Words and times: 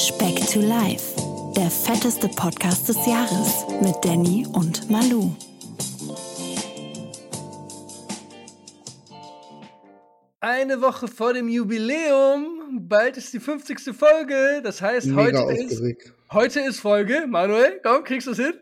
Speck 0.00 0.36
to 0.52 0.60
Life, 0.60 1.14
der 1.54 1.70
fetteste 1.70 2.28
Podcast 2.28 2.88
des 2.88 2.96
Jahres 3.06 3.66
mit 3.82 3.94
Danny 4.02 4.46
und 4.54 4.88
Malu. 4.90 5.30
Eine 10.40 10.80
Woche 10.80 11.06
vor 11.06 11.34
dem 11.34 11.48
Jubiläum, 11.48 12.86
bald 12.88 13.16
ist 13.18 13.32
die 13.34 13.40
50. 13.40 13.94
Folge. 13.94 14.60
Das 14.64 14.80
heißt, 14.80 15.06
Mega 15.08 15.44
heute 15.44 15.60
ist, 15.62 15.82
heute 16.32 16.60
ist 16.60 16.80
Folge. 16.80 17.26
Manuel, 17.28 17.80
komm, 17.82 18.04
kriegst 18.04 18.26
du 18.26 18.30
es 18.32 18.38
hin? 18.38 18.54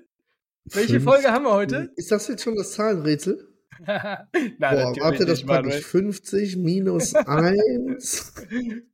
Welche 0.65 0.95
Fünf- 0.95 1.05
Folge 1.05 1.31
haben 1.31 1.45
wir 1.45 1.53
heute? 1.55 1.93
Ist 1.97 2.11
das 2.11 2.27
jetzt 2.29 2.43
schon 2.43 2.57
das 2.57 2.73
Zahlenrätsel? 2.73 3.48
Nein, 3.87 4.27
Boah, 4.59 4.95
warte, 5.01 5.25
das 5.25 5.43
packe 5.45 5.63
Manuel. 5.63 5.79
ich. 5.79 5.87
50 5.87 6.57
minus 6.57 7.15
1. 7.15 8.35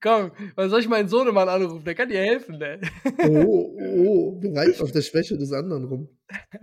Komm, 0.00 0.32
was 0.54 0.70
soll 0.70 0.80
ich 0.80 0.88
meinen 0.88 1.08
Sohnemann 1.08 1.48
anrufen? 1.48 1.84
Der 1.84 1.94
kann 1.94 2.08
dir 2.08 2.20
helfen, 2.20 2.58
ne? 2.58 2.80
Oh, 3.28 3.76
oh, 3.78 4.40
reiten 4.54 4.82
auf 4.82 4.92
der 4.92 5.02
Schwäche 5.02 5.36
des 5.38 5.52
anderen 5.52 5.84
rum. 5.84 6.08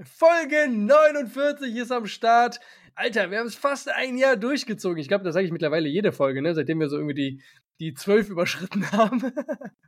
Folge 0.04 0.70
49 0.70 1.76
ist 1.76 1.92
am 1.92 2.06
Start. 2.06 2.60
Alter, 2.96 3.32
wir 3.32 3.40
haben 3.40 3.48
es 3.48 3.56
fast 3.56 3.90
ein 3.90 4.18
Jahr 4.18 4.36
durchgezogen. 4.36 4.98
Ich 4.98 5.08
glaube, 5.08 5.24
das 5.24 5.34
sage 5.34 5.46
ich 5.46 5.52
mittlerweile 5.52 5.88
jede 5.88 6.12
Folge, 6.12 6.42
ne? 6.42 6.54
seitdem 6.54 6.80
wir 6.80 6.90
so 6.90 6.98
irgendwie 6.98 7.16
die, 7.16 7.42
die 7.80 7.94
12 7.94 8.30
überschritten 8.30 8.92
haben. 8.92 9.32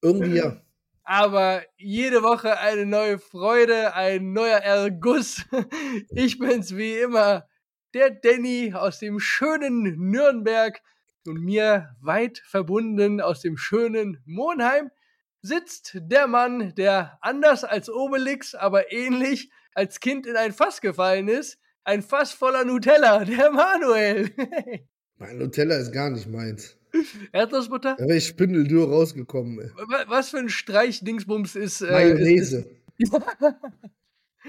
Irgendwie 0.02 0.38
ja. 0.38 0.62
Aber 1.04 1.62
jede 1.76 2.24
Woche 2.24 2.58
eine 2.60 2.86
neue 2.86 3.20
Freude, 3.20 3.94
ein 3.94 4.32
neuer 4.32 4.60
Erguss. 4.60 5.46
Ich 6.10 6.40
bin's 6.40 6.78
wie 6.78 6.94
immer, 6.94 7.46
der 7.94 8.10
Danny 8.12 8.74
aus 8.74 9.00
dem 9.00 9.20
schönen 9.20 10.10
Nürnberg 10.10 10.82
und 11.26 11.42
mir 11.42 11.96
weit 12.02 12.40
verbunden 12.46 13.22
aus 13.22 13.42
dem 13.42 13.58
schönen 13.58 14.22
Monheim 14.26 14.90
sitzt 15.42 15.98
der 16.02 16.28
Mann, 16.28 16.74
der 16.76 17.18
anders 17.22 17.64
als 17.64 17.90
Obelix, 17.90 18.56
aber 18.56 18.92
ähnlich 18.92 19.50
als 19.74 20.00
Kind 20.00 20.26
in 20.26 20.36
ein 20.38 20.54
Fass 20.54 20.80
gefallen 20.82 21.28
ist. 21.28 21.60
Ein 21.84 22.02
Fass 22.02 22.32
voller 22.32 22.64
Nutella, 22.64 23.26
der 23.26 23.52
Manuel. 23.52 24.32
Mein 25.18 25.38
Nutella 25.38 25.76
ist 25.76 25.92
gar 25.92 26.10
nicht 26.10 26.28
meins. 26.28 26.78
Erdnussbutter? 27.32 27.96
Da 27.98 28.06
wäre 28.08 28.18
ich 28.18 28.28
spindeldürr 28.28 28.88
rausgekommen. 28.88 29.60
Ey. 29.60 29.70
Wa- 29.76 30.06
Was 30.08 30.30
für 30.30 30.38
ein 30.38 30.50
Streich-Dingsbums 30.50 31.56
ist. 31.56 31.82
Äh, 31.82 31.92
Mayonnaise. 31.92 32.66
Ist, 32.98 33.12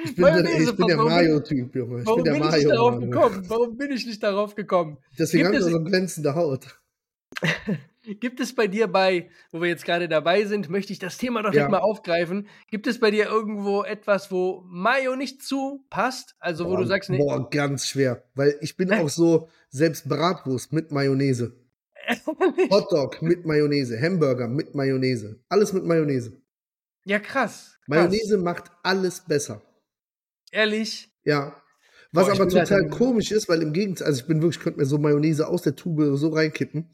Ich 0.02 0.14
bin 0.16 0.24
der, 0.24 0.32
Mayonnaise, 0.34 0.70
ich 0.70 0.76
bin 0.76 0.86
der 0.88 0.96
Mayo-Typ, 0.96 1.74
Junge. 1.76 2.00
Ich 2.00 2.06
Warum 2.06 2.22
bin 2.22 2.32
bin, 2.32 2.42
der 2.42 2.50
ich 2.50 2.56
nicht 2.64 2.70
darauf 2.74 2.94
Mayo. 2.98 3.10
gekommen? 3.10 3.44
Warum 3.48 3.76
bin 3.76 3.92
ich 3.92 4.06
nicht 4.06 4.22
darauf 4.22 4.54
gekommen? 4.54 4.98
Deswegen 5.18 5.44
Gibt 5.44 5.54
habe 5.54 5.58
ich 5.58 5.66
es- 5.66 5.72
so 5.72 5.84
glänzende 5.84 6.34
Haut. 6.34 6.80
Gibt 8.20 8.38
es 8.40 8.54
bei 8.54 8.66
dir 8.66 8.86
bei, 8.86 9.30
wo 9.50 9.62
wir 9.62 9.68
jetzt 9.68 9.84
gerade 9.86 10.08
dabei 10.10 10.44
sind, 10.44 10.68
möchte 10.68 10.92
ich 10.92 10.98
das 10.98 11.16
Thema 11.16 11.42
doch 11.42 11.54
Ja. 11.54 11.68
mal 11.70 11.78
aufgreifen. 11.78 12.48
Gibt 12.70 12.86
es 12.86 13.00
bei 13.00 13.10
dir 13.10 13.24
irgendwo 13.26 13.82
etwas, 13.82 14.30
wo 14.30 14.62
Mayo 14.66 15.16
nicht 15.16 15.42
zu 15.42 15.84
passt? 15.88 16.34
Also, 16.38 16.66
wo 16.66 16.70
boah, 16.70 16.78
du 16.80 16.84
sagst, 16.86 17.08
nee, 17.08 17.16
boah, 17.16 17.48
ganz 17.48 17.86
schwer. 17.86 18.22
Weil 18.34 18.56
ich 18.60 18.76
bin 18.76 18.92
auch 18.92 19.08
so, 19.08 19.48
selbst 19.70 20.06
Bratwurst 20.08 20.72
mit 20.72 20.92
Mayonnaise. 20.92 21.54
Hotdog 22.70 23.22
mit 23.22 23.46
Mayonnaise. 23.46 23.98
Hamburger 23.98 24.48
mit 24.48 24.74
Mayonnaise. 24.74 25.40
Alles 25.48 25.72
mit 25.72 25.84
Mayonnaise. 25.84 26.32
ja 27.04 27.18
krass. 27.18 27.24
krass. 27.24 27.78
Mayonnaise 27.86 28.36
macht 28.36 28.64
alles 28.82 29.20
besser. 29.20 29.62
Ehrlich? 30.54 31.10
Ja. 31.24 31.56
Was 32.12 32.26
Boah, 32.28 32.34
aber 32.34 32.48
total 32.48 32.88
komisch 32.90 33.32
ist, 33.32 33.48
weil 33.48 33.60
im 33.60 33.72
Gegenzug, 33.72 34.06
also 34.06 34.20
ich 34.20 34.26
bin 34.28 34.40
wirklich, 34.40 34.58
ich 34.58 34.62
könnte 34.62 34.78
mir 34.78 34.86
so 34.86 34.98
Mayonnaise 34.98 35.48
aus 35.48 35.62
der 35.62 35.74
Tube 35.74 36.16
so 36.16 36.28
reinkippen. 36.28 36.88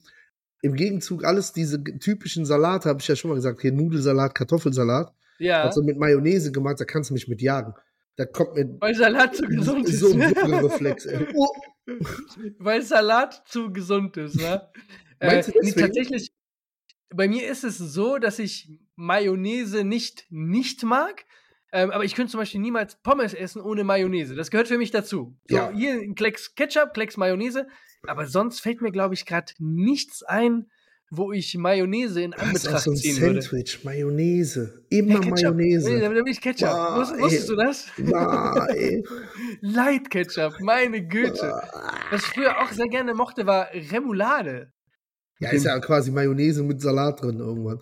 Im 0.63 0.75
Gegenzug, 0.75 1.25
alles 1.25 1.53
diese 1.53 1.83
typischen 1.85 2.47
Salate, 2.47 2.89
habe 2.89 3.01
ich 3.01 3.09
ja 3.09 3.17
schon 3.17 3.29
mal 3.31 3.35
gesagt, 3.35 3.61
hier 3.61 3.73
Nudelsalat, 3.73 4.35
Kartoffelsalat, 4.35 5.13
Ja. 5.39 5.63
also 5.63 5.83
mit 5.83 5.99
Mayonnaise 5.99 6.53
gemacht, 6.53 6.81
da 6.81 6.87
kannst 6.87 7.11
du 7.11 7.15
mich 7.15 7.29
mit 7.29 7.43
jagen. 7.43 7.75
Da 8.17 8.25
kommt 8.25 8.55
mir 8.55 8.77
weil 8.81 8.95
Salat 8.95 9.37
zu 9.37 9.43
gesund 9.47 9.87
ist. 9.89 10.01
so 10.01 10.13
ein 10.13 10.21
ey. 10.21 11.27
Oh, 11.37 11.49
weil 12.59 12.83
Salat 12.83 13.43
zu 13.47 13.73
gesund 13.73 14.17
ist, 14.17 14.37
ne? 14.37 14.69
Meinst 15.21 15.49
du 15.49 15.53
deswegen? 15.53 15.81
tatsächlich, 15.81 16.31
bei 17.15 17.29
mir 17.29 17.47
ist 17.51 17.65
es 17.65 17.77
so, 17.77 18.17
dass 18.19 18.39
ich 18.39 18.81
Mayonnaise 18.97 19.85
nicht 19.85 20.27
nicht 20.31 20.83
mag. 20.83 21.25
Ähm, 21.73 21.91
aber 21.91 22.05
ich 22.05 22.15
könnte 22.15 22.33
zum 22.33 22.41
Beispiel 22.41 22.61
niemals 22.61 22.97
Pommes 23.03 23.33
essen 23.35 23.63
ohne 23.63 23.85
Mayonnaise. 23.85 24.35
Das 24.35 24.51
gehört 24.51 24.69
für 24.69 24.79
mich 24.79 24.91
dazu. 24.91 25.37
So, 25.49 25.57
Ja. 25.57 25.71
hier 25.73 25.93
ein 25.95 26.15
Klecks 26.15 26.55
Ketchup, 26.55 26.95
Klecks 26.95 27.17
Mayonnaise. 27.17 27.67
Aber 28.07 28.27
sonst 28.27 28.61
fällt 28.61 28.81
mir, 28.81 28.91
glaube 28.93 29.15
ich, 29.15 29.27
gerade 29.27 29.53
nichts 29.59 30.23
ein, 30.23 30.67
wo 31.13 31.33
ich 31.33 31.57
Mayonnaise 31.57 32.21
in 32.23 32.31
das 32.31 32.41
ist 32.41 32.45
auch 32.45 32.47
Anbetracht 32.49 32.83
so 32.85 32.91
ein 32.93 32.97
ziehen 32.97 33.21
würde. 33.21 33.43
Sandwich, 33.43 33.85
Mayonnaise. 33.85 34.85
Immer 34.91 35.15
Ja, 35.15 35.21
Ketchup. 35.21 35.55
Nee, 35.57 35.77
Mayonnaise. 35.77 36.01
da 36.01 36.09
bin 36.09 36.27
ich 36.29 36.41
Ketchup. 36.41 36.69
Wusst, 36.97 37.19
wusstest 37.19 37.51
ey. 37.51 37.57
du 37.57 37.63
das? 37.63 37.87
Ah, 38.15 38.67
ey. 38.75 39.05
Light 39.61 40.11
Ketchup, 40.11 40.61
meine 40.61 41.07
Güte. 41.07 41.53
Was 42.11 42.23
ich 42.23 42.29
früher 42.29 42.61
auch 42.61 42.71
sehr 42.73 42.89
gerne 42.89 43.13
mochte, 43.15 43.45
war 43.47 43.69
Remoulade. 43.73 44.73
Ja, 45.41 45.51
ist 45.51 45.65
ja 45.65 45.79
quasi 45.81 46.11
Mayonnaise 46.11 46.63
mit 46.63 46.81
Salat 46.81 47.23
drin 47.23 47.39
irgendwann. 47.41 47.81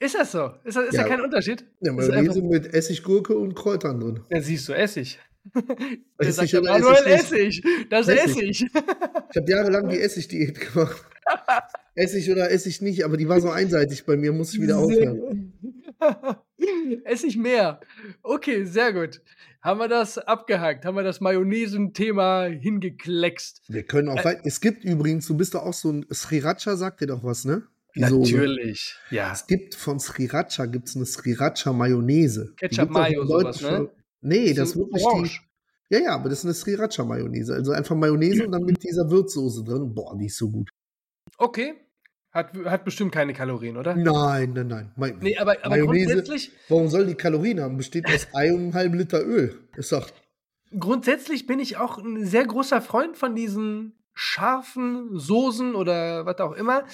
Ist 0.00 0.14
das 0.14 0.32
so? 0.32 0.52
Ist, 0.64 0.76
das, 0.76 0.86
ist 0.88 0.94
Ja. 0.94 1.02
da 1.02 1.08
kein 1.08 1.20
Unterschied? 1.20 1.64
Ja, 1.80 1.92
Das 1.92 2.08
Mayonnaise 2.08 2.42
mit 2.42 2.72
Essiggurke 2.72 3.36
und 3.36 3.54
Kräutern 3.54 3.98
drin. 4.00 4.20
Ja, 4.30 4.40
siehst 4.40 4.68
du, 4.68 4.72
Essig. 4.72 5.18
Der 5.54 6.28
Essig 6.28 6.50
sagt 6.50 6.64
Manuel 6.64 7.04
Essig 7.06 7.64
Essig. 7.64 7.88
Das 7.90 8.06
ist 8.08 8.18
Essig. 8.18 8.50
Essig. 8.62 8.70
Ich 9.30 9.36
habe 9.36 9.50
jahrelang 9.50 9.88
die 9.88 9.98
Essigdiät 10.00 10.60
gemacht. 10.72 11.04
Essig 11.94 12.30
oder 12.30 12.50
Essig 12.50 12.80
nicht, 12.80 13.04
aber 13.04 13.16
die 13.16 13.28
war 13.28 13.40
so 13.40 13.50
einseitig 13.50 14.04
bei 14.06 14.16
mir, 14.16 14.32
muss 14.32 14.54
ich 14.54 14.60
wieder 14.60 14.78
aufhören. 14.78 15.52
Essig 17.04 17.36
mehr. 17.36 17.80
Okay, 18.22 18.64
sehr 18.64 18.92
gut. 18.92 19.20
Haben 19.60 19.80
wir 19.80 19.88
das 19.88 20.18
abgehakt? 20.18 20.84
Haben 20.84 20.96
wir 20.96 21.02
das 21.02 21.20
Mayonnaise-Thema 21.20 22.44
hingekleckst? 22.46 23.62
Wir 23.68 23.82
können 23.82 24.08
auch 24.08 24.24
weit. 24.24 24.40
Es 24.44 24.60
gibt 24.60 24.84
übrigens, 24.84 25.26
du 25.26 25.36
bist 25.36 25.54
doch 25.54 25.62
auch 25.62 25.74
so 25.74 25.90
ein 25.90 26.06
Sriracha, 26.12 26.76
sagt 26.76 27.00
dir 27.00 27.06
doch 27.08 27.24
was, 27.24 27.44
ne? 27.44 27.62
Soße. 27.94 28.32
Natürlich. 28.36 28.96
Ja. 29.10 29.32
Es 29.32 29.46
gibt 29.46 29.74
von 29.74 29.98
Sriracha 29.98 30.66
gibt's 30.66 30.94
eine 30.94 31.06
Sriracha 31.06 31.72
Mayonnaise. 31.72 32.52
Ketchup, 32.56 32.90
Mayo, 32.90 33.26
sowas, 33.26 33.60
ne? 33.62 33.90
Nee, 34.20 34.52
das 34.54 34.76
wird 34.76 34.92
nicht 34.92 35.04
orange. 35.04 35.40
die. 35.90 35.94
Ja, 35.96 36.00
ja, 36.02 36.14
aber 36.14 36.28
das 36.28 36.40
ist 36.40 36.44
eine 36.44 36.54
Sriracha 36.54 37.04
Mayonnaise. 37.04 37.54
Also 37.54 37.72
einfach 37.72 37.96
Mayonnaise 37.96 38.44
und 38.44 38.52
dann 38.52 38.62
mit 38.64 38.82
dieser 38.82 39.10
Würzsoße 39.10 39.64
drin. 39.64 39.94
Boah, 39.94 40.16
die 40.18 40.26
ist 40.26 40.36
so 40.36 40.50
gut. 40.50 40.68
Okay. 41.38 41.74
Hat, 42.30 42.52
hat 42.66 42.84
bestimmt 42.84 43.10
keine 43.10 43.32
Kalorien, 43.32 43.76
oder? 43.78 43.96
Nein, 43.96 44.52
nein, 44.52 44.66
nein. 44.66 44.92
May 44.96 45.14
Nee, 45.18 45.38
aber, 45.38 45.56
aber 45.62 45.76
Mayonnaise- 45.76 46.04
grundsätzlich, 46.12 46.52
Warum 46.68 46.88
soll 46.88 47.06
die 47.06 47.14
Kalorien 47.14 47.58
haben? 47.60 47.78
Besteht 47.78 48.06
aus 48.06 48.28
einem 48.34 48.74
halben 48.74 48.98
Liter 48.98 49.24
Öl. 49.24 49.58
Ist 49.76 49.92
doch. 49.92 50.10
grundsätzlich 50.78 51.46
bin 51.46 51.58
ich 51.58 51.78
auch 51.78 51.96
ein 51.98 52.26
sehr 52.26 52.44
großer 52.46 52.82
Freund 52.82 53.16
von 53.16 53.34
diesen 53.34 53.97
scharfen 54.18 55.16
Soßen 55.16 55.76
oder 55.76 56.26
was 56.26 56.38
auch 56.38 56.52
immer. 56.52 56.84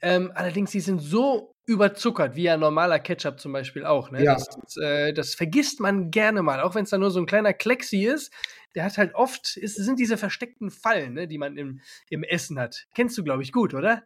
Ähm, 0.00 0.32
allerdings, 0.34 0.70
die 0.70 0.80
sind 0.80 1.00
so 1.00 1.54
überzuckert, 1.66 2.36
wie 2.36 2.44
ja 2.44 2.56
normaler 2.56 2.98
Ketchup 2.98 3.38
zum 3.38 3.52
Beispiel 3.52 3.84
auch. 3.84 4.10
Ne? 4.10 4.24
Ja. 4.24 4.34
Das, 4.34 4.48
das, 4.48 4.76
äh, 4.78 5.12
das 5.12 5.34
vergisst 5.34 5.80
man 5.80 6.10
gerne 6.10 6.42
mal, 6.42 6.62
auch 6.62 6.74
wenn 6.74 6.84
es 6.84 6.90
da 6.90 6.96
nur 6.96 7.10
so 7.10 7.20
ein 7.20 7.26
kleiner 7.26 7.52
Klexi 7.52 8.06
ist. 8.06 8.32
Der 8.74 8.84
hat 8.84 8.96
halt 8.96 9.14
oft, 9.14 9.58
es 9.58 9.74
sind 9.74 9.98
diese 9.98 10.16
versteckten 10.16 10.70
Fallen, 10.70 11.12
ne, 11.12 11.28
die 11.28 11.36
man 11.36 11.58
im, 11.58 11.82
im 12.08 12.22
Essen 12.22 12.58
hat. 12.58 12.86
Kennst 12.94 13.18
du, 13.18 13.24
glaube 13.24 13.42
ich, 13.42 13.52
gut, 13.52 13.74
oder? 13.74 14.04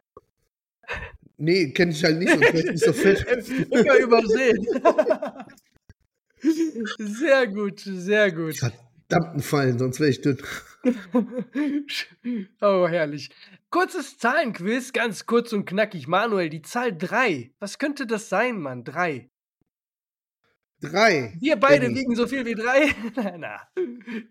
Nee, 1.37 1.71
kenne 1.71 1.91
ich 1.91 2.03
halt 2.03 2.19
nicht, 2.19 2.31
sonst 2.31 2.41
wäre 2.41 2.59
ich 2.59 2.71
nicht 2.71 2.83
so 2.83 2.93
fett. 2.93 3.25
Immer 3.71 3.97
übersehen. 3.99 4.67
sehr 6.99 7.47
gut, 7.47 7.79
sehr 7.79 8.31
gut. 8.33 8.57
Verdammten 8.57 9.41
Fallen, 9.41 9.79
sonst 9.79 10.01
wäre 10.01 10.09
ich 10.09 10.21
dünn. 10.21 10.39
oh, 12.61 12.87
herrlich. 12.87 13.29
Kurzes 13.69 14.17
Zahlenquiz, 14.17 14.93
ganz 14.93 15.25
kurz 15.25 15.53
und 15.53 15.65
knackig. 15.65 16.07
Manuel, 16.07 16.49
die 16.49 16.61
Zahl 16.61 16.95
3. 16.95 17.51
Was 17.59 17.79
könnte 17.79 18.05
das 18.07 18.29
sein, 18.29 18.59
Mann? 18.59 18.83
3. 18.83 19.29
Drei. 20.81 21.33
Wir 21.39 21.55
beide 21.55 21.87
Danny. 21.87 21.99
wiegen 21.99 22.15
so 22.15 22.27
viel 22.27 22.45
wie 22.45 22.55
3. 22.55 22.95
na, 23.15 23.37
na. 23.37 23.61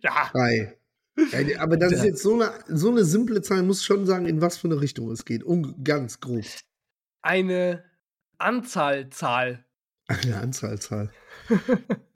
Ja. 0.00 0.30
Drei. 0.32 0.78
Ja, 1.16 1.60
aber 1.60 1.76
das 1.76 1.92
ist 1.92 2.04
jetzt 2.04 2.22
so 2.22 2.34
eine, 2.34 2.52
so 2.68 2.90
eine 2.90 3.04
simple 3.04 3.40
Zahl, 3.40 3.62
muss 3.62 3.84
schon 3.84 4.04
sagen, 4.04 4.26
in 4.26 4.40
was 4.40 4.56
für 4.56 4.68
eine 4.68 4.80
Richtung 4.80 5.10
es 5.10 5.24
geht. 5.24 5.44
Um, 5.44 5.82
ganz 5.84 6.20
grob. 6.20 6.44
Eine 7.22 7.84
Anzahlzahl. 8.38 9.64
Eine 10.08 10.38
Anzahlzahl. 10.38 11.10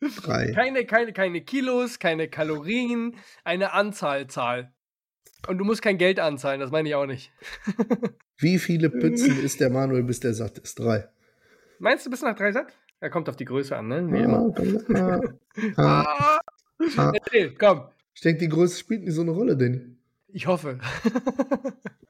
Drei. 0.00 0.52
Keine, 0.52 0.84
keine, 0.84 1.12
keine 1.12 1.40
Kilos, 1.40 1.98
keine 1.98 2.28
Kalorien, 2.28 3.16
eine 3.44 3.72
Anzahlzahl. 3.72 4.72
Und 5.46 5.58
du 5.58 5.64
musst 5.64 5.82
kein 5.82 5.98
Geld 5.98 6.20
anzahlen, 6.20 6.60
das 6.60 6.70
meine 6.70 6.88
ich 6.88 6.94
auch 6.94 7.06
nicht. 7.06 7.32
Wie 8.38 8.58
viele 8.58 8.90
Pützen 8.90 9.42
ist 9.42 9.60
der 9.60 9.70
Manuel, 9.70 10.04
bis 10.04 10.20
der 10.20 10.34
satt 10.34 10.58
ist? 10.58 10.78
Drei. 10.78 11.08
Meinst 11.78 12.06
du 12.06 12.10
bis 12.10 12.22
nach 12.22 12.36
3 12.36 12.52
satt? 12.52 12.72
Er 13.00 13.10
kommt 13.10 13.28
auf 13.28 13.36
die 13.36 13.44
Größe 13.44 13.76
an, 13.76 13.88
ne? 13.88 14.06
Wie 14.10 14.22
immer. 14.22 14.52
Ah, 14.94 15.20
ah, 15.76 16.02
ah. 16.06 16.40
Ah, 16.96 17.12
erzähl, 17.14 17.54
komm. 17.54 17.88
Ich 18.14 18.20
denke, 18.20 18.40
die 18.40 18.48
Größe 18.48 18.78
spielt 18.78 19.04
nicht 19.04 19.14
so 19.14 19.22
eine 19.22 19.30
Rolle, 19.30 19.56
Danny. 19.56 19.80
Ich 20.28 20.46
hoffe. 20.46 20.78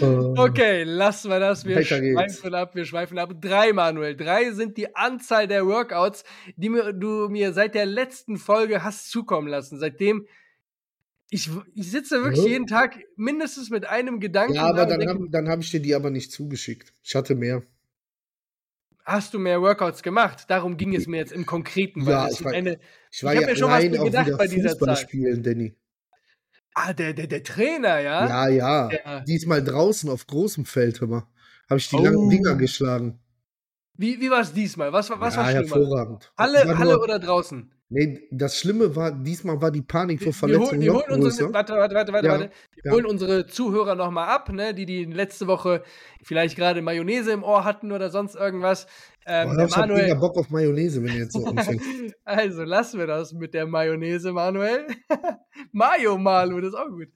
Okay, 0.00 0.84
lassen 0.84 1.30
wir 1.30 1.40
das. 1.40 1.64
Wir 1.64 1.76
Weiter 1.76 2.00
geht's. 2.00 2.12
schweifen 2.38 2.54
ab, 2.54 2.74
wir 2.74 2.84
schweifen 2.84 3.18
ab. 3.18 3.32
Drei, 3.40 3.72
Manuel. 3.72 4.16
Drei 4.16 4.52
sind 4.52 4.76
die 4.76 4.94
Anzahl 4.94 5.48
der 5.48 5.66
Workouts, 5.66 6.24
die 6.56 6.68
mir, 6.68 6.92
du 6.92 7.28
mir 7.28 7.52
seit 7.52 7.74
der 7.74 7.86
letzten 7.86 8.36
Folge 8.36 8.84
hast 8.84 9.10
zukommen 9.10 9.48
lassen. 9.48 9.78
Seitdem 9.78 10.26
ich, 11.30 11.50
ich 11.74 11.90
sitze 11.90 12.22
wirklich 12.22 12.44
Ja. 12.44 12.50
jeden 12.52 12.66
Tag 12.68 12.98
mindestens 13.16 13.70
mit 13.70 13.84
einem 13.86 14.20
Gedanken. 14.20 14.54
Ja, 14.54 14.66
aber 14.68 14.86
dann 14.86 15.08
habe 15.08 15.26
dann 15.30 15.48
hab 15.48 15.60
ich 15.60 15.70
dir 15.70 15.80
die 15.80 15.94
aber 15.94 16.10
nicht 16.10 16.30
zugeschickt. 16.30 16.92
Ich 17.02 17.14
hatte 17.16 17.34
mehr. 17.34 17.62
hast 19.04 19.34
du 19.34 19.38
mehr 19.40 19.60
Workouts 19.60 20.02
gemacht? 20.02 20.44
Darum 20.48 20.76
ging 20.76 20.94
es 20.94 21.06
mir 21.06 21.16
jetzt 21.18 21.32
im 21.32 21.44
Konkreten. 21.46 22.02
Ja, 22.06 22.28
ich 22.30 22.44
war- 22.44 22.52
eine, 22.52 22.78
Ich 23.10 23.22
war 23.24 23.34
Ich 23.34 23.40
ja 23.40 23.46
mir 23.46 23.56
schon 23.56 23.70
was 23.70 23.74
allein 23.84 24.04
gedacht 24.04 24.30
bei 24.38 24.46
dieser 24.46 24.78
Zahl. 24.78 24.96
spielen, 24.96 25.42
Danny. 25.42 25.74
Ah, 26.76 26.92
der, 26.92 27.12
der, 27.14 27.26
der 27.26 27.42
Trainer, 27.42 27.98
ja? 28.00 28.26
Ja, 28.28 28.48
ja. 28.48 28.88
Der- 28.88 29.20
Diesmal 29.22 29.64
draußen 29.64 30.08
auf 30.10 30.26
großem 30.26 30.64
Feld, 30.64 31.00
hör 31.00 31.08
mal. 31.08 31.26
Habe 31.68 31.78
ich 31.80 31.88
die 31.88 31.96
Oh. 31.96 32.04
langen 32.04 32.30
Dinger 32.30 32.54
geschlagen. 32.54 33.18
Wie, 33.98 34.20
wie 34.20 34.30
war 34.30 34.40
es 34.40 34.52
diesmal? 34.52 34.92
Was, 34.92 35.10
war- 35.10 35.20
was 35.20 35.34
ja, 35.34 35.42
war 35.42 35.50
schlimmer? 35.50 35.66
hervorragend. 35.76 36.32
Halle, 36.36 36.68
War 36.68 36.78
Halle 36.78 36.92
nur- 36.94 37.02
oder 37.02 37.18
draußen? 37.18 37.72
Nee, 37.88 38.20
das 38.32 38.58
Schlimme 38.58 38.96
war, 38.96 39.12
diesmal 39.12 39.62
war 39.62 39.70
die 39.70 39.80
Panik 39.80 40.18
vor 40.20 40.26
Wir, 40.26 40.58
holen- 40.58 40.66
Verletzungen 40.66 40.80
wir 40.82 40.92
noch 40.92 41.02
holen 41.06 41.12
unsere, 41.22 41.30
größer. 41.46 41.54
warte, 41.54 41.72
warte, 41.74 41.94
warte, 41.94 42.12
warte, 42.12 42.26
Ja, 42.26 42.32
warte. 42.32 42.50
Wir 42.74 42.82
ja. 42.84 42.92
holen 42.92 43.06
unsere 43.06 43.46
Zuhörer 43.46 43.94
nochmal 43.94 44.28
ab, 44.28 44.50
ne, 44.52 44.74
die 44.74 44.86
die 44.86 45.04
letzte 45.04 45.46
Woche 45.46 45.82
vielleicht 46.22 46.56
gerade 46.56 46.82
Mayonnaise 46.82 47.30
im 47.30 47.44
Ohr 47.44 47.64
hatten 47.64 47.92
oder 47.92 48.10
sonst 48.10 48.34
irgendwas. 48.34 48.86
Ähm, 49.28 49.48
Boah, 49.48 49.66
ich 49.66 49.76
hab 49.76 49.88
mega 49.88 50.02
Manuel, 50.02 50.14
Bock 50.16 50.36
auf 50.36 50.50
Mayonnaise, 50.50 51.02
wenn 51.02 51.12
du 51.12 51.18
jetzt 51.18 51.32
so 51.32 51.44
anfängst. 51.44 51.84
also 52.24 52.62
lassen 52.62 52.98
wir 53.00 53.08
das 53.08 53.32
mit 53.32 53.54
der 53.54 53.66
Mayonnaise, 53.66 54.32
Manuel. 54.32 54.86
Mayo 55.72 56.16
Malu, 56.16 56.60
das 56.60 56.68
ist 56.68 56.78
auch 56.78 56.88
gut. 56.88 57.08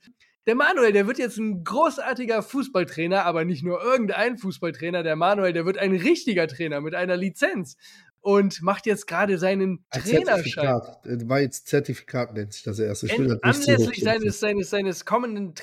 Der 0.47 0.57
Manuel, 0.57 0.93
der 0.93 1.07
wird 1.07 1.19
jetzt 1.19 1.37
ein 1.37 1.63
großartiger 1.63 2.43
Fußballtrainer, 2.43 3.25
aber 3.25 3.45
nicht 3.45 3.63
nur 3.63 3.81
irgendein 3.83 4.39
Fußballtrainer. 4.39 5.05
Der 5.05 5.15
Manuel, 5.15 5.53
der 5.53 5.67
wird 5.67 5.79
ein 5.79 5.95
richtiger 5.95 6.49
Trainer 6.49 6.81
mit 6.81 6.95
einer 6.95 7.17
Lizenz 7.17 7.77
und 8.21 8.61
macht 8.63 8.87
jetzt 8.87 9.07
gerade 9.07 9.39
seinen 9.39 9.85
Ein 9.91 10.03
Trainerschein. 10.03 10.45
Zertifikat. 10.45 11.29
War 11.29 11.41
jetzt 11.41 11.69
Zertifikat, 11.69 12.35
nennt 12.35 12.53
sich 12.53 12.63
das 12.63 12.79
erste. 12.79 13.07
Ich 13.07 13.19
will 13.19 13.29
das 13.29 13.35
nicht 13.35 13.69
Anlässlich 13.69 14.03
seines, 14.03 14.41
seines, 14.41 14.71
seines 14.71 15.05
kommenden 15.05 15.55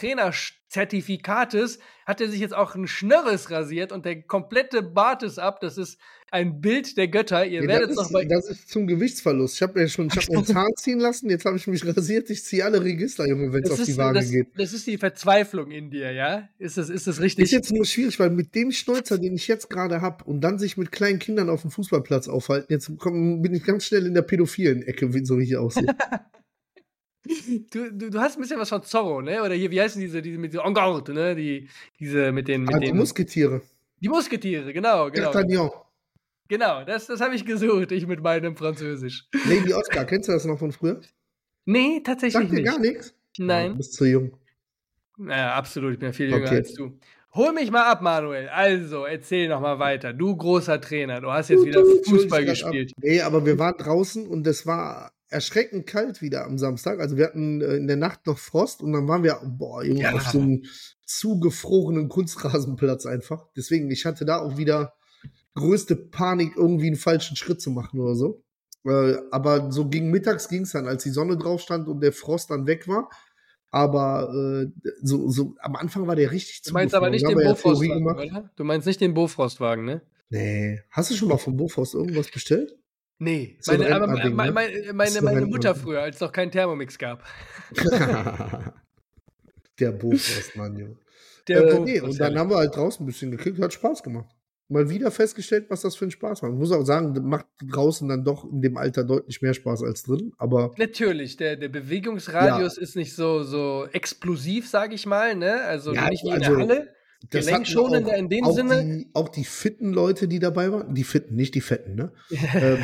Trainerzertifikates 0.70 1.80
hat 2.06 2.22
er 2.22 2.30
sich 2.30 2.40
jetzt 2.40 2.56
auch 2.56 2.76
einen 2.76 2.88
Schnörres 2.88 3.52
rasiert 3.52 3.92
und 3.92 4.06
der 4.06 4.22
komplette 4.22 4.82
Bart 4.82 5.24
ist 5.24 5.40
ab. 5.40 5.60
Das 5.62 5.78
ist 5.78 5.98
ein 6.32 6.60
Bild 6.62 6.98
der 6.98 7.08
Götter. 7.08 7.46
Ihr 7.46 7.62
Ja, 7.62 7.68
werdet 7.68 7.90
das, 7.92 7.96
noch 7.98 8.06
ist, 8.06 8.14
bei. 8.14 8.26
das 8.26 8.50
ist 8.50 8.70
zum 8.70 8.88
Gewichtsverlust. 8.88 9.56
Ich 9.56 9.62
habe 9.62 9.80
mir 9.80 9.88
schon 9.88 10.08
ich 10.08 10.16
hab 10.16 10.30
mir 10.30 10.38
einen 10.38 10.46
Zahn 10.46 10.70
ziehen 10.78 11.00
lassen, 11.00 11.30
jetzt 11.30 11.46
habe 11.46 11.58
ich 11.58 11.68
mich 11.68 11.86
rasiert. 11.98 12.30
Ich 12.30 12.44
ziehe 12.44 12.64
alle 12.66 12.84
Register, 12.84 13.28
Junge, 13.28 13.52
wenn 13.54 13.64
es 13.64 13.72
auf 13.72 13.84
die 13.84 13.98
Waage 13.98 14.20
das, 14.20 14.32
geht. 14.32 14.48
das 14.56 14.74
ist 14.74 14.88
die 14.88 14.98
Verzweiflung 14.98 15.72
in 15.72 15.90
dir, 15.90 16.12
ja? 16.12 16.50
Ist 16.60 16.78
das, 16.78 16.90
ist 16.90 17.08
das 17.08 17.20
richtig? 17.22 17.46
Ist 17.46 17.52
jetzt 17.52 17.72
nur 17.72 17.86
schwierig, 17.86 18.20
weil 18.20 18.30
mit 18.30 18.56
dem 18.56 18.72
Schnäuzer, 18.72 19.18
den 19.18 19.36
ich 19.36 19.48
jetzt 19.48 19.70
gerade 19.70 20.02
habe, 20.02 20.24
und 20.26 20.42
dann 20.42 20.60
sich 20.60 20.78
mit 20.78 20.92
kleinen 20.92 21.20
Kindern 21.20 21.50
auf 21.50 21.62
dem 21.62 21.72
Fußballplatz 21.72 22.28
aufhalten, 22.28 22.68
jetzt 22.72 22.92
komm, 22.98 23.42
bin 23.42 23.54
ich 23.54 23.64
ganz 23.64 23.86
schnell 23.86 24.06
in 24.06 24.14
der 24.14 24.22
pädophilen 24.22 24.84
Ecke, 24.84 25.14
wie 25.14 25.26
so 25.26 25.38
wie 25.40 25.44
ich 25.44 25.58
aussehe. 25.58 25.88
du, 27.72 27.92
du, 27.92 28.10
du 28.12 28.20
hast 28.20 28.38
ein 28.38 28.42
bisschen 28.42 28.60
was 28.60 28.70
von 28.70 28.84
Zorro, 28.84 29.22
ne? 29.22 29.42
Oder 29.44 29.56
hier, 29.56 29.72
wie 29.72 29.82
heißen 29.82 30.00
diese, 30.02 30.22
diese 30.22 30.38
mit 30.38 30.54
En 30.56 30.74
Garde, 30.74 31.14
ne? 31.14 31.36
Die, 31.36 31.70
diese 32.00 32.32
mit 32.32 32.48
den. 32.48 32.64
Mit 32.64 32.76
Ah, 32.76 32.80
die 32.80 32.88
den 32.88 32.98
Musketiere. 32.98 33.62
die 34.00 34.10
Musketiere, 34.10 34.74
genau, 34.74 35.10
genau. 35.12 35.32
D'Artagnan. 35.32 35.72
Genau, 36.50 36.84
das, 36.86 37.08
das 37.08 37.20
habe 37.20 37.36
ich 37.36 37.46
gesucht, 37.46 37.92
ich 37.92 38.08
mit 38.08 38.22
meinem 38.24 38.56
Französisch. 38.56 39.28
Lady 39.50 39.74
Oscar, 39.74 40.06
kennst 40.06 40.30
du 40.30 40.34
das 40.34 40.46
noch 40.46 40.58
von 40.58 40.72
früher? 40.72 41.02
Nee, 41.66 42.02
tatsächlich 42.04 42.34
Sagt 42.42 42.52
dir 42.52 42.56
nicht. 42.56 42.66
gar 42.66 42.80
nichts? 42.80 43.14
Nein. 43.38 43.72
Du 43.72 43.78
bist 43.78 43.94
zu 43.94 44.06
jung. 44.06 44.32
Ja, 45.20 45.56
absolut. 45.56 45.94
Ich 45.94 46.00
bin 46.00 46.08
ja 46.10 46.14
viel 46.14 46.30
jünger 46.30 46.46
Okay. 46.46 46.56
als 46.58 46.74
du. 46.74 46.98
Hol 47.34 47.52
mich 47.52 47.70
mal 47.70 47.84
ab, 47.92 48.02
Manuel. 48.02 48.48
Also, 48.50 49.04
erzähl 49.06 49.50
noch 49.50 49.60
mal 49.60 49.78
weiter. 49.78 50.14
Du 50.14 50.36
großer 50.38 50.80
Trainer, 50.80 51.20
du 51.20 51.30
hast 51.32 51.50
jetzt 51.50 51.66
wieder 51.66 51.84
Fußball 52.06 52.46
gespielt. 52.46 52.94
Nee, 53.02 53.20
aber 53.22 53.46
wir 53.46 53.60
waren 53.60 53.76
draußen 53.78 54.26
und 54.26 54.48
es 54.48 54.66
war 54.66 55.12
erschreckend 55.30 55.88
kalt 55.88 56.22
wieder 56.22 56.46
am 56.46 56.58
Samstag. 56.58 57.00
Also 57.00 57.18
wir 57.18 57.26
hatten 57.26 57.62
äh, 57.62 57.76
in 57.76 57.88
der 57.88 57.98
Nacht 57.98 58.26
noch 58.26 58.38
Frost 58.38 58.82
und 58.82 58.94
dann 58.94 59.08
waren 59.08 59.24
wir, 59.24 59.40
boah, 59.44 59.84
Junge, 59.84 60.02
Ja. 60.02 60.14
auf 60.14 60.28
so 60.28 60.40
einem 60.40 60.64
zugefrorenen 61.06 62.10
Kunstrasenplatz 62.10 63.06
einfach. 63.06 63.48
Deswegen, 63.56 63.90
ich 63.92 64.06
hatte 64.06 64.26
da 64.26 64.40
auch 64.40 64.58
wieder 64.58 64.94
größte 65.56 65.96
Panik, 65.96 66.54
irgendwie 66.56 66.88
einen 66.88 66.96
falschen 66.96 67.36
Schritt 67.36 67.62
zu 67.62 67.72
machen 67.72 68.00
oder 68.00 68.16
so. 68.16 68.44
Äh, 68.86 69.16
aber 69.32 69.72
so 69.72 69.90
gegen 69.90 70.12
mittags 70.12 70.48
ging 70.50 70.62
es 70.64 70.72
dann, 70.72 70.88
als 70.88 71.04
die 71.04 71.10
Sonne 71.10 71.38
drauf 71.38 71.62
stand 71.62 71.88
und 71.88 72.02
der 72.02 72.14
Frost 72.14 72.52
dann 72.52 72.68
weg 72.68 72.88
war. 72.88 73.10
Aber 73.70 74.32
äh, 74.34 74.68
so, 75.02 75.30
so 75.30 75.56
am 75.60 75.76
Anfang 75.76 76.08
war 76.08 76.16
der 76.16 76.32
richtig 76.32 76.62
Du 76.62 76.72
meinst 76.74 76.96
aber 76.96 77.10
nicht 77.10 77.28
den 77.28 77.38
ja 77.38 77.50
Bofrostwagen, 77.50 78.08
oder? 78.08 78.50
Du 78.56 78.64
meinst 78.64 78.88
nicht 78.88 79.02
den 79.02 79.14
Bofrostwagen, 79.14 79.84
ne? 79.84 80.02
Nee. 80.30 80.82
Hast 80.90 81.12
du 81.12 81.16
schon 81.16 81.28
mal 81.28 81.38
vom 81.38 81.58
Bofrost 81.58 81.96
irgendwas 81.96 82.32
bestellt? 82.32 82.78
Nee, 83.20 83.58
So 83.60 83.72
ein 83.72 83.80
meine, 83.80 83.96
aber 83.96 84.08
meine, 84.08 84.30
ne? 84.30 84.36
meine, 84.36 84.52
meine, 84.94 85.18
ein 85.18 85.24
meine 85.24 85.46
Mutter 85.46 85.74
früher, 85.74 86.02
als 86.02 86.16
es 86.16 86.22
noch 86.22 86.32
keinen 86.32 86.52
Thermomix 86.52 86.98
gab. 86.98 87.24
Der 89.80 89.92
Bofrost, 89.92 90.56
Mann, 90.56 90.78
Junge. 90.78 90.98
Der 91.48 91.66
äh, 91.66 91.80
nee, 91.80 92.02
und 92.02 92.20
dann 92.20 92.34
ja. 92.34 92.40
haben 92.40 92.50
wir 92.50 92.58
halt 92.58 92.76
draußen 92.76 93.04
ein 93.04 93.08
bisschen 93.08 93.32
gekickt, 93.32 93.60
hat 93.60 93.74
Spaß 93.74 94.04
gemacht. 94.04 94.30
Mal 94.70 94.90
wieder 94.90 95.12
festgestellt, 95.12 95.68
was 95.70 95.82
das 95.82 95.96
für 95.96 96.06
ein 96.06 96.12
Spaß 96.12 96.42
macht. 96.42 96.52
Ich 96.52 96.60
muss 96.60 96.74
auch 96.74 96.84
sagen, 96.84 97.14
macht 97.24 97.46
draußen 97.64 98.08
dann 98.10 98.26
doch 98.26 98.44
in 98.44 98.62
dem 98.62 98.76
Alter 98.76 99.06
deutlich 99.06 99.42
mehr 99.42 99.54
Spaß 99.54 99.82
als 99.84 100.04
drin, 100.04 100.34
aber 100.38 100.74
Natürlich, 100.78 101.38
der, 101.38 101.56
der 101.56 101.70
Bewegungsradius 101.70 102.78
ist 102.78 102.98
nicht 102.98 103.16
so, 103.16 103.44
so 103.44 103.88
explosiv, 103.94 104.68
sage 104.68 104.96
ich 104.96 105.06
mal, 105.06 105.36
ne? 105.36 105.62
Also 105.62 105.94
Ja, 105.94 106.10
nicht 106.10 106.24
wie 106.24 106.30
in 106.30 106.34
also, 106.34 106.56
der 106.56 106.60
Halle. 106.60 106.96
Das 107.30 107.46
Gelenkschonender 107.46 108.12
hatten 108.12 108.20
in 108.26 108.30
dem 108.30 108.46
auch 108.46 108.54
Sinne. 108.56 108.84
Die, 108.84 109.10
auch 109.14 109.30
die 109.30 109.44
fitten 109.44 109.92
Leute, 109.92 110.28
die 110.28 110.40
dabei 110.40 110.72
waren, 110.72 110.94
die 110.94 111.04
fitten, 111.04 111.36
nicht 111.36 111.56
die 111.56 111.62
fetten, 111.62 111.96
ne? 111.96 112.12
ähm, 112.56 112.84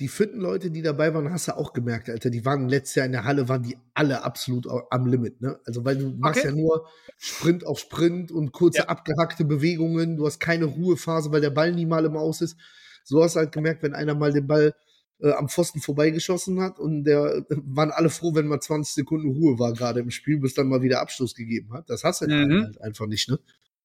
die 0.00 0.08
fitten 0.08 0.40
Leute, 0.40 0.70
die 0.70 0.82
dabei 0.82 1.14
waren, 1.14 1.30
hast 1.30 1.48
du 1.48 1.56
auch 1.56 1.72
gemerkt, 1.72 2.10
Alter, 2.10 2.30
die 2.30 2.44
waren 2.44 2.68
letztes 2.68 2.96
Jahr 2.96 3.06
in 3.06 3.12
der 3.12 3.24
Halle, 3.24 3.48
waren 3.48 3.62
die 3.62 3.76
alle 3.94 4.24
absolut 4.24 4.66
am 4.90 5.06
Limit, 5.06 5.40
ne? 5.40 5.60
Also, 5.64 5.84
weil 5.84 5.96
du 5.96 6.10
machst 6.18 6.44
Okay. 6.44 6.48
ja 6.48 6.54
nur 6.54 6.88
Sprint 7.18 7.64
auf 7.64 7.78
Sprint 7.78 8.32
und 8.32 8.52
kurze 8.52 8.78
Ja. 8.78 8.88
abgehackte 8.88 9.44
Bewegungen, 9.44 10.16
du 10.16 10.26
hast 10.26 10.40
keine 10.40 10.64
Ruhephase, 10.64 11.30
weil 11.30 11.40
der 11.40 11.50
Ball 11.50 11.72
nie 11.72 11.86
mal 11.86 12.04
im 12.04 12.16
Aus 12.16 12.40
ist. 12.40 12.56
So 13.04 13.22
hast 13.22 13.36
du 13.36 13.40
halt 13.40 13.52
gemerkt, 13.52 13.82
wenn 13.82 13.94
einer 13.94 14.14
mal 14.14 14.32
den 14.32 14.46
Ball 14.46 14.74
äh, 15.22 15.32
am 15.32 15.48
Pfosten 15.48 15.80
vorbeigeschossen 15.80 16.60
hat 16.60 16.78
und 16.78 17.04
der 17.04 17.44
waren 17.48 17.90
alle 17.90 18.10
froh, 18.10 18.34
wenn 18.34 18.46
mal 18.46 18.60
20 18.60 18.94
Sekunden 18.94 19.28
Ruhe 19.28 19.58
war 19.58 19.72
gerade 19.72 20.00
im 20.00 20.10
Spiel, 20.10 20.38
bis 20.38 20.54
dann 20.54 20.68
mal 20.68 20.82
wieder 20.82 21.00
Abschluss 21.00 21.34
gegeben 21.34 21.72
hat. 21.72 21.88
Das 21.88 22.04
hast 22.04 22.22
du 22.22 22.26
Mhm. 22.26 22.64
halt 22.64 22.80
einfach 22.80 23.06
nicht, 23.06 23.28
ne? 23.28 23.38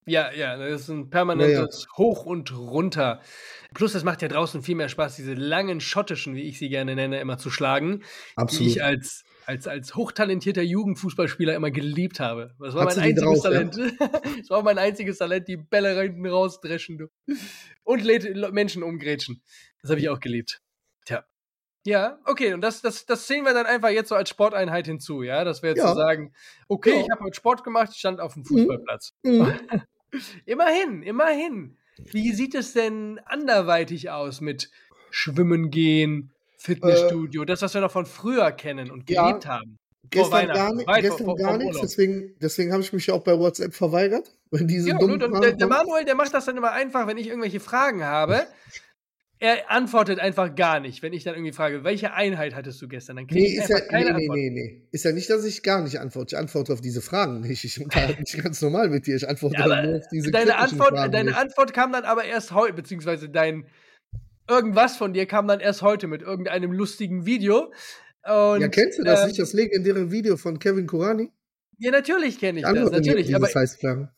Ja, 0.07 0.31
ja, 0.31 0.55
das 0.55 0.83
ist 0.83 0.89
ein 0.89 1.09
permanentes 1.09 1.85
Hoch 1.97 2.25
und 2.25 2.57
Runter. 2.57 3.19
Plus, 3.73 3.93
es 3.93 4.05
macht 4.05 4.21
ja 4.21 4.29
draußen 4.29 4.63
viel 4.63 4.75
mehr 4.75 4.87
Spaß, 4.87 5.17
diese 5.17 5.33
langen 5.33 5.81
schottischen, 5.81 6.33
wie 6.33 6.43
ich 6.43 6.57
sie 6.57 6.69
gerne 6.69 6.95
nenne, 6.95 7.19
immer 7.19 7.37
zu 7.37 7.49
schlagen, 7.49 7.99
die 7.99 8.03
Absolut. 8.37 8.71
ich 8.71 8.83
als, 8.83 9.25
als, 9.45 9.67
als 9.67 9.95
hochtalentierter 9.95 10.61
Jugendfußballspieler 10.61 11.55
immer 11.55 11.71
geliebt 11.71 12.21
habe. 12.21 12.55
Das 12.57 12.73
war 12.73 12.85
Hast 12.85 12.95
mein 12.95 13.15
die 13.15 13.21
einziges 13.21 13.41
drauf, 13.41 13.53
ja? 13.53 13.59
Talent. 13.65 13.77
das 14.39 14.49
war 14.49 14.63
mein 14.63 14.77
einziges 14.77 15.17
Talent, 15.17 15.49
die 15.49 15.57
Bälle 15.57 16.01
hinten 16.01 16.25
rausdreschen. 16.25 16.97
Du. 16.97 17.07
Und 17.83 18.05
Menschen 18.53 18.83
umgrätschen. 18.83 19.41
Das 19.81 19.91
habe 19.91 19.99
ich 19.99 20.07
auch 20.07 20.21
geliebt. 20.21 20.61
Tja. 21.05 21.25
Ja, 21.87 22.19
okay, 22.25 22.53
und 22.53 22.59
das, 22.59 22.81
das, 22.81 23.05
das 23.05 23.27
sehen 23.27 23.45
wir 23.45 23.53
dann 23.53 23.65
einfach 23.65 23.87
jetzt 23.89 24.09
so 24.09 24.15
als 24.15 24.29
Sporteinheit 24.29 24.87
hinzu, 24.87 25.23
ja? 25.23 25.45
Dass 25.45 25.63
wir 25.63 25.69
jetzt 25.69 25.79
Ja. 25.79 25.87
so 25.87 25.95
sagen, 25.95 26.33
okay, 26.67 26.95
Ja. 26.95 26.99
ich 27.01 27.09
habe 27.09 27.23
heute 27.23 27.35
Sport 27.35 27.63
gemacht, 27.63 27.91
ich 27.93 27.99
stand 27.99 28.19
auf 28.19 28.33
dem 28.33 28.43
Fußballplatz. 28.43 29.13
Mhm. 29.23 29.53
Immerhin, 30.45 31.01
immerhin. 31.03 31.77
Wie 32.11 32.33
sieht 32.33 32.55
es 32.55 32.73
denn 32.73 33.19
anderweitig 33.25 34.09
aus 34.09 34.41
mit 34.41 34.69
Schwimmen 35.11 35.71
gehen, 35.71 36.31
Fitnessstudio, 36.57 37.45
das, 37.45 37.61
was 37.61 37.73
wir 37.73 37.79
noch 37.81 37.91
von 37.91 38.05
früher 38.05 38.51
kennen 38.51 38.91
und 38.91 39.09
Äh, 39.09 39.13
ja. 39.13 39.39
haben? 39.45 39.77
Gestern 40.09 40.47
gar, 40.47 40.73
nicht, 40.73 40.87
gestern 41.01 41.25
vor- 41.25 41.35
gar 41.37 41.51
vom 41.55 41.59
nichts, 41.59 41.79
deswegen, 41.81 42.35
deswegen 42.41 42.71
habe 42.73 42.81
ich 42.81 42.91
mich 42.93 43.07
ja 43.07 43.13
auch 43.13 43.23
bei 43.23 43.37
WhatsApp 43.37 43.73
verweigert. 43.73 44.31
Wenn 44.51 44.67
diese 44.67 44.89
Ja, 44.89 44.97
dummen 44.97 45.19
nur, 45.19 45.39
der, 45.41 45.53
der. 45.53 45.67
Manuel, 45.67 46.03
der 46.05 46.15
macht 46.15 46.33
das 46.33 46.45
dann 46.45 46.55
immer 46.57 46.71
einfach, 46.71 47.07
wenn 47.07 47.17
ich 47.17 47.27
irgendwelche 47.27 47.59
Fragen 47.61 48.03
habe. 48.03 48.45
Er 49.39 49.69
antwortet 49.69 50.19
einfach 50.19 50.55
gar 50.55 50.79
nicht, 50.79 51.03
wenn 51.03 51.13
ich 51.13 51.23
dann 51.23 51.35
irgendwie 51.35 51.53
frage, 51.53 51.83
welche 51.83 52.13
Einheit 52.13 52.55
hattest 52.55 52.81
du 52.81 52.87
gestern? 52.87 53.17
Dann 53.17 53.27
kriege 53.27 53.41
Nee, 53.41 53.47
ich 53.49 53.57
ist 53.57 53.69
ja, 53.69 53.79
keine 53.81 54.05
nee, 54.05 54.11
Antwort. 54.11 54.37
nee, 54.37 54.49
nee. 54.49 54.87
Ist 54.91 55.05
ja 55.05 55.11
nicht, 55.11 55.29
dass 55.29 55.45
ich 55.45 55.61
gar 55.61 55.83
nicht 55.83 55.99
antworte. 55.99 56.35
Ich 56.35 56.39
antworte 56.39 56.73
auf 56.73 56.81
diese 56.81 57.01
Fragen 57.01 57.41
nicht. 57.41 57.63
Ich 57.63 57.79
unterhalte 57.79 58.19
mich 58.19 58.35
ganz 58.43 58.61
normal 58.61 58.89
mit 58.89 59.05
dir. 59.05 59.15
Ich 59.15 59.29
antworte 59.29 59.57
Ja, 59.59 59.65
aber 59.65 59.83
nur 59.83 59.97
auf 59.97 60.07
diese 60.11 60.31
Deine 60.31 60.57
Antwort, 60.57 60.89
Fragen 60.89 61.11
deine 61.11 61.29
nicht. 61.31 61.39
Antwort 61.39 61.73
kam 61.73 61.91
dann 61.91 62.05
aber 62.05 62.25
erst 62.25 62.51
heute, 62.51 62.73
beziehungsweise 62.73 63.29
dein 63.29 63.67
irgendwas 64.49 64.97
von 64.97 65.13
dir 65.13 65.25
kam 65.25 65.47
dann 65.47 65.59
erst 65.59 65.81
heute 65.81 66.07
mit 66.07 66.21
irgendeinem 66.21 66.71
lustigen 66.71 67.25
Video. 67.25 67.71
Und, 68.23 68.61
ja, 68.61 68.67
kennst 68.69 68.97
du 68.97 69.03
das 69.03 69.21
ähm, 69.21 69.27
nicht? 69.27 69.39
Das 69.39 69.53
legendäre 69.53 70.11
Video 70.11 70.35
von 70.37 70.57
Kevin 70.57 70.87
Kurani? 70.87 71.31
Ja, 71.77 71.91
natürlich 71.91 72.39
kenne 72.39 72.59
ich 72.59 72.65
das, 72.65 72.91
natürlich. 72.91 73.35
Aber 73.35 73.45
diese 73.45 73.59
Scheißfragen. 73.59 74.09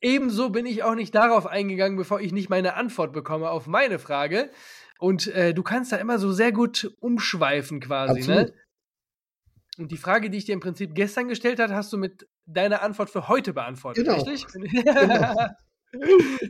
Ebenso 0.00 0.50
bin 0.50 0.66
ich 0.66 0.82
auch 0.82 0.94
nicht 0.94 1.14
darauf 1.14 1.46
eingegangen, 1.46 1.96
bevor 1.96 2.20
ich 2.20 2.32
nicht 2.32 2.48
meine 2.50 2.74
Antwort 2.74 3.12
bekomme 3.12 3.50
auf 3.50 3.66
meine 3.66 3.98
Frage. 3.98 4.50
Und 4.98 5.26
äh, 5.28 5.52
du 5.52 5.62
kannst 5.62 5.92
da 5.92 5.96
immer 5.96 6.18
so 6.18 6.32
sehr 6.32 6.52
gut 6.52 6.90
umschweifen 7.00 7.80
quasi, 7.80 8.20
Absolut. 8.20 8.48
ne? 8.48 8.54
Und 9.78 9.92
die 9.92 9.98
Frage, 9.98 10.30
die 10.30 10.38
ich 10.38 10.46
dir 10.46 10.54
im 10.54 10.60
Prinzip 10.60 10.94
gestern 10.94 11.28
gestellt 11.28 11.58
habe, 11.58 11.74
hast 11.74 11.92
du 11.92 11.98
mit 11.98 12.26
deine 12.46 12.80
Antwort 12.80 13.10
für 13.10 13.28
heute 13.28 13.52
beantwortet, 13.52 14.06
Genau. 14.06 14.22
richtig? 14.22 14.46
Genau. 14.52 15.34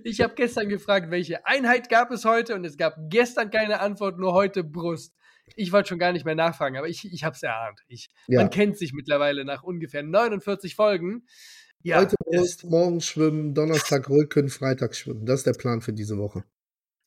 Ich 0.03 0.23
habe 0.23 0.35
gestern 0.35 0.69
gefragt, 0.69 1.11
welche 1.11 1.47
Einheit 1.47 1.89
gab 1.89 2.11
es 2.11 2.25
heute 2.25 2.55
und 2.57 2.65
es 2.65 2.77
gab 2.77 2.97
gestern 3.11 3.51
keine 3.51 3.79
Antwort, 3.81 4.19
nur 4.19 4.33
heute 4.33 4.65
Brust. 4.65 5.15
Ich 5.55 5.71
wollte 5.73 5.91
schon 5.91 5.99
gar 6.01 6.13
nicht 6.13 6.25
mehr 6.25 6.35
nachfragen, 6.35 6.77
aber 6.77 6.89
ich, 6.89 7.05
ich 7.13 7.23
habe 7.23 7.37
es 7.37 7.43
erahnt. 7.45 7.81
Ich, 7.87 8.09
Ja. 8.27 8.41
Man 8.41 8.51
kennt 8.51 8.77
sich 8.77 8.93
mittlerweile 8.93 9.45
nach 9.45 9.63
ungefähr 9.63 10.03
49 10.03 10.75
Folgen. 10.75 11.27
Ja, 11.87 12.01
Heute 12.01 12.17
Brust, 12.19 12.65
morgen 12.65 13.01
schwimmen, 13.01 13.55
Donnerstag 13.55 14.11
Rücken, 14.11 14.49
Freitag 14.49 14.97
schwimmen. 14.97 15.25
Das 15.25 15.39
ist 15.41 15.47
der 15.47 15.53
Plan 15.53 15.81
für 15.81 15.93
diese 15.93 16.19
Woche. 16.19 16.43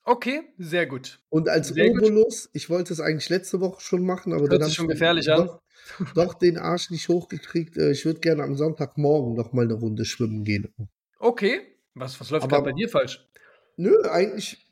okay, 0.04 0.44
sehr 0.58 0.86
gut. 0.88 1.20
Und 1.28 1.50
als 1.50 1.68
Sehr 1.68 1.90
gut. 1.90 2.04
Obolus, 2.04 2.50
ich 2.54 2.70
wollte 2.70 2.94
es 2.94 3.02
eigentlich 3.02 3.28
letzte 3.28 3.60
Woche 3.60 3.82
schon 3.82 4.06
machen, 4.06 4.32
aber 4.32 4.44
Hört 4.48 4.62
dann 4.62 4.72
schon 4.72 4.86
ich 4.86 4.92
gefährlich 4.92 5.30
an. 5.30 5.48
doch, 5.48 5.62
doch 6.16 6.34
den 6.34 6.58
Arsch 6.58 6.92
nicht 6.92 7.10
hochgekriegt. 7.10 7.76
Äh, 7.76 7.92
Ich 7.92 8.06
würde 8.06 8.22
gerne 8.22 8.42
am 8.44 8.56
Sonntagmorgen 8.56 9.34
noch 9.36 9.52
mal 9.52 9.64
eine 9.66 9.74
Runde 9.74 10.06
schwimmen 10.06 10.46
gehen. 10.46 10.74
Okay, 11.20 11.60
was, 11.94 12.18
was 12.22 12.30
läuft 12.30 12.48
gerade 12.48 12.64
bei 12.64 12.72
dir 12.72 12.88
falsch? 12.88 13.28
Nö, 13.76 14.02
eigentlich 14.10 14.66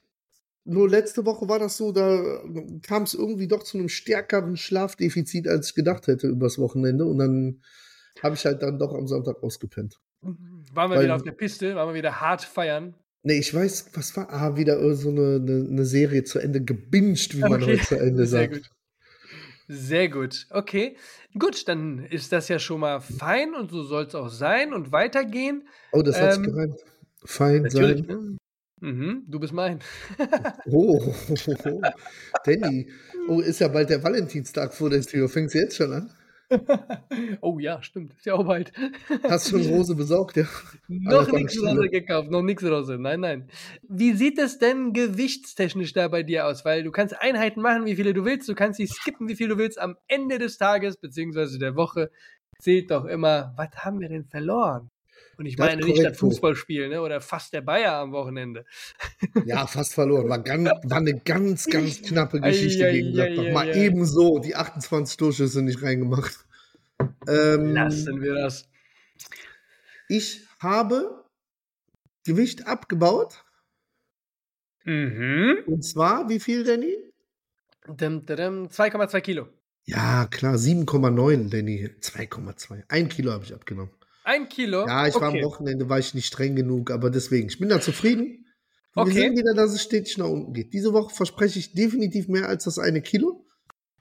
nur 0.64 0.90
letzte 0.90 1.26
Woche 1.26 1.50
war 1.50 1.60
das 1.60 1.76
so, 1.76 1.92
da 1.92 2.42
kam 2.82 3.04
es 3.04 3.14
irgendwie 3.14 3.50
doch 3.50 3.64
zu 3.64 3.78
einem 3.78 3.90
stärkeren 3.90 4.56
Schlafdefizit, 4.56 5.50
als 5.50 5.68
ich 5.70 5.76
gedacht 5.76 6.08
hätte 6.08 6.28
übers 6.28 6.58
Wochenende. 6.60 7.06
Und 7.06 7.18
dann 7.18 7.62
habe 8.24 8.36
ich 8.36 8.46
halt 8.46 8.62
dann 8.62 8.80
doch 8.80 8.94
am 8.94 9.08
Sonntag 9.08 9.42
ausgepennt. 9.44 9.96
Waren 10.22 10.92
wir 10.92 10.98
Weil- 10.98 11.04
wieder 11.06 11.16
auf 11.16 11.24
der 11.24 11.32
Piste, 11.32 11.76
waren 11.76 11.90
wir 11.90 11.96
wieder 11.96 12.20
hart 12.22 12.44
feiern. 12.44 12.96
Nee, 13.24 13.40
ich 13.40 13.54
weiß, 13.54 13.92
was 13.94 14.16
war? 14.16 14.32
Ah, 14.32 14.56
wieder 14.56 14.78
so 14.96 15.10
eine, 15.10 15.36
eine, 15.36 15.68
eine 15.70 15.86
Serie 15.86 16.24
zu 16.24 16.40
Ende 16.40 16.62
gebinged, 16.64 17.36
wie 17.36 17.42
man 17.42 17.62
Okay, 17.62 17.74
heute 17.74 17.84
zu 17.86 18.00
Ende 18.00 18.26
sehr 18.26 18.42
sagt. 18.42 18.54
gut. 18.54 18.70
Sehr 19.68 20.08
gut. 20.10 20.48
Okay. 20.52 20.96
Gut, 21.38 21.68
dann 21.68 22.06
ist 22.06 22.32
das 22.32 22.48
ja 22.48 22.58
schon 22.58 22.80
mal 22.80 23.02
fein 23.02 23.54
und 23.54 23.70
so 23.70 23.84
soll 23.84 24.06
es 24.06 24.16
auch 24.16 24.30
sein 24.30 24.74
und 24.74 24.94
weitergehen. 24.94 25.68
Oh, 25.92 26.02
das 26.02 26.20
hat 26.22 26.36
sich 26.36 26.46
Ähm, 26.46 26.54
gereimt. 26.54 26.80
Fein 27.26 27.70
sein. 27.70 28.06
Ne? 28.08 28.38
Mhm, 28.80 29.24
du 29.28 29.40
bist 29.40 29.52
mein. 29.54 29.80
Oh, 30.72 31.14
Danny. 32.46 32.90
Oh, 33.28 33.42
ist 33.42 33.60
ja 33.60 33.68
bald 33.68 33.90
der 33.90 34.02
Valentinstag 34.04 34.74
vor 34.74 34.90
der 34.90 35.02
Tür. 35.02 35.28
Fängst 35.28 35.56
du 35.56 35.60
jetzt 35.60 35.76
schon 35.76 35.92
an? 35.92 36.12
oh 37.42 37.60
ja, 37.60 37.82
stimmt. 37.84 38.14
Ist 38.14 38.26
ja 38.26 38.36
auch 38.36 38.46
bald. 38.46 38.72
Hast 39.24 39.52
du 39.52 39.62
schon 39.62 39.74
Rose 39.74 39.96
besorgt, 39.96 40.38
ja? 40.38 40.46
noch 40.88 41.32
nichts. 41.32 41.60
Rose 41.62 41.90
gekauft, 41.90 42.32
noch 42.32 42.42
nichts 42.42 42.64
Rose. 42.64 42.98
Nein, 42.98 43.20
nein. 43.20 43.50
Wie 43.88 44.14
sieht 44.14 44.40
es 44.40 44.58
denn 44.58 44.94
gewichtstechnisch 44.94 45.94
da 45.94 46.08
bei 46.08 46.24
dir 46.24 46.48
aus? 46.48 46.64
Weil 46.64 46.84
du 46.84 46.92
kannst 46.92 47.20
Einheiten 47.20 47.62
machen, 47.62 47.86
wie 47.86 47.96
viele 47.96 48.14
du 48.14 48.26
willst. 48.26 48.48
Du 48.48 48.56
kannst 48.56 48.78
sie 48.78 48.88
skippen, 48.88 49.28
wie 49.28 49.36
viel 49.36 49.50
du 49.50 49.58
willst. 49.58 49.80
Am 49.80 49.98
Ende 50.08 50.38
des 50.38 50.58
Tages 50.58 50.98
beziehungsweise 50.98 51.60
der 51.60 51.76
Woche 51.76 52.12
zählt 52.60 52.92
doch 52.92 53.06
immer, 53.06 53.54
was 53.58 53.70
haben 53.78 54.00
wir 54.00 54.10
denn 54.10 54.26
verloren? 54.26 54.90
Und 55.38 55.46
ich 55.46 55.56
Das 55.56 55.68
meine 55.68 55.86
nicht 55.86 56.04
das. 56.04 56.18
Fußballspiel, 56.18 56.90
ne? 56.90 57.02
Oder 57.02 57.22
fast 57.22 57.54
der 57.54 57.62
Bayer 57.62 57.94
am 57.94 58.12
Wochenende. 58.12 58.66
Ja, 59.46 59.68
fast 59.68 59.94
verloren. 59.94 60.28
War, 60.30 60.40
ganz, 60.40 60.70
war 60.84 60.98
eine 60.98 61.20
ganz, 61.20 61.66
ganz 61.68 62.02
knappe 62.02 62.42
Geschichte 62.42 62.86
Ei, 62.86 62.88
ei, 62.90 62.92
gegen 62.94 63.14
Gladbach. 63.14 63.44
ei, 63.46 63.54
Mal 63.54 63.76
ebenso 63.78 64.40
die 64.40 64.56
28 64.56 65.16
Torschüsse 65.18 65.62
nicht 65.62 65.82
reingemacht. 65.84 66.34
Ähm, 67.28 67.74
Lassen 67.74 68.22
wir 68.22 68.34
das. 68.34 68.68
ich 70.10 70.42
habe 70.60 71.24
Gewicht 72.26 72.66
abgebaut. 72.68 73.44
Mhm. 74.86 75.58
Und 75.68 75.84
zwar, 75.84 76.30
wie 76.30 76.40
viel, 76.40 76.64
Danny? 76.64 76.96
Dim, 77.88 78.26
dim, 78.26 78.68
2,2 78.70 79.22
Kilo. 79.22 79.48
Ja, 79.86 80.26
klar, 80.26 80.56
7,9, 80.56 81.50
Danny. 81.50 81.90
2,2. 82.02 82.84
Ein 82.90 83.08
Kilo 83.10 83.32
habe 83.32 83.44
ich 83.46 83.54
abgenommen. 83.54 83.92
Ein 84.28 84.50
Kilo? 84.50 84.86
Ja, 84.86 85.08
ich 85.08 85.16
war 85.16 85.30
am 85.30 85.36
okay. 85.36 85.44
Wochenende, 85.46 85.88
war 85.90 86.00
ich 86.00 86.14
nicht 86.14 86.26
streng 86.28 86.56
genug, 86.58 86.92
aber 86.92 87.10
deswegen, 87.10 87.48
ich 87.48 87.60
bin 87.60 87.70
da 87.70 87.80
zufrieden. 87.80 88.46
Wir 88.94 89.04
Okay. 89.04 89.14
sehen 89.14 89.38
wieder, 89.38 89.54
dass 89.54 89.72
es 89.72 89.82
stetig 89.84 90.18
nach 90.18 90.28
unten 90.28 90.54
geht. 90.54 90.74
Diese 90.74 90.92
Woche 90.92 91.16
verspreche 91.16 91.60
ich 91.60 91.74
definitiv 91.74 92.28
mehr 92.28 92.50
als 92.50 92.66
das 92.66 92.78
eine 92.78 93.02
Kilo. 93.02 93.46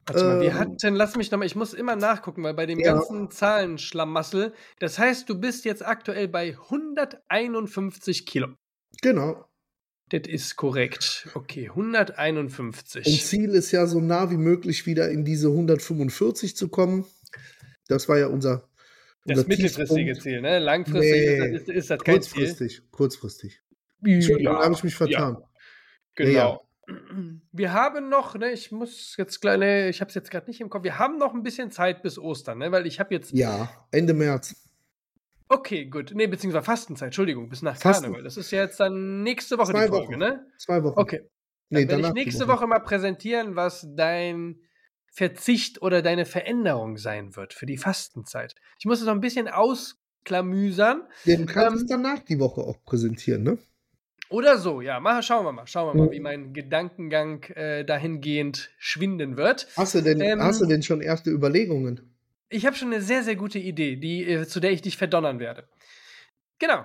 Warte 0.06 0.26
mal, 0.26 0.40
wir 0.40 0.52
Ähm, 0.52 0.58
hatten, 0.58 0.94
lass 0.94 1.14
mich 1.16 1.30
nochmal, 1.30 1.46
ich 1.46 1.54
muss 1.54 1.74
immer 1.74 1.94
nachgucken, 1.96 2.42
weil 2.42 2.54
bei 2.54 2.66
dem 2.66 2.78
Ja. 2.80 2.94
ganzen 2.94 3.30
Zahlenschlamassel, 3.30 4.52
das 4.80 4.98
heißt, 4.98 5.28
du 5.28 5.38
bist 5.38 5.64
jetzt 5.64 5.84
aktuell 5.86 6.26
bei 6.28 6.56
151 6.56 8.26
Kilo. 8.26 8.48
Genau. 9.02 9.44
Das 10.10 10.22
ist 10.26 10.56
korrekt. 10.56 11.28
Okay, 11.34 11.68
Und 11.68 11.76
151. 11.76 13.26
Ziel 13.26 13.50
ist 13.50 13.72
ja 13.72 13.86
so 13.86 14.00
nah 14.00 14.30
wie 14.30 14.36
möglich 14.36 14.86
wieder 14.86 15.10
in 15.10 15.24
diese 15.24 15.48
145 15.48 16.56
zu 16.56 16.68
kommen. 16.68 17.04
Das 17.88 18.08
war 18.08 18.18
ja 18.18 18.28
unser, 18.28 18.68
Das 19.26 19.38
unser 19.38 19.48
mittelfristige. 19.48 20.18
Ziel, 20.18 20.40
ne? 20.40 20.58
Langfristig 20.58 21.12
Nee, 21.12 21.54
ist, 21.56 21.68
das, 21.68 21.74
ist 21.76 21.90
das 21.90 22.04
kein 22.04 22.22
Ziel. 22.22 22.32
Kurzfristig, 22.44 22.82
kurzfristig. 22.90 23.62
Entschuldigung, 24.04 24.54
da 24.54 24.62
habe 24.64 24.74
ich 24.74 24.84
mich 24.84 24.94
vertan. 24.94 25.38
Genau. 26.14 26.62
Wir 27.52 27.72
haben 27.72 28.08
noch, 28.08 28.36
ne, 28.36 28.52
ich 28.52 28.70
muss 28.70 29.16
jetzt 29.16 29.40
gleich, 29.40 29.58
ne, 29.58 29.88
ich 29.88 30.00
habe 30.00 30.08
es 30.08 30.14
jetzt 30.14 30.30
gerade 30.30 30.46
nicht 30.46 30.60
im 30.60 30.70
Kopf. 30.70 30.84
Wir 30.84 30.98
haben 31.00 31.18
noch 31.18 31.34
ein 31.34 31.42
bisschen 31.42 31.70
Zeit 31.72 32.02
bis 32.02 32.16
Ostern, 32.18 32.58
ne, 32.58 32.70
weil 32.70 32.86
ich 32.86 33.00
habe 33.00 33.12
jetzt 33.12 33.32
Ja, 33.32 33.68
Ende 33.90 34.14
März. 34.14 34.54
Okay, 35.48 35.86
gut. 35.86 36.12
Nee, 36.14 36.26
beziehungsweise 36.28 36.64
Fastenzeit, 36.64 37.06
Entschuldigung, 37.06 37.48
bis 37.48 37.62
nach 37.62 37.76
Fasten. 37.76 38.04
Karneval. 38.04 38.22
Das 38.24 38.36
ist 38.36 38.50
ja 38.52 38.62
jetzt 38.62 38.78
dann 38.80 39.22
nächste 39.24 39.58
Woche 39.58 39.72
Zwei 39.72 39.84
die 39.84 39.88
Folge, 39.88 40.08
Wochen. 40.12 40.18
ne? 40.18 40.46
Zwei 40.58 40.82
Wochen. 40.84 40.98
Okay. 40.98 41.18
Dann 41.70 41.82
Nee, 41.82 41.88
werde 41.88 42.02
ich 42.08 42.12
nächste 42.14 42.46
Woche. 42.48 42.66
mal 42.68 42.78
präsentieren, 42.80 43.56
was 43.56 43.86
dein 43.96 44.60
Verzicht 45.16 45.80
oder 45.80 46.02
deine 46.02 46.26
Veränderung 46.26 46.98
sein 46.98 47.36
wird 47.36 47.54
für 47.54 47.64
die 47.64 47.78
Fastenzeit. 47.78 48.54
Ich 48.78 48.84
muss 48.84 49.00
es 49.00 49.06
noch 49.06 49.14
ein 49.14 49.22
bisschen 49.22 49.48
ausklamüsern. 49.48 51.04
Du 51.24 51.46
kannst 51.46 51.56
Ähm, 51.56 51.82
es 51.82 51.86
danach 51.86 52.18
die 52.18 52.38
Woche 52.38 52.60
auch 52.60 52.76
präsentieren, 52.84 53.42
ne? 53.42 53.56
Oder 54.28 54.58
so, 54.58 54.82
ja. 54.82 55.00
Mal, 55.00 55.22
schauen 55.22 55.46
wir 55.46 55.52
mal. 55.52 55.66
Schauen 55.66 55.88
wir 55.88 55.94
mal, 56.02 56.08
Mhm. 56.08 56.12
wie 56.12 56.20
mein 56.20 56.52
Gedankengang 56.52 57.44
äh, 57.54 57.82
dahingehend 57.86 58.70
schwinden 58.76 59.38
wird. 59.38 59.68
Hast 59.76 59.94
du 59.94 60.02
denn, 60.02 60.20
Ähm, 60.20 60.42
hast 60.42 60.60
du 60.60 60.66
denn 60.66 60.82
schon 60.82 61.00
erste 61.00 61.30
Überlegungen? 61.30 62.12
Ich 62.50 62.66
habe 62.66 62.76
schon 62.76 62.92
eine 62.92 63.00
sehr, 63.00 63.22
sehr 63.22 63.36
gute 63.36 63.58
Idee, 63.58 63.96
die, 63.96 64.22
äh, 64.22 64.46
zu 64.46 64.60
der 64.60 64.72
ich 64.72 64.82
dich 64.82 64.98
verdonnern 64.98 65.38
werde. 65.40 65.66
Genau. 66.58 66.84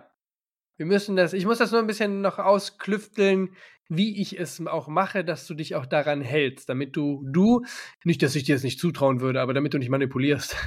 Wir 0.77 0.85
müssen 0.85 1.17
das, 1.17 1.33
ich 1.33 1.45
muss 1.45 1.57
das 1.57 1.71
nur 1.71 1.81
ein 1.81 1.87
bisschen 1.87 2.21
noch 2.21 2.39
ausklüfteln, 2.39 3.55
wie 3.93 4.21
ich 4.21 4.39
es 4.39 4.65
auch 4.65 4.87
mache, 4.87 5.25
dass 5.25 5.45
du 5.45 5.53
dich 5.53 5.75
auch 5.75 5.85
daran 5.85 6.21
hältst, 6.21 6.69
damit 6.69 6.95
du, 6.95 7.25
du, 7.27 7.65
nicht, 8.05 8.23
dass 8.23 8.35
ich 8.35 8.43
dir 8.43 8.55
das 8.55 8.63
nicht 8.63 8.79
zutrauen 8.79 9.19
würde, 9.19 9.41
aber 9.41 9.53
damit 9.53 9.73
du 9.73 9.77
nicht 9.77 9.89
manipulierst. 9.89 10.55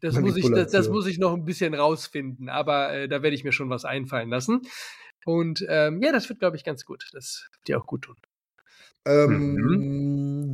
Das 0.00 0.14
muss, 0.20 0.36
ich, 0.36 0.48
das, 0.48 0.70
das 0.70 0.88
muss 0.88 1.06
ich 1.08 1.18
noch 1.18 1.34
ein 1.34 1.44
bisschen 1.44 1.74
rausfinden, 1.74 2.48
aber 2.48 2.92
äh, 2.92 3.08
da 3.08 3.22
werde 3.22 3.34
ich 3.34 3.42
mir 3.42 3.50
schon 3.50 3.68
was 3.68 3.84
einfallen 3.84 4.28
lassen. 4.28 4.60
Und 5.24 5.66
ähm, 5.68 6.00
ja, 6.00 6.12
das 6.12 6.28
wird, 6.28 6.38
glaube 6.38 6.56
ich, 6.56 6.62
ganz 6.62 6.84
gut. 6.84 7.08
Das 7.12 7.48
wird 7.50 7.66
dir 7.66 7.80
auch 7.80 7.86
gut 7.86 8.02
tun. 8.02 8.14
Ähm, 9.06 9.56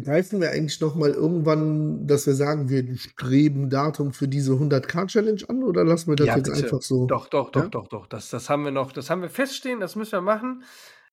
Greifen 0.05 0.41
wir 0.41 0.51
eigentlich 0.51 0.81
noch 0.81 0.95
mal 0.95 1.11
irgendwann, 1.11 2.07
dass 2.07 2.27
wir 2.27 2.35
sagen, 2.35 2.69
wir 2.69 2.97
streben 2.97 3.71
Datum 3.71 4.13
für 4.13 4.29
diese 4.29 4.53
100k-Challenge 4.53 5.43
an 5.49 5.63
oder 5.65 5.85
lassen 5.85 6.11
wir 6.11 6.17
das 6.17 6.29
Ja, 6.29 6.37
jetzt 6.37 6.51
bitte. 6.51 6.67
einfach 6.67 6.83
so? 6.83 7.07
Doch, 7.09 7.29
doch, 7.29 7.51
doch, 7.51 7.63
Ja? 7.63 7.71
doch, 7.71 7.89
doch. 7.89 8.07
Das, 8.07 8.31
das 8.31 8.51
haben 8.51 8.65
wir 8.65 8.71
noch, 8.71 8.93
das 8.93 9.11
haben 9.11 9.23
wir 9.23 9.31
feststehen, 9.31 9.81
das 9.81 9.97
müssen 9.97 10.13
wir 10.13 10.21
machen. 10.21 10.65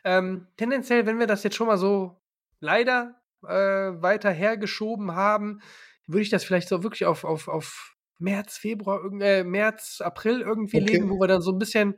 Ähm, 0.04 0.48
tendenziell, 0.58 1.06
wenn 1.06 1.20
wir 1.20 1.28
das 1.28 1.44
jetzt 1.44 1.56
schon 1.56 1.68
mal 1.68 1.78
so 1.78 2.22
leider 2.60 3.22
äh, 3.44 3.48
weiter 4.02 4.32
hergeschoben 4.32 5.16
haben, 5.16 5.62
würde 6.08 6.24
ich 6.24 6.30
das 6.30 6.44
vielleicht 6.44 6.68
so 6.70 6.84
wirklich 6.84 7.06
auf, 7.06 7.24
auf, 7.24 7.48
auf 7.48 7.96
März, 8.20 8.58
Februar, 8.58 9.04
äh, 9.22 9.44
März, 9.44 10.02
April 10.02 10.42
irgendwie 10.42 10.80
Okay. 10.80 10.98
legen, 10.98 11.10
wo 11.10 11.20
wir 11.20 11.28
dann 11.28 11.42
so 11.42 11.52
ein 11.52 11.60
bisschen 11.60 11.96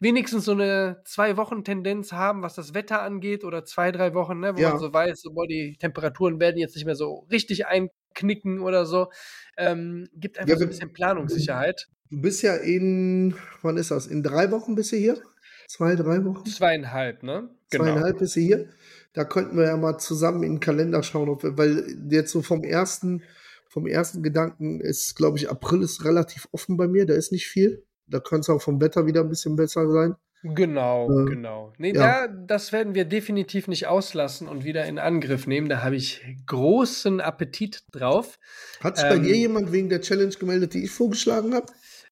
wenigstens 0.00 0.44
so 0.44 0.52
eine 0.52 1.00
Zwei-Wochen-Tendenz 1.04 2.12
haben, 2.12 2.42
was 2.42 2.54
das 2.54 2.74
Wetter 2.74 3.02
angeht, 3.02 3.44
oder 3.44 3.64
zwei, 3.64 3.90
drei 3.92 4.14
Wochen, 4.14 4.38
ne, 4.40 4.54
wo 4.56 4.60
Ja. 4.60 4.70
man 4.70 4.78
so 4.78 4.92
weiß, 4.92 5.20
so, 5.20 5.32
boah, 5.32 5.46
die 5.46 5.76
Temperaturen 5.78 6.40
werden 6.40 6.58
jetzt 6.58 6.74
nicht 6.76 6.84
mehr 6.84 6.94
so 6.94 7.26
richtig 7.30 7.66
einknicken 7.66 8.60
oder 8.60 8.86
so. 8.86 9.10
Ähm, 9.56 10.08
gibt 10.14 10.38
einfach 10.38 10.50
Ja, 10.50 10.56
so 10.58 10.64
ein 10.64 10.68
bisschen 10.70 10.92
Planungssicherheit. 10.92 11.88
Du 12.10 12.20
bist 12.20 12.42
ja 12.42 12.54
in, 12.54 13.34
wann 13.62 13.76
ist 13.76 13.90
das? 13.90 14.06
In 14.06 14.22
drei 14.22 14.50
Wochen 14.50 14.74
bist 14.74 14.92
du 14.92 14.96
hier? 14.96 15.20
Zwei, 15.68 15.94
drei 15.96 16.24
Wochen? 16.24 16.46
Zweieinhalb, 16.46 17.22
ne? 17.22 17.50
Zweieinhalb 17.70 18.18
bist 18.18 18.36
du 18.36 18.40
hier. 18.40 18.68
Da 19.12 19.24
könnten 19.24 19.56
wir 19.56 19.64
ja 19.64 19.76
mal 19.76 19.98
zusammen 19.98 20.42
in 20.42 20.54
den 20.54 20.60
Kalender 20.60 21.02
schauen, 21.02 21.28
ob 21.28 21.42
wir, 21.42 21.58
weil 21.58 21.98
jetzt 22.10 22.30
so 22.30 22.40
vom 22.40 22.62
ersten, 22.64 23.22
vom 23.68 23.86
ersten 23.86 24.22
Gedanken 24.22 24.80
ist, 24.80 25.16
glaube 25.16 25.36
ich, 25.38 25.50
April 25.50 25.82
ist 25.82 26.04
relativ 26.04 26.48
offen 26.52 26.76
bei 26.76 26.88
mir, 26.88 27.04
da 27.04 27.14
ist 27.14 27.32
nicht 27.32 27.48
viel. 27.48 27.84
Da 28.08 28.20
könnte 28.20 28.40
es 28.42 28.48
auch 28.50 28.62
vom 28.62 28.80
Wetter 28.80 29.06
wieder 29.06 29.20
ein 29.22 29.28
bisschen 29.28 29.56
besser 29.56 29.88
sein. 29.90 30.14
Genau, 30.42 31.10
Äh, 31.10 31.24
genau. 31.24 31.72
Nee, 31.78 31.92
ja. 31.92 32.26
da, 32.26 32.28
das 32.28 32.72
werden 32.72 32.94
wir 32.94 33.04
definitiv 33.04 33.66
nicht 33.66 33.88
auslassen 33.88 34.46
und 34.46 34.64
wieder 34.64 34.84
in 34.86 34.98
Angriff 35.00 35.46
nehmen. 35.48 35.68
Da 35.68 35.82
habe 35.82 35.96
ich 35.96 36.22
großen 36.46 37.20
Appetit 37.20 37.82
drauf. 37.90 38.38
Hat 38.80 38.96
sich 38.98 39.08
bei 39.08 39.16
Ähm, 39.16 39.22
dir 39.24 39.36
jemand 39.36 39.72
wegen 39.72 39.88
der 39.88 40.00
Challenge 40.00 40.34
gemeldet, 40.34 40.74
die 40.74 40.84
ich 40.84 40.90
vorgeschlagen 40.92 41.54
habe? 41.54 41.66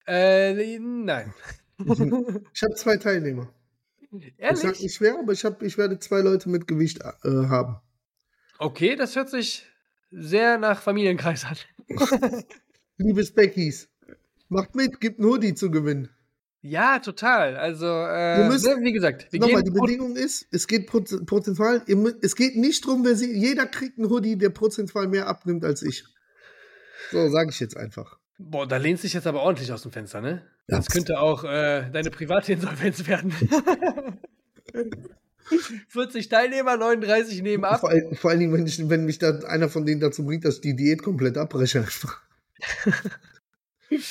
Äh, 0.07 0.79
nein. 0.79 1.33
Ich 1.79 2.63
habe 2.63 2.75
zwei 2.75 2.97
Teilnehmer. 2.97 3.53
Ich 4.11 4.33
sag 4.39 4.65
Ehrlich? 4.65 4.83
nicht 4.83 5.01
wer, 5.03 5.19
aber 5.19 5.33
ich, 5.33 5.45
hab, 5.45 5.63
ich 5.63 5.77
werde 5.77 5.99
zwei 5.99 6.21
Leute 6.21 6.49
mit 6.49 6.67
Gewicht 6.67 7.01
äh, 7.01 7.29
haben. 7.49 7.77
Okay, 8.59 8.97
das 8.97 9.15
hört 9.15 9.29
sich 9.29 9.67
sehr 10.11 10.57
nach 10.57 10.81
Familienkreis 10.81 11.45
an. 11.45 11.57
liebes 12.97 13.35
Beckys, 13.35 13.89
macht 14.49 14.75
mit, 14.75 15.01
gibt 15.01 15.19
einen 15.21 15.29
Hoodie 15.29 15.55
zu 15.55 15.71
gewinnen. 15.71 16.09
Ja, 16.63 16.99
total. 16.99 17.57
Also, 17.57 17.87
äh, 17.87 18.49
müsst- 18.49 18.67
ne, 18.67 18.77
wie 18.81 18.93
gesagt, 18.93 19.29
wir 19.31 19.39
Nochmal, 19.41 19.63
die 19.63 19.71
Bedingung 19.71 20.17
ist, 20.17 20.47
es 20.51 20.67
geht 20.67 20.89
proz- 20.91 21.25
prozentual, 21.25 21.83
es 22.23 22.35
geht 22.35 22.57
nicht 22.57 22.85
drum, 22.85 23.05
wer 23.05 23.15
sie, 23.15 23.33
jeder 23.39 23.67
kriegt 23.67 23.99
einen 23.99 24.11
Hoodie, 24.11 24.37
der 24.37 24.49
prozentual 24.51 25.07
mehr 25.07 25.29
abnimmt 25.29 25.65
als 25.65 25.83
ich. 25.83 26.05
So, 27.13 27.29
sage 27.29 27.51
ich 27.51 27.61
jetzt 27.61 27.77
einfach. 27.77 28.19
Boah, 28.39 28.67
da 28.67 28.79
lehnst 28.79 29.05
du 29.05 29.07
dich 29.07 29.15
jetzt 29.15 29.27
aber 29.29 29.43
ordentlich 29.43 29.73
aus 29.73 29.83
dem 29.83 29.93
Fenster, 29.93 30.21
ne? 30.21 30.43
Ja. 30.69 30.79
Das 30.79 30.89
könnte 30.89 31.21
auch 31.21 31.45
äh, 31.45 31.89
deine 31.91 32.11
private 32.11 32.53
Insolvenz 32.55 33.07
werden. 33.07 33.33
40 35.89 36.29
Teilnehmer, 36.29 36.77
39 36.77 37.43
nehmen 37.43 37.65
ab. 37.65 37.81
Vor, 37.81 37.91
all- 37.91 38.15
vor 38.15 38.31
allen 38.31 38.41
Dingen, 38.41 38.53
wenn, 38.53 38.67
ich, 38.67 38.89
wenn 38.89 39.05
mich 39.05 39.19
da 39.19 39.39
einer 39.47 39.69
von 39.69 39.87
denen 39.87 40.01
dazu 40.01 40.25
bringt, 40.25 40.45
dass 40.45 40.57
ich 40.57 40.61
die 40.63 40.75
Diät 40.77 41.03
komplett 41.03 41.39
abbreche. 41.39 41.87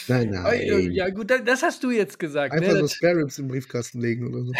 Nein, 0.07 0.29
nein. 0.31 0.91
Ja, 0.91 1.09
gut, 1.09 1.29
da- 1.29 1.39
das 1.39 1.63
hast 1.63 1.83
du 1.83 1.91
jetzt 1.91 2.19
gesagt. 2.19 2.53
Einfach 2.53 2.73
Ne? 2.73 2.79
so 2.79 2.87
Spare 2.87 3.17
Ribs 3.17 3.37
im 3.39 3.47
Briefkasten 3.47 3.99
legen 3.99 4.27
oder 4.27 4.43
so. 4.45 4.53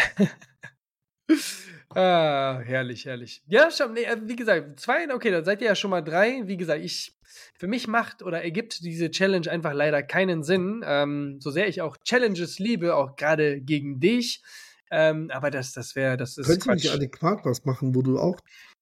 ah, 1.94 2.60
herrlich, 2.64 3.04
herrlich. 3.06 3.42
Ja, 3.46 3.70
schon, 3.70 3.94
nee, 3.94 4.04
äh, 4.04 4.16
wie 4.24 4.36
gesagt, 4.36 4.80
zwei, 4.80 5.12
okay, 5.14 5.30
dann 5.30 5.44
seid 5.44 5.60
ihr 5.60 5.68
ja 5.68 5.74
schon 5.74 5.90
mal 5.90 6.02
drei. 6.02 6.42
Wie 6.46 6.56
gesagt, 6.56 6.82
ich, 6.84 7.16
für 7.58 7.66
mich 7.66 7.86
macht 7.88 8.22
oder 8.22 8.42
ergibt 8.42 8.84
diese 8.84 9.10
Challenge 9.10 9.50
einfach 9.50 9.72
leider 9.72 10.02
keinen 10.02 10.42
Sinn. 10.42 10.82
Ähm, 10.84 11.38
so 11.40 11.50
sehr 11.50 11.68
ich 11.68 11.80
auch 11.82 11.96
Challenges 11.98 12.58
liebe, 12.58 12.94
auch 12.94 13.16
gerade 13.16 13.60
gegen 13.60 14.00
dich. 14.00 14.42
Ähm, 14.90 15.30
aber 15.32 15.50
das, 15.50 15.72
das 15.72 15.96
wäre, 15.96 16.16
das 16.16 16.36
ist 16.38 16.46
Könntest 16.46 16.66
du 16.66 16.72
nicht 16.72 16.90
adäquat 16.92 17.44
was 17.44 17.64
machen, 17.64 17.94
wo 17.94 18.02
du 18.02 18.18
auch. 18.18 18.38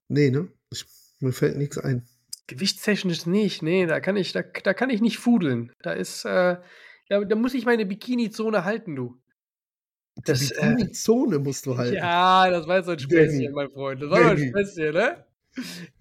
Nee, 0.08 0.30
ne? 0.30 0.48
Ich, 0.70 0.84
mir 1.20 1.32
fällt 1.32 1.56
nichts 1.56 1.78
ein. 1.78 2.06
Gewichtstechnisch 2.46 3.26
nicht, 3.26 3.62
nee, 3.62 3.86
da 3.86 4.00
kann 4.00 4.16
ich, 4.16 4.32
da, 4.32 4.42
da 4.42 4.74
kann 4.74 4.90
ich 4.90 5.00
nicht 5.00 5.18
fudeln. 5.18 5.72
Da 5.82 5.92
ist, 5.92 6.24
äh, 6.24 6.56
da, 7.08 7.24
da 7.24 7.36
muss 7.36 7.54
ich 7.54 7.64
meine 7.64 7.86
Bikini-Zone 7.86 8.64
halten, 8.64 8.96
du. 8.96 9.20
Das, 10.24 10.40
die 10.40 10.54
äh, 10.54 10.74
Bikini-Zone 10.74 11.38
musst 11.38 11.66
du 11.66 11.76
halten. 11.76 11.96
ja, 11.96 12.50
das 12.50 12.66
war 12.66 12.76
jetzt 12.76 12.86
so 12.86 12.92
ein 12.92 12.98
Danny. 12.98 13.12
Späßchen, 13.12 13.52
mein 13.52 13.70
Freund. 13.70 14.02
Das 14.02 14.10
war 14.10 14.20
doch 14.20 14.30
ein 14.30 14.36
Danny. 14.36 14.48
Späßchen, 14.48 14.92
ne? 14.92 15.24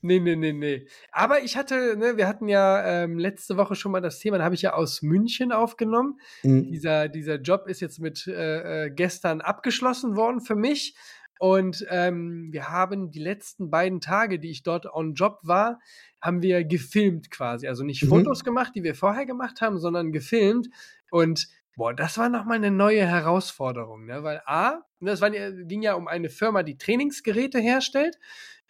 Nee, 0.01 0.19
nee, 0.19 0.35
nee, 0.35 0.51
nee. 0.51 0.87
Aber 1.11 1.43
ich 1.43 1.55
hatte, 1.57 1.95
ne, 1.95 2.17
wir 2.17 2.27
hatten 2.27 2.47
ja 2.47 3.03
ähm, 3.03 3.17
letzte 3.17 3.57
Woche 3.57 3.75
schon 3.75 3.91
mal 3.91 4.01
das 4.01 4.19
Thema, 4.19 4.37
da 4.37 4.43
habe 4.43 4.55
ich 4.55 4.63
ja 4.63 4.73
aus 4.73 5.01
München 5.01 5.51
aufgenommen. 5.51 6.19
Mhm. 6.43 6.71
Dieser, 6.71 7.07
dieser 7.07 7.35
Job 7.35 7.67
ist 7.67 7.79
jetzt 7.79 7.99
mit 7.99 8.25
äh, 8.27 8.85
äh, 8.85 8.89
gestern 8.89 9.41
abgeschlossen 9.41 10.15
worden 10.15 10.41
für 10.41 10.55
mich. 10.55 10.95
Und 11.39 11.85
ähm, 11.89 12.49
wir 12.51 12.69
haben 12.69 13.11
die 13.11 13.19
letzten 13.19 13.69
beiden 13.69 13.99
Tage, 14.01 14.39
die 14.39 14.49
ich 14.51 14.63
dort 14.63 14.85
on 14.85 15.13
Job 15.13 15.39
war, 15.43 15.79
haben 16.21 16.41
wir 16.41 16.63
gefilmt 16.63 17.31
quasi. 17.31 17.67
Also 17.67 17.83
nicht 17.83 18.03
Mhm. 18.03 18.09
Fotos 18.09 18.43
gemacht, 18.43 18.73
die 18.75 18.83
wir 18.83 18.95
vorher 18.95 19.25
gemacht 19.25 19.59
haben, 19.61 19.79
sondern 19.79 20.11
gefilmt. 20.11 20.69
Und 21.11 21.47
boah, 21.75 21.93
das 21.93 22.17
war 22.17 22.29
nochmal 22.29 22.57
eine 22.57 22.71
neue 22.71 23.05
Herausforderung, 23.05 24.05
ne? 24.05 24.23
Weil 24.23 24.41
A, 24.45 24.83
ne, 24.99 25.11
das 25.11 25.21
war, 25.21 25.33
ja- 25.33 25.51
ging 25.51 25.81
ja 25.81 25.95
um 25.95 26.07
eine 26.07 26.29
Firma, 26.29 26.63
die 26.63 26.77
Trainingsgeräte 26.77 27.59
herstellt. 27.59 28.17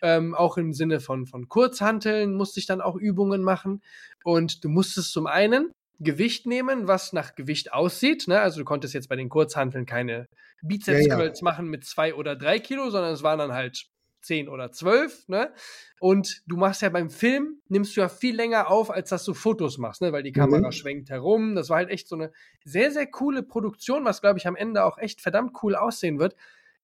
Ähm, 0.02 0.34
auch 0.36 0.58
im 0.58 0.74
Sinne 0.74 1.00
von, 1.00 1.26
von 1.28 1.48
Kurzhanteln 1.48 2.34
musste 2.34 2.60
ich 2.60 2.66
dann 2.66 2.82
auch 2.82 2.96
Übungen 2.96 3.42
machen. 3.44 3.82
Und 4.24 4.64
du 4.64 4.70
musstest 4.70 5.12
zum 5.14 5.28
einen 5.28 5.72
Gewicht 6.00 6.46
nehmen, 6.46 6.88
was 6.88 7.14
nach 7.14 7.36
Gewicht 7.36 7.74
aussieht. 7.74 8.28
Ne? 8.28 8.40
Also 8.42 8.60
du 8.60 8.66
konntest 8.66 8.94
jetzt 8.94 9.10
bei 9.10 9.16
den 9.16 9.30
Kurzhanteln 9.30 9.86
keine 9.86 10.28
Bizeps 10.62 11.06
Ja, 11.08 11.24
ja. 11.24 11.32
Machen 11.42 11.68
mit 11.68 11.86
zwei 11.86 12.14
oder 12.14 12.36
drei 12.36 12.60
Kilo, 12.60 12.90
sondern 12.90 13.14
es 13.14 13.24
waren 13.24 13.40
dann 13.40 13.54
halt 13.54 13.86
zehn 14.22 14.48
oder 14.50 14.72
zwölf. 14.72 15.28
Ne? 15.28 15.54
Und 16.00 16.42
du 16.48 16.56
machst 16.58 16.82
ja 16.82 16.90
beim 16.90 17.10
Film, 17.10 17.62
nimmst 17.68 17.96
du 17.96 18.02
ja 18.02 18.10
viel 18.10 18.36
länger 18.36 18.70
auf, 18.70 18.90
als 18.90 19.10
dass 19.10 19.26
du 19.26 19.34
Fotos 19.34 19.78
machst, 19.78 20.02
ne? 20.02 20.12
weil 20.12 20.24
die 20.24 20.32
Kamera 20.32 20.68
Mhm. 20.68 20.72
schwenkt 20.72 21.10
herum. 21.10 21.56
Das 21.56 21.70
war 21.70 21.78
halt 21.78 21.90
echt 21.90 22.08
so 22.08 22.16
eine 22.16 22.32
sehr, 22.64 22.92
sehr 22.92 23.08
coole 23.08 23.44
Produktion, 23.44 24.06
was, 24.06 24.22
glaube 24.22 24.40
ich, 24.40 24.48
am 24.48 24.56
Ende 24.56 24.84
auch 24.86 24.98
echt 24.98 25.22
verdammt 25.22 25.58
cool 25.62 25.76
aussehen 25.76 26.20
wird. 26.20 26.36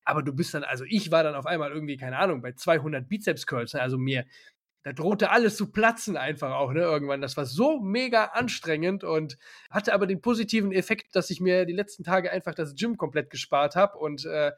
Aber 0.06 0.24
du 0.24 0.34
bist 0.34 0.54
dann, 0.54 0.64
also 0.64 0.86
ich 0.88 1.12
war 1.12 1.24
dann 1.24 1.36
auf 1.36 1.46
einmal 1.46 1.72
irgendwie, 1.72 1.98
keine 1.98 2.18
Ahnung, 2.18 2.42
bei 2.42 2.54
200 2.54 3.08
Bizeps-Curls. 3.08 3.74
Ne? 3.74 3.82
Also 3.82 3.98
mir, 3.98 4.26
da 4.84 4.94
drohte 4.94 5.30
alles 5.30 5.58
zu 5.58 5.72
platzen 5.72 6.16
einfach 6.16 6.52
auch, 6.52 6.72
ne, 6.72 6.82
irgendwann. 6.82 7.22
Das 7.22 7.36
war 7.36 7.46
so 7.46 7.80
mega 7.80 8.26
anstrengend 8.26 9.04
und 9.04 9.38
hatte 9.70 9.94
aber 9.94 10.08
den 10.08 10.22
positiven 10.22 10.72
Effekt, 10.72 11.16
dass 11.16 11.30
ich 11.30 11.42
mir 11.42 11.66
die 11.66 11.74
letzten 11.74 12.04
Tage 12.04 12.32
einfach 12.32 12.56
das 12.56 12.76
Gym 12.76 12.96
komplett 12.96 13.30
gespart 13.30 13.76
habe. 13.76 13.98
Und 13.98 14.26
äh, 14.26 14.52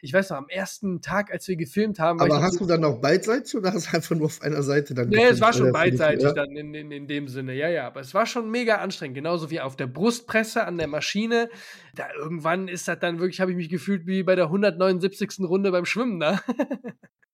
ich 0.00 0.12
weiß 0.12 0.30
noch, 0.30 0.36
am 0.36 0.48
ersten 0.48 1.00
Tag, 1.02 1.32
als 1.32 1.48
wir 1.48 1.56
gefilmt 1.56 1.98
haben, 1.98 2.20
Aber 2.20 2.40
hast 2.40 2.60
du 2.60 2.66
dann 2.66 2.84
auch 2.84 3.00
beidseitig 3.00 3.56
oder 3.56 3.72
hast 3.72 3.88
du 3.92 3.96
einfach 3.96 4.14
nur 4.14 4.26
auf 4.26 4.42
einer 4.42 4.62
Seite 4.62 4.94
dann 4.94 5.08
Nee, 5.08 5.16
gefilmt? 5.16 5.34
es 5.34 5.40
war 5.40 5.52
schon 5.52 5.68
Äh, 5.68 5.72
beidseitig 5.72 6.22
ja? 6.22 6.32
dann 6.32 6.50
in, 6.56 6.72
in, 6.74 6.90
in 6.92 7.06
dem 7.08 7.26
Sinne, 7.28 7.54
ja, 7.54 7.68
ja. 7.68 7.86
Aber 7.86 8.00
es 8.00 8.14
war 8.14 8.26
schon 8.26 8.50
mega 8.50 8.76
anstrengend, 8.76 9.16
genauso 9.16 9.50
wie 9.50 9.60
auf 9.60 9.76
der 9.76 9.88
Brustpresse 9.88 10.64
an 10.64 10.78
der 10.78 10.86
Maschine. 10.86 11.48
Da 11.94 12.06
irgendwann 12.16 12.68
ist 12.68 12.86
das 12.86 12.98
dann 13.00 13.18
wirklich, 13.18 13.40
habe 13.40 13.50
ich 13.50 13.56
mich 13.56 13.68
gefühlt 13.68 14.06
wie 14.06 14.22
bei 14.22 14.36
der 14.36 14.46
179. 14.46 15.40
Runde 15.40 15.72
beim 15.72 15.84
Schwimmen, 15.84 16.18
ne? 16.18 16.40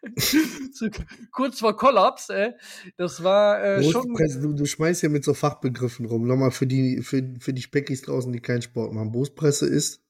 so, 0.73 0.87
kurz 1.33 1.61
vor 1.61 1.77
Kollaps, 1.77 2.29
ey. 2.31 2.53
Das 2.97 3.23
war 3.23 3.63
äh, 3.63 3.83
schon. 3.83 4.09
Brustpresse, 4.09 4.41
du, 4.41 4.53
du 4.53 4.67
schmeißt 4.67 5.03
ja 5.03 5.09
mit 5.09 5.25
so 5.25 5.35
Fachbegriffen 5.35 6.07
rum. 6.07 6.27
Nochmal 6.27 6.51
für 6.51 6.67
die, 6.67 7.03
für, 7.03 7.23
für 7.41 7.53
die 7.53 7.63
Speckis 7.63 8.03
draußen, 8.03 8.33
die 8.33 8.41
keinen 8.41 8.63
Sport 8.63 8.93
machen. 8.93 9.13
Brustpresse 9.13 9.67
ist. 9.67 10.04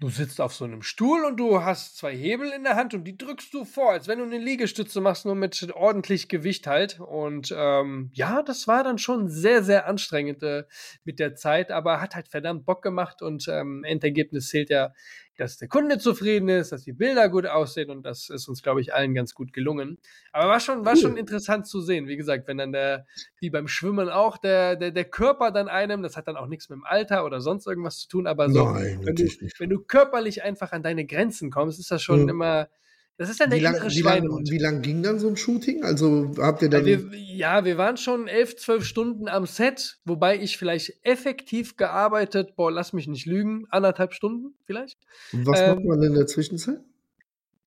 Du 0.00 0.08
sitzt 0.08 0.40
auf 0.40 0.52
so 0.52 0.64
einem 0.64 0.82
Stuhl 0.82 1.24
und 1.24 1.36
du 1.36 1.62
hast 1.62 1.96
zwei 1.96 2.14
Hebel 2.14 2.50
in 2.50 2.64
der 2.64 2.74
Hand 2.74 2.94
und 2.94 3.04
die 3.04 3.16
drückst 3.16 3.54
du 3.54 3.64
vor, 3.64 3.92
als 3.92 4.08
wenn 4.08 4.18
du 4.18 4.24
eine 4.24 4.38
Liegestütze 4.38 5.00
machst, 5.00 5.24
nur 5.24 5.36
mit 5.36 5.72
ordentlich 5.72 6.28
Gewicht 6.28 6.66
halt. 6.66 6.98
Und 6.98 7.54
ähm, 7.56 8.10
ja, 8.12 8.42
das 8.42 8.66
war 8.66 8.82
dann 8.82 8.98
schon 8.98 9.28
sehr, 9.28 9.62
sehr 9.62 9.86
anstrengend 9.86 10.42
äh, 10.42 10.64
mit 11.04 11.20
der 11.20 11.36
Zeit, 11.36 11.70
aber 11.70 12.00
hat 12.00 12.16
halt 12.16 12.28
verdammt 12.28 12.66
Bock 12.66 12.82
gemacht 12.82 13.22
und 13.22 13.46
ähm, 13.46 13.84
Endergebnis 13.84 14.48
zählt 14.48 14.68
ja, 14.68 14.92
dass 15.36 15.56
der 15.58 15.68
Kunde 15.68 15.98
zufrieden 15.98 16.48
ist, 16.48 16.72
dass 16.72 16.82
die 16.84 16.92
Bilder 16.92 17.28
gut 17.28 17.46
aussehen 17.46 17.90
und 17.90 18.04
das 18.04 18.28
ist 18.30 18.48
uns, 18.48 18.62
glaube 18.62 18.80
ich, 18.80 18.94
allen 18.94 19.14
ganz 19.14 19.34
gut 19.34 19.52
gelungen. 19.52 19.98
Aber 20.32 20.48
war 20.48 20.60
schon, 20.60 20.84
war 20.84 20.94
Cool. 20.94 21.00
schon 21.00 21.16
interessant 21.16 21.66
zu 21.66 21.80
sehen. 21.80 22.06
Wie 22.06 22.16
gesagt, 22.16 22.46
wenn 22.46 22.58
dann 22.58 22.72
der, 22.72 23.06
wie 23.40 23.50
beim 23.50 23.66
Schwimmen 23.68 24.08
auch, 24.08 24.38
der, 24.38 24.76
der, 24.76 24.90
der 24.92 25.04
Körper 25.04 25.50
dann 25.50 25.68
einem, 25.68 26.02
das 26.02 26.16
hat 26.16 26.28
dann 26.28 26.36
auch 26.36 26.46
nichts 26.46 26.68
mit 26.68 26.76
dem 26.76 26.84
Alter 26.84 27.24
oder 27.24 27.40
sonst 27.40 27.66
irgendwas 27.66 27.98
zu 27.98 28.08
tun, 28.08 28.26
aber 28.26 28.50
so, 28.50 28.64
Nein, 28.66 29.00
wenn 29.04 29.16
du, 29.16 29.24
wenn 29.58 29.70
du 29.70 29.80
körperlich 29.80 30.42
einfach 30.42 30.72
an 30.72 30.82
deine 30.82 31.04
Grenzen 31.06 31.50
kommst, 31.50 31.78
ist 31.80 31.90
das 31.90 32.02
schon 32.02 32.22
Mhm. 32.22 32.28
immer, 32.28 32.68
das 33.16 33.30
ist 33.30 33.40
dann 33.40 33.50
der 33.50 33.58
Wie 33.58 33.62
lang, 33.62 33.74
innere 33.76 33.90
wie, 33.90 34.00
lang, 34.02 34.22
wie 34.50 34.58
lang 34.58 34.82
ging 34.82 35.02
dann 35.02 35.18
so 35.18 35.28
ein 35.28 35.36
Shooting? 35.36 35.84
Also 35.84 36.32
habt 36.38 36.62
ihr 36.62 36.68
Ja, 36.70 36.80
dann. 36.80 36.84
wir, 36.84 37.10
ja, 37.14 37.64
wir 37.64 37.78
waren 37.78 37.96
schon 37.96 38.26
elf, 38.26 38.56
zwölf 38.56 38.84
Stunden 38.84 39.28
am 39.28 39.46
Set, 39.46 39.98
wobei 40.04 40.38
ich 40.40 40.58
vielleicht 40.58 40.94
effektiv 41.04 41.76
gearbeitet, 41.76 42.56
boah, 42.56 42.72
lass 42.72 42.92
mich 42.92 43.06
nicht 43.06 43.26
lügen, 43.26 43.66
anderthalb 43.70 44.12
Stunden 44.14 44.54
vielleicht. 44.64 44.98
was 45.32 45.60
ähm, 45.60 45.76
macht 45.76 45.84
man 45.84 46.02
in 46.02 46.14
der 46.14 46.26
Zwischenzeit? 46.26 46.80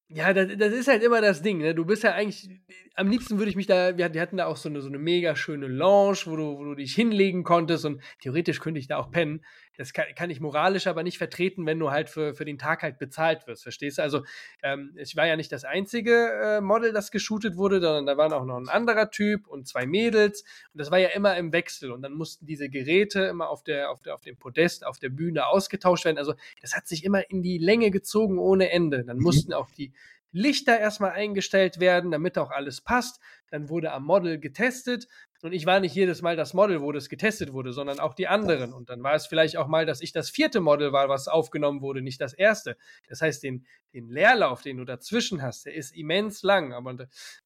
Ja, 0.10 0.34
das, 0.34 0.48
das 0.58 0.72
ist 0.74 0.88
halt 0.88 1.04
immer 1.04 1.20
das 1.20 1.42
Ding, 1.42 1.58
ne? 1.58 1.76
Du 1.76 1.84
bist 1.84 2.04
ja 2.04 2.14
eigentlich, 2.14 2.50
am 2.96 3.10
liebsten 3.10 3.40
würde 3.40 3.50
ich 3.50 3.58
mich 3.58 3.68
da, 3.68 3.98
wir, 3.98 4.14
wir 4.14 4.22
hatten 4.22 4.38
da 4.38 4.46
auch 4.46 4.56
so 4.56 4.70
eine, 4.70 4.82
so 4.82 4.88
eine 4.88 5.00
mega 5.00 5.36
schöne 5.36 5.68
Lounge, 5.68 6.20
wo 6.26 6.38
du, 6.38 6.58
wo 6.58 6.64
du 6.64 6.76
dich 6.76 6.96
hinlegen 6.96 7.44
konntest 7.44 7.84
und 7.84 8.02
theoretisch 8.22 8.62
könnte 8.62 8.80
ich 8.80 8.88
da 8.88 8.98
auch 8.98 9.12
pennen. 9.12 9.44
Das 9.78 9.94
kann, 9.94 10.06
kann 10.16 10.30
ich 10.30 10.40
moralisch 10.40 10.88
aber 10.88 11.04
nicht 11.04 11.18
vertreten, 11.18 11.66
wenn 11.66 11.80
du 11.80 11.92
halt 11.92 12.10
für, 12.10 12.34
für 12.34 12.46
den 12.46 12.58
Tag 12.58 12.82
halt 12.82 12.98
bezahlt 12.98 13.48
wirst, 13.48 13.64
verstehst 13.64 13.98
du? 13.98 14.02
Also, 14.02 14.24
ähm, 14.64 14.94
ich 14.98 15.16
war 15.16 15.28
ja 15.28 15.36
nicht 15.36 15.52
das 15.52 15.64
einzige 15.64 16.32
äh, 16.44 16.62
Model, 16.62 16.94
das 16.94 17.12
geshootet 17.12 17.58
wurde, 17.58 17.80
sondern 17.80 18.06
da 18.06 18.18
waren 18.18 18.34
auch 18.34 18.46
noch 18.46 18.58
ein 18.58 18.70
anderer 18.70 19.12
Typ 19.12 19.48
und 19.48 19.68
zwei 19.68 19.86
Mädels 19.86 20.44
und 20.74 20.80
das 20.80 20.92
war 20.92 20.98
ja 20.98 21.10
immer 21.10 21.38
im 21.38 21.54
Wechsel 21.54 21.92
und 21.92 22.02
dann 22.02 22.14
mussten 22.14 22.46
diese 22.46 22.70
Geräte 22.70 23.22
immer 23.22 23.50
auf 23.50 23.64
der, 23.64 23.92
auf 23.92 24.02
der, 24.02 24.16
auf 24.16 24.22
dem 24.22 24.38
Podest, 24.38 24.86
auf 24.86 25.00
der 25.00 25.10
Bühne 25.10 25.48
ausgetauscht 25.48 26.06
werden. 26.06 26.18
Also, 26.18 26.34
das 26.62 26.76
hat 26.76 26.88
sich 26.88 27.04
immer 27.04 27.30
in 27.30 27.44
die 27.44 27.58
Länge 27.58 27.92
gezogen 27.92 28.40
ohne 28.40 28.72
Ende. 28.72 29.04
Dann 29.06 29.20
mussten 29.20 29.54
auch 29.54 29.70
die 29.72 29.94
Lichter 30.32 30.78
erstmal 30.80 31.12
eingestellt 31.12 31.80
werden, 31.80 32.12
damit 32.12 32.38
auch 32.38 32.52
alles 32.52 32.82
passt. 32.82 33.20
Dann 33.50 33.70
wurde 33.70 33.92
am 33.92 34.04
Model 34.04 34.40
getestet. 34.40 35.08
Und 35.44 35.54
ich 35.54 35.68
war 35.68 35.80
nicht 35.80 35.94
jedes 35.94 36.24
Mal 36.24 36.36
das 36.36 36.56
Model, 36.56 36.82
wo 36.82 36.92
das 36.92 37.10
getestet 37.10 37.54
wurde, 37.54 37.72
sondern 37.72 38.00
auch 38.00 38.16
die 38.16 38.28
anderen. 38.28 38.74
Und 38.74 38.90
dann 38.90 39.04
war 39.04 39.14
es 39.14 39.28
vielleicht 39.28 39.58
auch 39.58 39.68
mal, 39.68 39.86
dass 39.86 40.02
ich 40.02 40.12
das 40.12 40.32
vierte 40.32 40.62
Model 40.62 40.92
war, 40.94 41.10
was 41.10 41.28
aufgenommen 41.28 41.82
wurde, 41.82 42.02
nicht 42.02 42.20
das 42.20 42.34
erste. 42.34 42.76
Das 43.08 43.22
heißt, 43.22 43.44
den, 43.44 43.66
den 43.94 44.10
Leerlauf, 44.10 44.64
den 44.64 44.78
du 44.78 44.84
dazwischen 44.84 45.44
hast, 45.44 45.68
der 45.68 45.76
ist 45.76 45.96
immens 45.96 46.42
lang. 46.42 46.74
Aber 46.74 46.98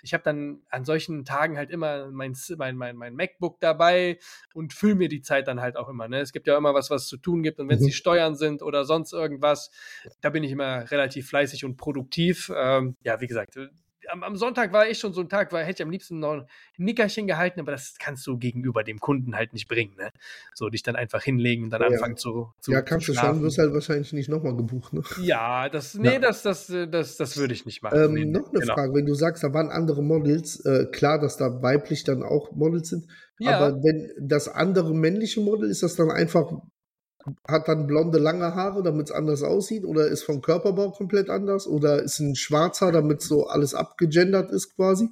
ich 0.02 0.14
habe 0.14 0.24
dann 0.24 0.62
an 0.70 0.86
solchen 0.86 1.26
Tagen 1.26 1.58
halt 1.58 1.70
immer 1.70 2.10
mein, 2.12 2.34
mein, 2.58 2.78
mein, 2.78 2.96
mein 2.96 3.14
MacBook 3.14 3.60
dabei 3.60 4.20
und 4.54 4.72
fülle 4.72 4.96
mir 4.96 5.10
die 5.10 5.22
Zeit 5.22 5.50
dann 5.50 5.60
halt 5.60 5.76
auch 5.76 5.90
immer. 5.90 6.08
Ne? 6.08 6.22
Es 6.22 6.32
gibt 6.32 6.48
ja 6.48 6.58
immer 6.58 6.74
was, 6.74 6.90
was 6.92 7.08
zu 7.08 7.18
tun 7.18 7.44
gibt. 7.44 7.60
Und 7.60 7.68
wenn 7.68 7.76
es 7.76 7.82
Mhm. 7.82 7.88
die 7.88 7.94
Steuern 7.94 8.36
sind 8.36 8.62
oder 8.62 8.86
sonst 8.86 9.12
irgendwas, 9.12 9.70
da 10.22 10.30
bin 10.30 10.44
ich 10.44 10.52
immer 10.52 10.90
relativ 10.90 11.28
fleißig 11.28 11.66
und 11.66 11.76
produktiv. 11.76 12.50
Ähm, 12.56 12.96
ja, 13.04 13.20
wie 13.20 13.28
gesagt, 13.28 13.58
am, 14.10 14.24
am, 14.24 14.36
Sonntag 14.36 14.74
war 14.74 14.88
ich 14.88 15.00
schon 15.00 15.14
so 15.14 15.22
ein 15.22 15.30
Tag, 15.30 15.52
weil 15.52 15.66
hätte 15.66 15.82
ich 15.82 15.86
am 15.86 15.92
liebsten 15.92 16.20
noch 16.20 16.34
ein 16.34 16.46
Nickerchen 16.78 17.28
gehalten, 17.28 17.60
aber 17.60 17.72
das 17.72 17.96
kannst 18.00 18.26
du 18.28 18.38
gegenüber 18.38 18.84
dem 18.84 19.00
Kunden 19.00 19.36
halt 19.36 19.54
nicht 19.54 19.68
bringen, 19.68 19.96
ne? 19.96 20.12
So 20.54 20.70
dich 20.70 20.84
dann 20.84 20.96
einfach 20.96 21.22
hinlegen 21.22 21.64
und 21.66 21.70
dann 21.70 21.82
ja. 21.82 21.88
anfangen 21.88 22.18
zu, 22.18 22.52
zu 22.60 22.72
Ja, 22.72 22.82
kannst 22.82 23.06
zu 23.06 23.14
du 23.14 23.20
schon, 23.20 23.42
wirst 23.42 23.58
halt 23.58 23.74
wahrscheinlich 23.74 24.14
nicht 24.14 24.30
nochmal 24.30 24.56
gebucht, 24.56 24.94
ne? 24.94 25.04
Ja, 25.22 25.70
das, 25.70 25.94
nee, 25.96 26.14
ja. 26.14 26.20
das, 26.20 26.44
das, 26.44 26.68
das, 26.68 27.18
das 27.18 27.38
würde 27.38 27.54
ich 27.54 27.66
nicht 27.66 27.82
machen. 27.82 28.00
Ähm, 28.00 28.14
nee, 28.14 28.26
noch 28.26 28.50
eine 28.50 28.60
genau. 28.60 28.74
Frage, 28.74 28.94
wenn 28.94 29.06
du 29.06 29.14
sagst, 29.14 29.44
da 29.44 29.54
waren 29.54 29.70
andere 29.70 30.04
Models, 30.04 30.64
äh, 30.66 30.88
klar, 30.92 31.20
dass 31.20 31.38
da 31.38 31.62
weiblich 31.62 32.04
dann 32.04 32.24
auch 32.24 32.52
Models 32.52 32.90
sind, 32.90 33.08
ja. 33.40 33.58
aber 33.58 33.84
wenn 33.84 34.12
das 34.20 34.48
andere 34.48 34.94
männliche 34.94 35.42
Model, 35.42 35.70
ist 35.70 35.84
das 35.84 35.96
dann 35.96 36.12
einfach 36.12 36.52
hat 37.48 37.68
dann 37.68 37.88
blonde, 37.88 38.20
lange 38.20 38.56
Haare, 38.56 38.84
damit 38.84 39.10
es 39.10 39.12
anders 39.12 39.44
aussieht? 39.44 39.86
Oder 39.86 40.08
ist 40.08 40.24
vom 40.24 40.42
Körperbau 40.42 40.92
komplett 40.92 41.30
anders? 41.30 41.68
Oder 41.68 42.02
ist 42.02 42.20
ein 42.20 42.36
schwarzer, 42.36 42.92
damit 42.92 43.22
so 43.22 43.48
alles 43.48 43.74
abgegendert 43.74 44.52
ist 44.52 44.76
quasi? 44.76 45.10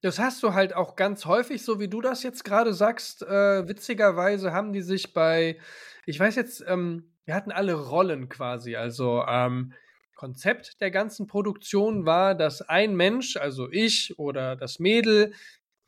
Das 0.00 0.18
hast 0.18 0.42
du 0.42 0.52
halt 0.52 0.76
auch 0.76 0.96
ganz 0.96 1.24
häufig, 1.24 1.64
so 1.64 1.80
wie 1.80 1.88
du 1.88 2.00
das 2.00 2.22
jetzt 2.22 2.44
gerade 2.44 2.74
sagst. 2.74 3.22
Äh, 3.22 3.66
witzigerweise 3.68 4.52
haben 4.52 4.72
die 4.72 4.82
sich 4.82 5.14
bei, 5.14 5.58
ich 6.04 6.20
weiß 6.20 6.36
jetzt, 6.36 6.62
ähm, 6.66 7.10
wir 7.24 7.34
hatten 7.34 7.52
alle 7.52 7.74
Rollen 7.74 8.28
quasi. 8.28 8.76
Also 8.76 9.24
ähm, 9.26 9.72
Konzept 10.14 10.80
der 10.80 10.90
ganzen 10.90 11.26
Produktion 11.26 12.04
war, 12.04 12.34
dass 12.34 12.62
ein 12.62 12.96
Mensch, 12.96 13.36
also 13.36 13.70
ich 13.70 14.18
oder 14.18 14.56
das 14.56 14.78
Mädel, 14.78 15.32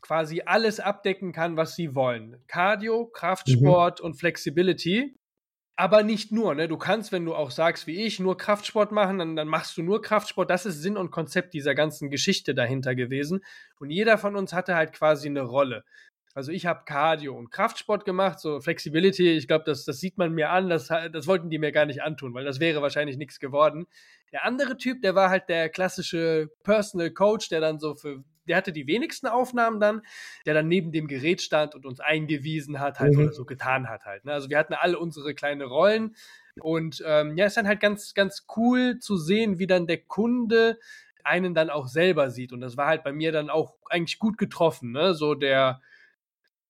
quasi 0.01 0.41
alles 0.45 0.79
abdecken 0.79 1.31
kann, 1.31 1.57
was 1.57 1.75
sie 1.75 1.93
wollen. 1.95 2.37
Cardio, 2.47 3.07
Kraftsport 3.07 3.99
mhm. 3.99 4.05
und 4.05 4.13
Flexibility. 4.15 5.17
Aber 5.79 6.01
nicht 6.01 6.31
nur, 6.31 6.55
ne? 6.55 6.67
Du 6.67 6.75
kannst, 6.77 7.11
wenn 7.11 7.23
du 7.23 7.35
auch 7.35 7.51
sagst, 7.51 7.85
wie 7.85 8.03
ich, 8.03 8.19
nur 8.19 8.35
Kraftsport 8.35 8.91
machen, 8.91 9.19
dann, 9.19 9.35
dann 9.35 9.47
machst 9.47 9.77
du 9.77 9.83
nur 9.83 10.01
Kraftsport. 10.01 10.49
Das 10.49 10.65
ist 10.65 10.81
Sinn 10.81 10.97
und 10.97 11.11
Konzept 11.11 11.53
dieser 11.53 11.75
ganzen 11.75 12.09
Geschichte 12.09 12.55
dahinter 12.55 12.95
gewesen. 12.95 13.45
Und 13.79 13.91
jeder 13.91 14.17
von 14.17 14.35
uns 14.35 14.53
hatte 14.53 14.73
halt 14.73 14.91
quasi 14.91 15.27
eine 15.27 15.43
Rolle. 15.43 15.85
Also 16.33 16.51
ich 16.51 16.65
habe 16.65 16.83
Cardio 16.85 17.35
und 17.37 17.51
Kraftsport 17.51 18.05
gemacht, 18.05 18.39
so 18.39 18.59
Flexibility, 18.59 19.37
ich 19.37 19.47
glaube, 19.47 19.65
das, 19.65 19.85
das 19.85 19.99
sieht 19.99 20.17
man 20.17 20.33
mir 20.33 20.49
an, 20.49 20.69
das, 20.69 20.87
das 20.87 21.27
wollten 21.27 21.49
die 21.49 21.59
mir 21.59 21.71
gar 21.71 21.85
nicht 21.85 22.01
antun, 22.03 22.33
weil 22.33 22.45
das 22.45 22.59
wäre 22.59 22.81
wahrscheinlich 22.81 23.17
nichts 23.17 23.39
geworden. 23.39 23.85
Der 24.31 24.45
andere 24.45 24.77
Typ, 24.77 25.01
der 25.01 25.15
war 25.15 25.29
halt 25.29 25.47
der 25.47 25.69
klassische 25.69 26.51
Personal 26.63 27.11
Coach, 27.11 27.49
der 27.49 27.61
dann 27.61 27.79
so 27.79 27.95
für 27.95 28.23
der 28.47 28.57
hatte 28.57 28.71
die 28.71 28.87
wenigsten 28.87 29.27
Aufnahmen 29.27 29.79
dann, 29.79 30.01
der 30.45 30.53
dann 30.53 30.67
neben 30.67 30.91
dem 30.91 31.07
Gerät 31.07 31.41
stand 31.41 31.75
und 31.75 31.85
uns 31.85 31.99
eingewiesen 31.99 32.79
hat, 32.79 32.99
halt 32.99 33.13
mhm. 33.13 33.25
oder 33.25 33.33
so 33.33 33.45
getan 33.45 33.89
hat 33.89 34.05
halt. 34.05 34.25
Ne? 34.25 34.33
Also 34.33 34.49
wir 34.49 34.57
hatten 34.57 34.73
alle 34.73 34.99
unsere 34.99 35.33
kleine 35.33 35.65
Rollen 35.65 36.15
und 36.59 37.03
ähm, 37.05 37.37
ja, 37.37 37.45
ist 37.45 37.57
dann 37.57 37.67
halt 37.67 37.79
ganz, 37.79 38.13
ganz 38.13 38.45
cool 38.55 38.99
zu 38.99 39.17
sehen, 39.17 39.59
wie 39.59 39.67
dann 39.67 39.87
der 39.87 39.99
Kunde 39.99 40.79
einen 41.23 41.53
dann 41.53 41.69
auch 41.69 41.87
selber 41.87 42.29
sieht. 42.29 42.53
Und 42.53 42.61
das 42.61 42.77
war 42.77 42.87
halt 42.87 43.03
bei 43.03 43.11
mir 43.11 43.31
dann 43.31 43.49
auch 43.49 43.75
eigentlich 43.89 44.17
gut 44.17 44.37
getroffen, 44.37 44.91
ne? 44.91 45.13
So 45.13 45.35
der 45.35 45.81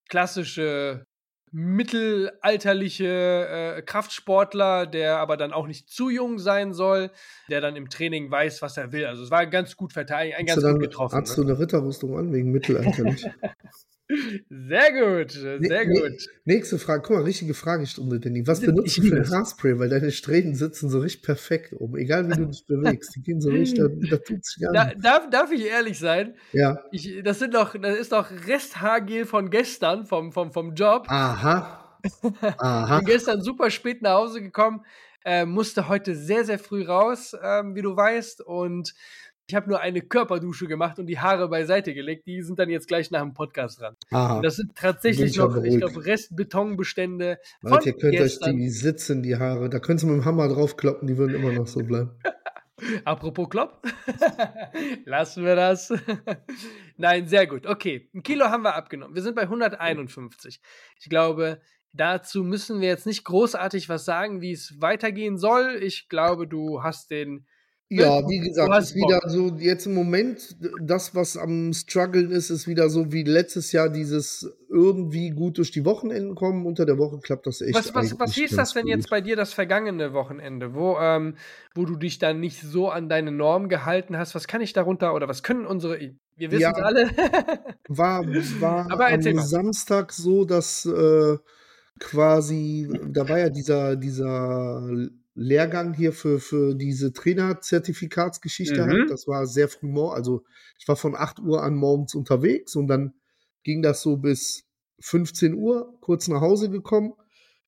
klassische 0.10 1.06
mittelalterliche 1.52 3.78
äh, 3.78 3.82
Kraftsportler, 3.82 4.86
der 4.86 5.18
aber 5.18 5.38
dann 5.38 5.54
auch 5.54 5.68
nicht 5.68 5.90
zu 5.90 6.10
jung 6.10 6.40
sein 6.40 6.74
soll, 6.74 7.12
der 7.50 7.62
dann 7.62 7.76
im 7.76 7.90
Training 7.90 8.30
weiß, 8.30 8.62
was 8.62 8.78
er 8.78 8.92
will. 8.92 9.06
Also 9.06 9.24
es 9.24 9.32
war 9.32 9.46
ganz 9.48 9.78
gut 9.78 9.94
verteidigt, 9.94 10.38
ein 10.38 10.46
ganz 10.46 10.64
gut 10.64 10.80
getroffen. 10.80 11.16
Hast 11.16 11.38
ne? 11.38 11.46
du 11.46 11.52
eine 11.52 11.60
Ritterrüstung 11.60 12.18
an 12.18 12.34
wegen 12.34 12.52
mittelalterlich? 12.52 13.26
Sehr 14.50 14.94
gut, 14.94 15.32
sehr 15.32 15.60
ne, 15.60 15.86
gut. 15.86 16.30
Nächste 16.46 16.80
Frage, 16.80 17.02
guck 17.02 17.18
mal, 17.18 17.24
richtige 17.24 17.54
Fragestunde, 17.54 18.20
Danny. 18.20 18.48
Was 18.48 18.62
benutzt 18.62 18.98
du 18.98 19.02
für 19.02 19.18
ein 19.18 19.30
Haarspray? 19.30 19.80
Weil 19.80 19.90
deine 19.90 20.12
Strähnen 20.12 20.56
sitzen 20.56 20.90
so 20.90 21.00
richtig 21.00 21.24
perfekt 21.24 21.74
oben, 21.74 21.98
egal 21.98 22.30
wie 22.30 22.36
du 22.36 22.46
dich 22.46 22.66
bewegst. 22.66 23.16
Die 23.16 23.22
gehen 23.22 23.42
so 23.42 23.50
richtig, 23.50 23.80
da, 23.80 23.88
da 24.10 24.18
tut's 24.18 24.58
gar 24.60 24.72
da, 24.72 24.86
nicht. 24.86 25.04
Darf, 25.04 25.30
darf 25.30 25.52
ich 25.52 25.66
ehrlich 25.66 26.00
sein? 26.00 26.36
Ja. 26.54 26.80
Ich, 26.92 27.22
das, 27.24 27.40
sind 27.40 27.54
doch, 27.54 27.76
das 27.78 27.98
ist 27.98 28.14
doch 28.14 28.32
Resthaargel 28.48 29.26
von 29.26 29.50
gestern, 29.50 30.06
vom, 30.06 30.32
vom, 30.32 30.54
vom 30.54 30.74
Job. 30.74 31.06
Aha. 31.10 32.00
Aha. 32.60 32.98
Bin 33.00 33.08
gestern 33.08 33.42
super 33.42 33.70
spät 33.70 34.02
nach 34.02 34.14
Hause 34.14 34.42
gekommen, 34.42 34.86
äh, 35.26 35.46
musste 35.46 35.90
heute 35.90 36.16
sehr, 36.16 36.46
sehr 36.46 36.60
früh 36.60 36.86
raus, 36.86 37.34
äh, 37.34 37.64
wie 37.74 37.82
du 37.82 37.98
weißt, 37.98 38.40
und 38.40 38.94
ich 39.50 39.56
habe 39.56 39.70
nur 39.70 39.80
eine 39.80 40.02
Körperdusche 40.02 40.68
gemacht 40.68 41.00
und 41.00 41.06
die 41.06 41.20
Haare 41.20 41.48
beiseite 41.48 41.94
gelegt. 41.94 42.28
Die 42.28 42.42
sind 42.42 42.60
dann 42.60 42.70
jetzt 42.70 42.88
gleich 42.88 43.12
nach 43.12 43.22
dem 43.22 43.34
Podcast 43.34 43.80
dran. 43.80 43.96
Aha, 44.12 44.42
das 44.42 44.58
sind 44.58 44.76
tatsächlich 44.76 45.38
noch, 45.38 45.56
ich 45.64 45.78
glaube, 45.78 46.06
Restbetonbestände. 46.06 47.40
Leute, 47.62 47.90
ihr 47.90 47.98
könnt 47.98 48.12
gestern. 48.12 48.50
euch 48.50 48.56
die 48.58 48.70
sitzen, 48.70 49.24
die 49.24 49.38
Haare. 49.38 49.70
Da 49.70 49.80
könnt 49.80 50.04
ihr 50.04 50.08
mit 50.08 50.18
dem 50.18 50.26
Hammer 50.26 50.50
draufkloppen, 50.50 51.08
die 51.08 51.18
würden 51.18 51.36
immer 51.36 51.54
noch 51.54 51.66
so 51.66 51.80
bleiben. 51.80 52.12
Apropos 53.06 53.50
Klopp, 53.50 53.88
lassen 55.06 55.46
wir 55.46 55.56
das. 55.56 55.94
Nein, 56.98 57.28
sehr 57.28 57.48
gut. 57.48 57.66
Okay, 57.66 58.10
ein 58.14 58.24
Kilo 58.24 58.46
haben 58.46 58.64
wir 58.64 58.76
abgenommen. 58.76 59.16
Wir 59.16 59.24
sind 59.24 59.36
bei 59.36 59.44
151. 59.44 60.60
Ich 61.00 61.10
glaube, 61.10 61.62
dazu 61.94 62.44
müssen 62.44 62.82
wir 62.82 62.90
jetzt 62.90 63.08
nicht 63.08 63.24
großartig 63.24 63.88
was 63.88 64.04
sagen, 64.04 64.42
wie 64.42 64.52
es 64.52 64.76
weitergehen 64.80 65.38
soll. 65.38 65.80
Ich 65.82 66.10
glaube, 66.10 66.48
du 66.48 66.84
hast 66.84 67.10
den 67.10 67.48
ja, 67.90 68.28
wie 68.28 68.40
gesagt, 68.40 68.78
ist 68.80 68.96
wieder 68.96 69.22
so, 69.28 69.56
jetzt 69.60 69.86
im 69.86 69.94
Moment, 69.94 70.58
das, 70.82 71.16
was 71.16 71.38
am 71.38 71.72
struggeln 71.72 72.32
ist, 72.32 72.50
ist 72.50 72.68
wieder 72.68 72.90
so 72.90 73.14
wie 73.14 73.24
letztes 73.24 73.72
Jahr 73.72 73.88
dieses 73.90 74.50
irgendwie 74.70 75.30
gut 75.30 75.58
durch 75.58 75.72
die 75.72 75.86
Wochenenden 75.86 76.36
kommen. 76.36 76.66
Unter 76.66 76.86
der 76.86 76.98
Woche 76.98 77.20
klappt 77.20 77.48
das 77.48 77.62
echt. 77.62 77.76
Was, 77.76 77.96
was, 77.96 78.20
was 78.20 78.34
hieß 78.34 78.58
das 78.58 78.74
denn 78.74 78.84
gut. 78.84 78.92
jetzt 78.92 79.10
bei 79.10 79.22
dir 79.22 79.38
das 79.38 79.54
vergangene 79.54 80.12
Wochenende, 80.12 80.74
wo, 80.74 80.98
ähm, 81.00 81.36
wo 81.76 81.86
du 81.86 81.96
dich 81.96 82.20
dann 82.20 82.42
nicht 82.42 82.62
so 82.62 82.90
an 82.90 83.08
deine 83.08 83.32
Norm 83.32 83.70
gehalten 83.70 84.18
hast? 84.18 84.36
Was 84.36 84.48
kann 84.48 84.60
ich 84.60 84.74
darunter 84.74 85.14
oder 85.14 85.30
was 85.30 85.42
können 85.42 85.66
unsere, 85.66 85.98
wir 85.98 86.52
wissen 86.52 86.54
es 86.56 86.60
ja, 86.60 86.72
alle. 86.74 87.10
war 87.88 88.26
war 88.26 88.88
Aber 88.92 89.08
am 89.08 89.22
mal. 89.22 89.46
Samstag 89.46 90.12
so, 90.12 90.44
dass 90.44 90.86
äh, 90.86 91.38
quasi, 92.00 92.90
da 93.08 93.30
war 93.30 93.40
ja 93.40 93.50
dieser, 93.50 93.96
dieser 93.96 94.90
Lehrgang 95.40 95.94
hier 95.94 96.14
für, 96.14 96.40
für 96.40 96.74
diese 96.74 97.14
Trainerzertifikatsgeschichte 97.14 98.84
mhm. 98.84 98.90
halt. 98.90 99.12
Das 99.12 99.28
war 99.28 99.46
sehr 99.46 99.70
früh 99.70 99.88
morgens. 99.88 100.18
Also 100.18 100.44
ich 100.80 100.88
war 100.88 100.96
von 100.96 101.16
8 101.16 101.40
Uhr 101.40 101.62
an 101.62 101.76
morgens 101.76 102.16
unterwegs 102.16 102.76
und 102.76 102.88
dann 102.88 103.14
ging 103.64 103.84
das 103.84 104.02
so 104.02 104.18
bis 104.18 104.66
15 105.00 105.54
Uhr, 105.54 105.96
kurz 106.02 106.28
nach 106.28 106.42
Hause 106.42 106.72
gekommen, 106.72 107.14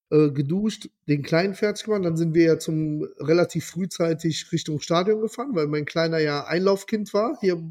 äh, 0.10 0.32
geduscht, 0.32 0.90
den 1.08 1.22
Kleinen 1.22 1.54
fertig 1.54 1.86
gemacht. 1.86 2.04
Dann 2.04 2.18
sind 2.18 2.34
wir 2.34 2.44
ja 2.44 2.58
zum 2.58 3.04
relativ 3.20 3.66
frühzeitig 3.66 4.52
Richtung 4.52 4.80
Stadion 4.80 5.22
gefahren, 5.22 5.54
weil 5.54 5.68
mein 5.68 5.86
Kleiner 5.86 6.18
ja 6.18 6.46
Einlaufkind 6.46 7.14
war 7.14 7.38
hier 7.40 7.64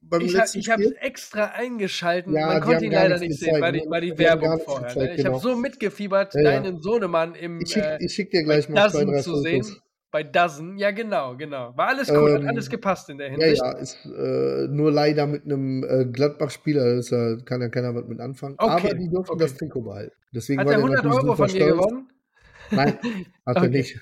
beim 0.00 0.20
ich 0.22 0.32
letzten 0.32 0.58
Ich 0.58 0.70
habe 0.70 0.84
es 0.84 0.92
extra 0.92 1.44
eingeschalten. 1.46 2.34
Ja, 2.34 2.46
Man 2.46 2.60
konnte 2.60 2.84
ihn 2.84 2.92
leider 2.92 3.18
nicht 3.18 3.38
sehen, 3.38 3.60
weil 3.60 3.72
die, 3.72 3.84
weil 3.88 4.00
die 4.00 4.18
Werbung 4.18 4.60
vorher. 4.60 4.88
Gezeigt, 4.88 4.96
ne? 4.96 5.10
Ich 5.10 5.16
genau. 5.18 5.32
habe 5.32 5.42
so 5.42 5.56
mitgefiebert, 5.56 6.34
ja, 6.34 6.40
ja. 6.40 6.50
deinen 6.52 6.80
Sohnemann 6.80 7.34
im 7.34 7.60
Ich 7.60 7.72
schicke 7.72 7.98
äh, 8.00 8.08
schick 8.08 8.30
dir 8.30 8.44
gleich 8.44 8.68
mal 8.68 8.90
zwei, 8.90 9.04
drei 9.04 9.20
zu 9.20 9.36
sehen. 9.36 9.66
Bei 10.10 10.22
Dozen, 10.22 10.78
ja 10.78 10.92
genau, 10.92 11.36
genau. 11.36 11.76
War 11.76 11.88
alles 11.88 12.08
cool, 12.08 12.36
ähm, 12.36 12.42
hat 12.42 12.50
alles 12.50 12.70
gepasst 12.70 13.10
in 13.10 13.18
der 13.18 13.30
Hinsicht. 13.30 13.60
Ja, 13.60 13.72
ja, 13.72 13.78
ist 13.78 13.98
äh, 14.06 14.68
nur 14.68 14.92
leider 14.92 15.26
mit 15.26 15.44
einem 15.44 15.82
äh, 15.82 16.04
Gladbach-Spieler, 16.04 17.00
da 17.02 17.36
kann 17.44 17.60
ja 17.60 17.68
keiner 17.68 17.96
was 17.96 18.06
mit 18.06 18.20
anfangen. 18.20 18.54
Okay, 18.56 18.90
Aber 18.90 18.94
die 18.94 19.10
durften 19.10 19.32
okay. 19.32 19.42
das 19.42 19.56
Trikot 19.56 19.82
behalten. 19.82 20.14
Deswegen 20.32 20.60
hat 20.60 20.68
er 20.68 20.76
100 20.76 21.04
Euro 21.06 21.34
von 21.34 21.48
dir 21.48 21.66
gewonnen? 21.66 22.08
Nein, 22.70 22.96
hat 22.96 23.00
okay. 23.56 23.66
er 23.66 23.68
nicht. 23.70 24.00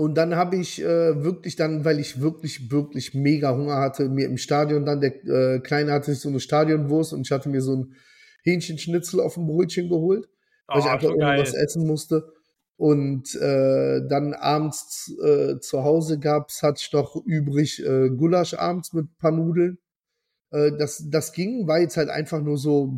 Und 0.00 0.14
dann 0.14 0.34
habe 0.34 0.56
ich 0.56 0.80
äh, 0.80 1.22
wirklich 1.22 1.56
dann, 1.56 1.84
weil 1.84 2.00
ich 2.00 2.22
wirklich, 2.22 2.70
wirklich 2.70 3.12
mega 3.12 3.54
Hunger 3.54 3.76
hatte, 3.76 4.08
mir 4.08 4.24
im 4.24 4.38
Stadion 4.38 4.86
dann, 4.86 5.02
der 5.02 5.22
äh, 5.26 5.60
Kleine 5.60 5.92
hatte 5.92 6.10
sich 6.10 6.22
so 6.22 6.30
eine 6.30 6.40
Stadionwurst 6.40 7.12
und 7.12 7.26
ich 7.26 7.30
hatte 7.30 7.50
mir 7.50 7.60
so 7.60 7.76
ein 7.76 7.94
Hähnchenschnitzel 8.42 9.20
auf 9.20 9.34
dem 9.34 9.46
Brötchen 9.46 9.90
geholt, 9.90 10.26
weil 10.68 10.78
oh, 10.78 10.80
ich 10.80 10.90
einfach 10.90 11.10
irgendwas 11.10 11.52
essen 11.52 11.86
musste. 11.86 12.32
Und 12.78 13.34
äh, 13.34 14.00
dann 14.08 14.32
abends 14.32 15.14
äh, 15.22 15.58
zu 15.60 15.84
Hause 15.84 16.18
gab's, 16.18 16.62
hatte 16.62 16.80
ich 16.82 16.90
noch 16.94 17.14
übrig 17.26 17.84
äh, 17.84 18.08
Gulasch 18.08 18.54
abends 18.54 18.94
mit 18.94 19.18
paar 19.18 19.32
Nudeln. 19.32 19.76
Äh, 20.50 20.72
das, 20.78 21.10
das 21.10 21.34
ging, 21.34 21.66
war 21.66 21.78
jetzt 21.78 21.98
halt 21.98 22.08
einfach 22.08 22.40
nur 22.40 22.56
so, 22.56 22.96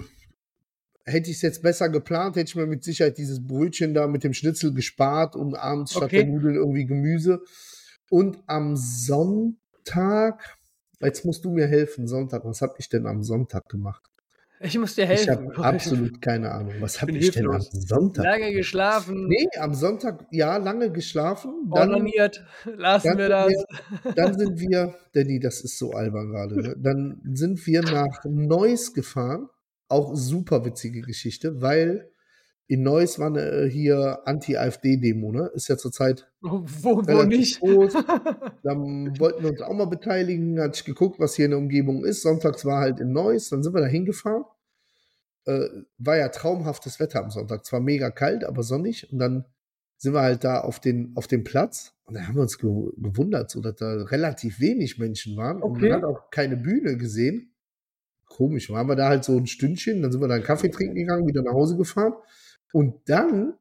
hätte 1.05 1.31
ich 1.31 1.37
es 1.37 1.43
jetzt 1.43 1.63
besser 1.63 1.89
geplant, 1.89 2.37
hätte 2.37 2.49
ich 2.49 2.57
mir 2.57 2.67
mit 2.67 2.85
Sicherheit 2.85 3.19
dieses 3.19 3.45
Brötchen 3.45 3.95
da 3.95 4.07
mit 4.07 4.25
dem 4.25 4.33
Schnitzel 4.33 4.73
gespart 4.73 5.37
und 5.37 5.55
abends 5.55 5.97
okay. 5.97 6.07
statt 6.07 6.13
der 6.13 6.27
Nudeln 6.27 6.55
irgendwie 6.55 6.87
Gemüse. 6.87 7.43
Und 8.11 8.39
am 8.47 8.77
Sonntag, 8.77 10.59
jetzt 11.01 11.25
musst 11.25 11.45
du 11.45 11.51
mir 11.51 11.67
helfen, 11.67 12.07
Sonntag, 12.07 12.45
was 12.45 12.61
habe 12.61 12.75
ich 12.79 12.89
denn 12.89 13.07
am 13.07 13.23
Sonntag 13.23 13.69
gemacht? 13.69 14.03
Ich 14.65 14.79
muss 14.79 14.95
dir 14.95 15.07
helfen. 15.07 15.23
Ich 15.23 15.29
habe 15.57 15.65
absolut 15.65 16.23
keine 16.23 16.53
Ahnung. 16.53 16.75
Was 16.79 17.03
habe 17.03 17.13
ich 17.13 17.33
denn 17.33 17.51
am 17.51 17.61
Sonntag? 17.61 18.25
Lange 18.25 18.53
geschlafen. 18.53 19.27
Nee, 19.27 19.49
am 19.59 19.75
Sonntag, 19.75 20.27
ja, 20.31 20.57
lange 20.57 20.93
geschlafen. 20.93 21.69
Dann, 21.75 21.91
Ordiniert. 21.91 22.45
Lassen 22.77 23.19
wir 23.19 23.29
das. 23.29 23.49
Wir, 23.49 24.13
dann 24.13 24.39
sind 24.39 24.61
wir, 24.61 24.95
Danny, 25.15 25.41
das 25.41 25.63
ist 25.63 25.79
so 25.79 25.91
albern 25.93 26.31
gerade, 26.31 26.61
ne? 26.61 26.77
dann 26.79 27.21
sind 27.35 27.67
wir 27.67 27.83
nach 27.83 28.25
Neuss 28.25 28.95
gefahren 28.95 29.49
auch 29.93 30.15
super 30.17 30.65
witzige 30.65 31.03
Geschichte, 31.03 31.61
weil 31.63 32.11
in 32.69 32.83
Neuss 32.83 33.19
war 33.19 33.27
eine, 33.27 33.67
hier 33.67 34.21
Anti-AfD-Demo, 34.25 35.31
ne? 35.33 35.51
Ist 35.55 35.69
ja 35.69 35.77
zurzeit 35.77 36.31
Wo, 36.41 36.65
wo 37.07 37.23
nicht? 37.25 37.61
groß. 37.61 37.93
Dann 38.63 39.19
wollten 39.21 39.43
wir 39.43 39.51
uns 39.51 39.61
auch 39.61 39.75
mal 39.75 39.87
beteiligen, 39.87 40.59
hatte 40.61 40.77
ich 40.79 40.85
geguckt, 40.85 41.21
was 41.21 41.35
hier 41.35 41.45
in 41.47 41.51
der 41.51 41.59
Umgebung 41.59 42.05
ist. 42.05 42.23
Sonntags 42.23 42.65
war 42.65 42.81
halt 42.81 42.99
in 43.01 43.13
Neuss, 43.13 43.51
dann 43.51 43.63
sind 43.63 43.75
wir 43.75 43.81
da 43.81 43.87
hingefahren. 43.87 44.45
Äh, 45.45 45.67
war 45.99 46.17
ja 46.17 46.29
traumhaftes 46.29 46.99
Wetter 47.01 47.23
am 47.23 47.31
Sonntag. 47.31 47.65
Zwar 47.67 47.81
mega 47.81 48.11
kalt, 48.11 48.45
aber 48.45 48.63
sonnig. 48.63 49.13
Und 49.13 49.19
dann 49.19 49.45
sind 49.99 50.15
wir 50.15 50.23
halt 50.23 50.43
da 50.45 50.61
auf 50.61 50.81
den, 50.81 51.13
auf 51.17 51.27
dem 51.27 51.45
Platz. 51.45 51.95
Und 52.05 52.15
da 52.15 52.27
haben 52.27 52.37
wir 52.37 52.43
uns 52.43 52.59
ge 52.59 52.71
gewundert, 52.97 53.51
so 53.51 53.61
dass 53.61 53.77
da 53.77 54.03
relativ 54.05 54.61
wenig 54.61 54.99
Menschen 54.99 55.37
waren. 55.37 55.63
Und 55.63 55.73
Okay. 55.77 55.91
man 55.91 55.99
hat 55.99 56.05
auch 56.05 56.31
keine 56.31 56.57
Bühne 56.57 56.97
gesehen. 56.97 57.52
Komisch, 58.37 58.71
waren 58.71 58.89
wir 58.89 58.97
da 58.97 59.09
halt 59.09 59.25
so 59.25 59.37
ein 59.37 59.47
Stündchen, 59.47 60.01
dann 60.01 60.11
sind 60.11 60.21
wir 60.21 60.29
da 60.29 60.35
einen 60.35 60.45
Kaffee 60.45 60.71
trinken 60.71 60.95
gegangen, 60.95 61.27
wieder 61.27 61.43
nach 61.43 61.53
Hause 61.53 61.77
gefahren. 61.77 62.15
Und 62.73 62.95
dann 63.07 63.55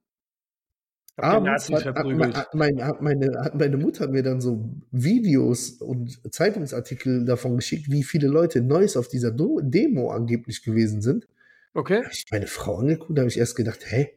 abends 1.18 1.70
hat, 1.70 1.86
hat, 1.86 2.06
meine, 2.06 2.34
hat, 2.34 3.02
meine, 3.02 3.40
hat 3.40 3.56
meine 3.56 3.78
Mutter 3.78 4.08
mir 4.08 4.24
dann 4.24 4.40
so 4.40 4.72
Videos 4.92 5.82
und 5.82 6.22
Zeitungsartikel 6.34 7.26
davon 7.26 7.58
geschickt, 7.58 7.92
wie 7.92 8.04
viele 8.04 8.28
Leute 8.28 8.60
in 8.60 8.68
Neuss 8.68 8.96
auf 8.96 9.10
dieser 9.10 9.32
Do 9.32 9.60
Demo 9.62 10.12
angeblich 10.12 10.64
gewesen 10.64 11.02
sind. 11.02 11.28
Okay. 11.74 11.98
Da 11.98 12.04
habe 12.06 12.14
ich 12.14 12.26
meine 12.32 12.48
Frau 12.48 12.78
angeguckt, 12.78 13.18
da 13.18 13.22
habe 13.22 13.30
ich 13.30 13.38
erst 13.38 13.56
gedacht, 13.56 13.80
hä, 13.86 14.10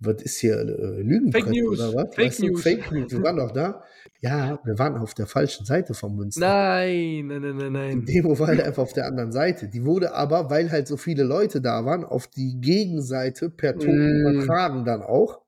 was 0.00 0.22
ist 0.22 0.38
hier 0.40 0.56
äh, 0.58 1.00
Lügenpresse 1.02 1.46
Fake 1.46 1.54
News, 1.56 1.80
oder 1.80 1.94
was? 1.94 2.14
Fake 2.14 2.26
Weißt 2.26 2.38
du, 2.40 2.46
News. 2.48 2.62
Fake 2.62 2.92
News. 2.92 3.12
Wir 3.12 3.22
waren 3.22 3.36
doch 3.36 3.50
da. 3.52 3.82
Ja, 4.20 4.58
wir 4.64 4.78
waren 4.78 4.96
auf 4.96 5.14
der 5.14 5.26
falschen 5.26 5.66
Seite 5.66 5.92
vom 5.94 6.16
Münster. 6.16 6.40
Nein, 6.40 7.26
nein, 7.26 7.40
nein, 7.42 7.56
nein, 7.56 7.90
Die 7.90 7.96
nein. 7.96 8.04
Demo 8.06 8.38
war 8.38 8.46
halt 8.48 8.62
einfach 8.62 8.82
auf 8.82 8.92
der 8.94 9.06
anderen 9.06 9.30
Seite. 9.32 9.68
Die 9.68 9.84
wurde 9.84 10.14
aber, 10.14 10.48
weil 10.50 10.70
halt 10.70 10.88
so 10.88 10.96
viele 10.96 11.22
Leute 11.24 11.60
da 11.60 11.84
waren, 11.84 12.04
auf 12.04 12.26
die 12.26 12.58
Gegenseite 12.60 13.50
per 13.50 13.78
Ton 13.78 13.94
Mm. 13.94 14.26
übertragen 14.26 14.84
dann 14.84 15.02
auch. 15.02 15.40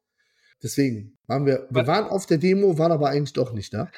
Deswegen 0.63 1.17
waren 1.27 1.47
wir, 1.47 1.67
wir 1.71 1.83
Was- 1.83 1.87
waren 1.87 2.05
auf 2.07 2.27
der 2.27 2.39
Demo, 2.39 2.79
waren 2.79 2.93
aber 2.93 3.09
eigentlich 3.09 3.33
doch 3.33 3.53
nicht 3.53 3.73
da. 3.73 3.89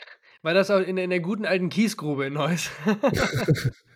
War 0.43 0.55
das 0.55 0.71
auch 0.71 0.81
in, 0.81 0.97
der- 0.97 1.05
in 1.05 1.11
der 1.11 1.21
guten 1.21 1.45
alten 1.47 1.69
Kiesgrube 1.69 2.27
in 2.27 2.35
Neuss? 2.35 2.71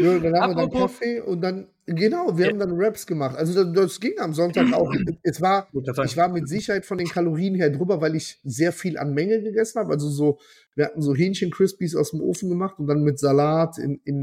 Ja, 0.00 0.18
dann 0.18 0.40
haben 0.40 0.56
wir 0.56 0.66
dann 0.66 0.70
Kaffee 0.70 1.20
und 1.20 1.40
dann, 1.40 1.66
genau, 1.86 2.36
wir 2.36 2.46
Ja. 2.46 2.50
haben 2.52 2.58
dann 2.58 2.72
Raps 2.74 3.06
gemacht. 3.06 3.36
Also 3.36 3.64
das, 3.64 3.72
das 3.74 4.00
ging 4.00 4.18
am 4.18 4.32
Sonntag 4.34 4.72
auch. 4.72 4.92
Es 5.22 5.40
war, 5.40 5.68
ich 6.04 6.16
war 6.16 6.28
mit 6.28 6.48
Sicherheit 6.48 6.86
von 6.86 6.98
den 6.98 7.08
Kalorien 7.08 7.54
her 7.54 7.70
drüber, 7.70 8.00
weil 8.00 8.14
ich 8.14 8.38
sehr 8.44 8.72
viel 8.72 8.96
an 8.98 9.12
Menge 9.14 9.42
gegessen 9.42 9.78
habe. 9.80 9.92
Also 9.92 10.08
so, 10.08 10.38
wir 10.74 10.84
hatten 10.86 11.02
so 11.02 11.14
Hähnchen-Crispies 11.14 11.96
aus 11.96 12.12
dem 12.12 12.20
Ofen 12.20 12.48
gemacht 12.48 12.78
und 12.78 12.86
dann 12.86 13.02
mit 13.02 13.18
Salat 13.18 13.78
in, 13.78 14.00
in, 14.04 14.22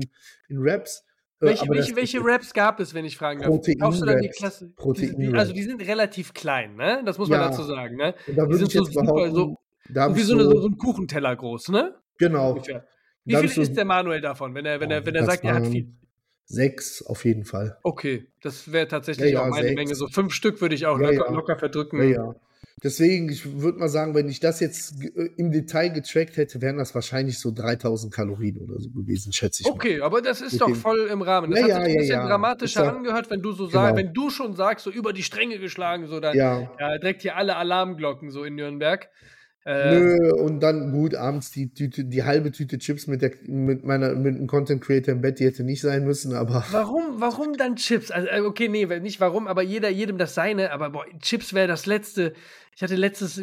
in 0.50 0.58
Raps. 0.60 1.04
Äh, 1.42 1.48
welche 1.48 1.70
welche, 1.70 1.96
welche 1.98 2.20
Raps 2.24 2.54
gab 2.54 2.80
es, 2.80 2.94
wenn 2.94 3.04
ich 3.06 3.18
fragen 3.18 3.42
darf? 3.42 3.50
Protein- 3.50 3.78
Kaufst 3.80 4.02
du 4.02 4.06
dann 4.06 4.22
die. 4.22 4.30
Klasse? 4.30 4.72
Protein- 4.76 5.16
die, 5.18 5.28
die, 5.28 5.34
also 5.34 5.52
die 5.54 5.64
sind 5.64 5.82
relativ 5.86 6.34
klein, 6.34 6.76
ne? 6.76 7.02
Das 7.06 7.18
muss 7.18 7.28
man 7.30 7.42
Ja. 7.42 7.50
dazu 7.50 7.64
sagen, 7.64 7.98
ne? 7.98 8.16
Da 8.36 8.46
Die 8.46 8.56
sind 8.56 8.72
so 8.72 8.84
super, 8.86 9.30
so, 9.32 9.58
da 9.90 10.16
wie 10.16 10.22
so, 10.22 10.34
eine, 10.34 10.44
so, 10.46 10.62
so 10.62 10.68
ein 10.70 10.78
Kuchenteller 10.78 11.36
groß, 11.36 11.70
ne? 11.70 11.96
genau, 12.18 12.52
Ungefähr. 12.54 12.86
Wie 13.26 13.36
viel 13.36 13.62
isst 13.62 13.76
der 13.76 13.86
Manuel 13.86 14.22
davon, 14.22 14.54
wenn 14.54 14.66
er, 14.66 14.80
wenn 14.80 14.92
er, 14.92 15.06
wenn 15.06 15.16
er 15.16 15.26
sagt, 15.26 15.44
er 15.44 15.56
hat 15.56 15.68
viel? 15.68 15.88
sechs 16.46 17.02
auf 17.02 17.26
jeden 17.26 17.44
Fall. 17.44 17.78
Okay, 17.84 18.28
das 18.42 18.72
wäre 18.72 18.88
tatsächlich 18.88 19.32
Ja, 19.34 19.40
ja, 19.40 19.46
auch 19.46 19.50
meine 19.50 19.64
sechs. 19.70 19.76
Menge. 19.76 19.96
So 19.96 20.08
fünf 20.08 20.32
Stück 20.34 20.62
würde 20.62 20.76
ich 20.76 20.86
auch 20.86 21.00
Ja, 21.00 21.10
locker, 21.10 21.26
ja. 21.30 21.32
locker 21.36 21.58
verdrücken. 21.58 22.36
Deswegen, 22.84 23.30
ich 23.30 23.62
würde 23.62 23.80
mal 23.80 23.88
sagen, 23.88 24.14
wenn 24.16 24.28
ich 24.28 24.42
das 24.42 24.60
jetzt 24.60 25.02
äh, 25.02 25.30
im 25.38 25.50
Detail 25.50 25.90
getrackt 25.90 26.36
hätte, 26.38 26.62
wären 26.62 26.78
das 26.78 26.94
wahrscheinlich 26.94 27.40
so 27.40 27.50
3000 27.52 28.14
Kalorien 28.14 28.58
oder 28.60 28.80
so 28.80 28.90
gewesen, 28.92 29.32
schätze 29.32 29.62
ich 29.64 29.68
mal. 29.70 29.74
Okay, 29.74 30.02
aber 30.02 30.22
das 30.22 30.42
ist 30.42 30.52
Mit 30.54 30.62
doch 30.62 30.76
voll 30.76 31.08
im 31.10 31.22
Rahmen. 31.22 31.50
Das 31.52 31.62
Ja, 31.62 31.66
hat 31.68 31.70
ja, 31.70 31.86
sich 31.86 31.94
ein 31.94 31.98
bisschen 32.00 32.28
dramatischer 32.28 32.82
Ist 32.82 32.86
ja- 32.88 32.94
angehört, 32.96 33.30
wenn 33.32 33.42
du 33.42 33.54
so 33.54 33.66
sagst, 33.68 33.96
Genau. 33.96 34.08
wenn 34.08 34.14
du 34.14 34.30
schon 34.30 34.54
sagst, 34.56 34.84
so 34.84 34.92
über 34.92 35.14
die 35.14 35.24
Stränge 35.24 35.58
geschlagen, 35.58 36.06
so 36.08 36.20
dann 36.20 36.36
ja. 36.36 36.70
Ja, 36.78 36.98
direkt 37.00 37.22
hier 37.22 37.38
alle 37.38 37.56
Alarmglocken 37.56 38.30
so 38.30 38.44
in 38.44 38.56
Nürnberg. 38.56 39.10
Äh, 39.65 39.99
nö, 39.99 40.32
und 40.36 40.60
dann 40.60 40.91
gut, 40.91 41.15
abends 41.15 41.49
die 41.49 41.73
Tüte, 41.73 42.06
die 42.06 42.23
halbe 42.23 42.51
Tüte 42.51 42.78
Chips 42.78 43.08
mit, 43.08 43.23
der, 43.23 43.32
mit 43.47 43.84
meiner, 43.84 44.13
mit 44.13 44.36
einem 44.36 44.45
Content 44.45 44.80
Creator 44.84 45.15
im 45.15 45.21
Bett, 45.21 45.39
die 45.39 45.45
hätte 45.45 45.63
nicht 45.63 45.82
sein 45.82 46.06
müssen, 46.06 46.36
aber 46.36 46.63
Warum, 46.71 47.19
warum 47.19 47.54
dann 47.58 47.75
Chips? 47.75 48.12
Also, 48.12 48.28
äh, 48.28 48.41
okay, 48.41 48.67
nee, 48.67 48.86
nicht 48.99 49.19
warum, 49.19 49.47
aber 49.47 49.63
jeder, 49.63 49.89
jedem 49.89 50.19
das 50.19 50.36
seine, 50.36 50.71
aber 50.71 50.91
boah, 50.91 51.06
Chips 51.19 51.56
wäre 51.56 51.67
das 51.67 51.88
letzte. 51.88 52.34
Ich 52.75 52.84
hatte 52.84 52.95
letztes, 52.95 53.41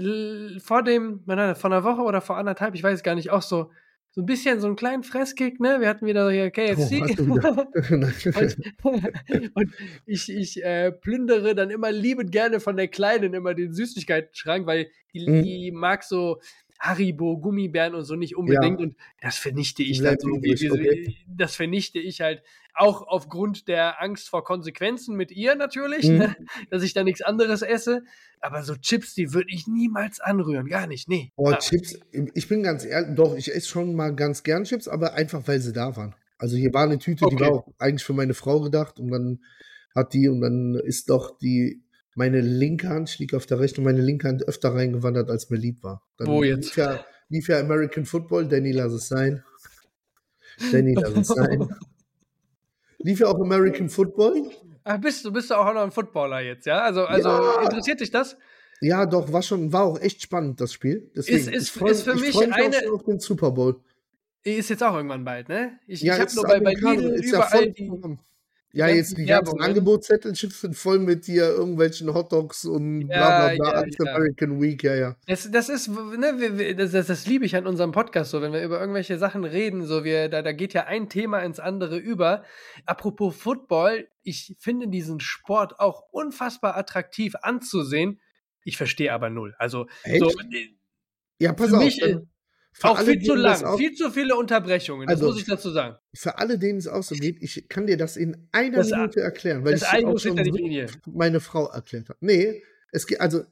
vor 0.63 0.85
dem, 0.85 1.25
vor 1.25 1.35
einer 1.35 1.85
Woche 1.85 2.03
oder 2.03 2.21
vor 2.21 2.37
anderthalb, 2.37 2.77
ich 2.77 2.85
weiß 2.85 2.95
es 2.95 3.03
gar 3.03 3.17
nicht, 3.17 3.31
auch 3.31 3.43
so, 3.43 3.71
so 4.15 4.21
ein 4.21 4.27
bisschen 4.27 4.61
so 4.61 4.67
einen 4.67 4.77
kleinen 4.77 5.03
Fresskick, 5.03 5.59
ne? 5.59 5.81
Wir 5.81 5.89
hatten 5.89 6.07
wieder 6.07 6.31
hier 6.31 6.51
KFC. 6.51 7.03
Oh, 7.19 7.33
und, 7.95 8.57
und 9.55 9.75
ich, 10.05 10.29
ich 10.31 10.63
äh, 10.63 10.93
plündere 10.93 11.55
dann 11.55 11.71
immer 11.71 11.91
liebend 11.91 12.31
gerne 12.31 12.61
von 12.61 12.77
der 12.77 12.89
Kleinen 12.89 13.33
immer 13.33 13.55
den 13.55 13.73
Süßigkeiten-Schrank, 13.73 14.67
weil 14.67 14.91
die, 15.15 15.29
Mhm. 15.29 15.43
die 15.43 15.71
mag 15.73 16.05
so 16.05 16.41
Haribo, 16.79 17.39
Gummibären 17.39 17.95
und 17.95 18.05
so 18.05 18.17
nicht 18.17 18.37
unbedingt. 18.37 18.81
Und 18.81 18.97
das 19.21 19.39
vernichte 19.39 19.83
ich 19.83 19.99
dann 19.99 20.17
Bleibt 20.17 20.23
so. 20.23 20.29
Wie, 20.29 20.61
wie, 20.61 20.71
okay. 20.71 21.17
Das 21.29 21.57
vernichte 21.57 21.99
ich 21.99 22.21
halt 22.21 22.43
auch 22.75 23.03
aufgrund 23.07 23.69
der 23.69 24.01
Angst 24.03 24.29
vor 24.29 24.45
Konsequenzen 24.45 25.17
mit 25.17 25.31
ihr 25.31 25.55
natürlich, 25.55 26.09
Mhm. 26.09 26.19
ne? 26.19 26.37
dass 26.71 26.83
ich 26.83 26.95
da 26.95 27.05
nichts 27.05 27.23
anderes 27.23 27.63
esse. 27.63 28.03
Aber 28.41 28.63
so 28.63 28.75
Chips, 28.77 29.15
die 29.15 29.33
würde 29.33 29.49
ich 29.51 29.67
niemals 29.67 30.21
anrühren. 30.21 30.67
Gar 30.67 30.87
nicht, 30.87 31.09
nee. 31.09 31.33
Boah, 31.37 31.53
Ah, 31.55 31.59
Chips, 31.59 31.99
ich 32.35 32.49
bin 32.49 32.63
ganz 32.63 32.85
ehrlich, 32.85 33.15
doch, 33.15 33.37
ich 33.37 33.55
esse 33.55 33.69
schon 33.69 33.95
mal 33.95 34.15
ganz 34.15 34.43
gern 34.43 34.65
Chips, 34.65 34.89
aber 34.89 35.15
einfach, 35.15 35.47
weil 35.47 35.61
sie 35.61 35.73
da 35.73 35.97
waren. 35.97 36.15
Also 36.39 36.57
hier 36.57 36.73
war 36.73 36.85
eine 36.85 36.99
Tüte, 36.99 37.27
die 37.29 37.35
Okay. 37.37 37.45
war 37.45 37.53
auch 37.53 37.69
eigentlich 37.79 38.05
für 38.05 38.15
meine 38.15 38.35
Frau 38.35 38.61
gedacht 38.61 38.99
und 38.99 39.11
dann 39.11 39.41
hat 39.95 40.13
die 40.15 40.29
und 40.29 40.41
dann 40.41 40.75
ist 40.75 41.09
doch 41.11 41.39
die, 41.39 41.85
meine 42.15 42.41
linke 42.41 42.89
Hand, 42.89 43.11
ich 43.11 43.19
liege 43.19 43.37
auf 43.37 43.47
der 43.47 43.61
rechten, 43.61 43.85
meine 43.85 44.01
linke 44.01 44.27
Hand 44.29 44.47
öfter 44.49 44.75
reingewandert, 44.75 45.31
als 45.31 45.51
mir 45.51 45.57
lieb 45.59 45.83
war. 45.83 46.03
Dann 46.17 46.27
Wo 46.29 46.43
jetzt? 46.43 46.65
Lief 46.65 46.77
ja, 46.77 47.05
lief 47.29 47.49
ja 47.49 47.61
American 47.61 48.05
Football, 48.07 48.49
Danny, 48.49 48.73
lass 48.73 48.93
es 48.93 49.09
sein. 49.09 49.45
Danny, 50.73 50.95
lass 50.95 51.13
es 51.15 51.29
sein. 51.29 51.69
Lief 53.03 53.21
ja 53.21 53.27
auch 53.29 53.41
American 53.41 53.89
Football. 53.89 54.51
Ah, 54.85 54.97
bist 54.97 55.25
du 55.25 55.33
bist 55.33 55.51
du 55.51 55.55
auch 55.55 55.73
noch 55.73 55.83
ein 55.83 55.91
Footballer 55.93 56.41
jetzt, 56.41 56.67
ja? 56.67 56.81
Also, 56.83 57.05
also 57.05 57.29
Ja. 57.29 57.63
interessiert 57.63 58.01
dich 58.01 58.11
das? 58.11 58.37
Ja, 58.81 59.07
doch, 59.07 59.33
war 59.33 59.43
schon, 59.43 59.73
war 59.73 59.85
auch 59.85 60.01
echt 60.01 60.23
spannend, 60.23 60.61
das 60.61 60.73
Spiel. 60.73 61.11
Deswegen, 61.15 61.39
Ist- 61.39 61.49
ist- 61.49 61.63
ich 61.69 61.71
freu- 61.73 61.91
ist 61.91 62.03
für 62.03 62.15
ich 62.15 62.21
mich 62.21 62.37
auch 62.37 62.43
eine- 62.51 62.75
schon 62.83 62.95
auf 62.95 63.05
den 63.05 63.21
Super 63.21 63.53
Bowl. 63.53 63.77
Ist 64.43 64.71
jetzt 64.71 64.83
auch 64.83 64.97
irgendwann 64.97 65.25
bald, 65.25 65.49
ne? 65.49 65.79
Ich, 65.87 66.01
Ja, 66.03 66.15
ich 66.15 66.21
habe 66.21 66.35
nur 66.35 66.45
bei, 66.45 66.59
bei 66.59 66.73
Lidl 66.75 67.15
überall 67.23 67.71
die. 67.71 67.93
Ja, 68.75 68.89
jetzt 68.89 69.19
die 69.19 69.27
ganzen 69.27 69.49
Werbungen. 69.49 69.63
Angebotszettelchen 69.69 70.49
sind 70.49 70.75
voll 70.75 70.99
mit 70.99 71.27
dir 71.27 71.45
irgendwelchen 71.45 72.13
Hotdogs 72.15 72.65
und 72.65 73.03
Ja, 73.03 73.07
bla 73.07 73.29
bla 73.49 73.55
bla. 73.57 73.71
ja, 73.75 73.81
als 73.83 73.97
ja. 73.99 74.15
American 74.15 74.63
Week, 74.63 74.83
ja, 74.83 74.95
ja. 74.95 75.17
Das, 75.27 75.51
das 75.51 75.69
ist, 75.69 75.89
ne, 75.89 76.35
wir- 76.39 76.75
das, 76.75 76.93
das, 76.93 77.07
das 77.09 77.27
liebe 77.27 77.45
ich 77.45 77.55
an 77.55 77.67
unserem 77.67 77.93
Podcast 77.93 78.31
so, 78.31 78.41
wenn 78.41 78.53
wir 78.55 78.63
über 78.63 78.81
irgendwelche 78.81 79.19
Sachen 79.19 79.45
reden, 79.45 79.85
so 79.85 80.05
wir, 80.05 80.31
da, 80.31 80.41
da 80.41 80.53
geht 80.53 80.73
ja 80.73 80.85
ein 80.87 81.11
Thema 81.11 81.41
ins 81.41 81.61
andere 81.61 81.99
über. 81.99 82.45
Apropos 82.87 83.37
Football, 83.37 84.09
ich 84.23 84.57
finde 84.59 84.89
diesen 84.89 85.21
Sport 85.21 85.79
auch 85.79 86.05
unfassbar 86.11 86.75
attraktiv 86.77 87.35
anzusehen. 87.43 88.21
Ich 88.65 88.79
verstehe 88.79 89.13
aber 89.13 89.29
null. 89.29 89.55
Also 89.59 89.87
Echt? 90.05 90.21
so, 90.21 90.31
Ja, 91.39 91.53
pass 91.53 91.69
Für 91.71 91.77
auf. 91.77 91.85
mich, 91.85 92.01
dann- 92.01 92.11
äh, 92.11 92.21
für 92.73 92.89
auch 92.89 92.99
alle, 92.99 93.13
viel 93.13 93.23
zu 93.23 93.35
das 93.37 93.61
lang, 93.63 93.65
Auch, 93.73 93.77
viel 93.79 93.93
zu 93.95 94.11
viele 94.11 94.35
Unterbrechungen, 94.37 95.07
das 95.07 95.17
Also, 95.17 95.27
muss 95.31 95.39
ich 95.41 95.47
dazu 95.47 95.71
sagen. 95.71 95.97
für 96.15 96.39
alle, 96.39 96.59
denen 96.59 96.79
es 96.79 96.89
auch 96.89 97.03
so 97.03 97.15
geht, 97.15 97.43
ich 97.43 97.69
kann 97.69 97.87
dir 97.87 97.97
das 97.97 98.17
in 98.17 98.49
einer 98.53 98.79
Das- 98.79 98.91
Minute 98.91 99.21
erklären, 99.21 99.65
weil 99.65 99.73
Das 99.73 99.83
ich 99.83 100.05
auch 100.05 100.35
Linie. 100.37 100.87
meine 101.07 101.41
Frau 101.41 101.69
erklärt 101.69 102.09
habe. 102.09 102.19
Nee, 102.23 102.63
es 102.91 103.07
geht, 103.07 103.21
also, 103.21 103.45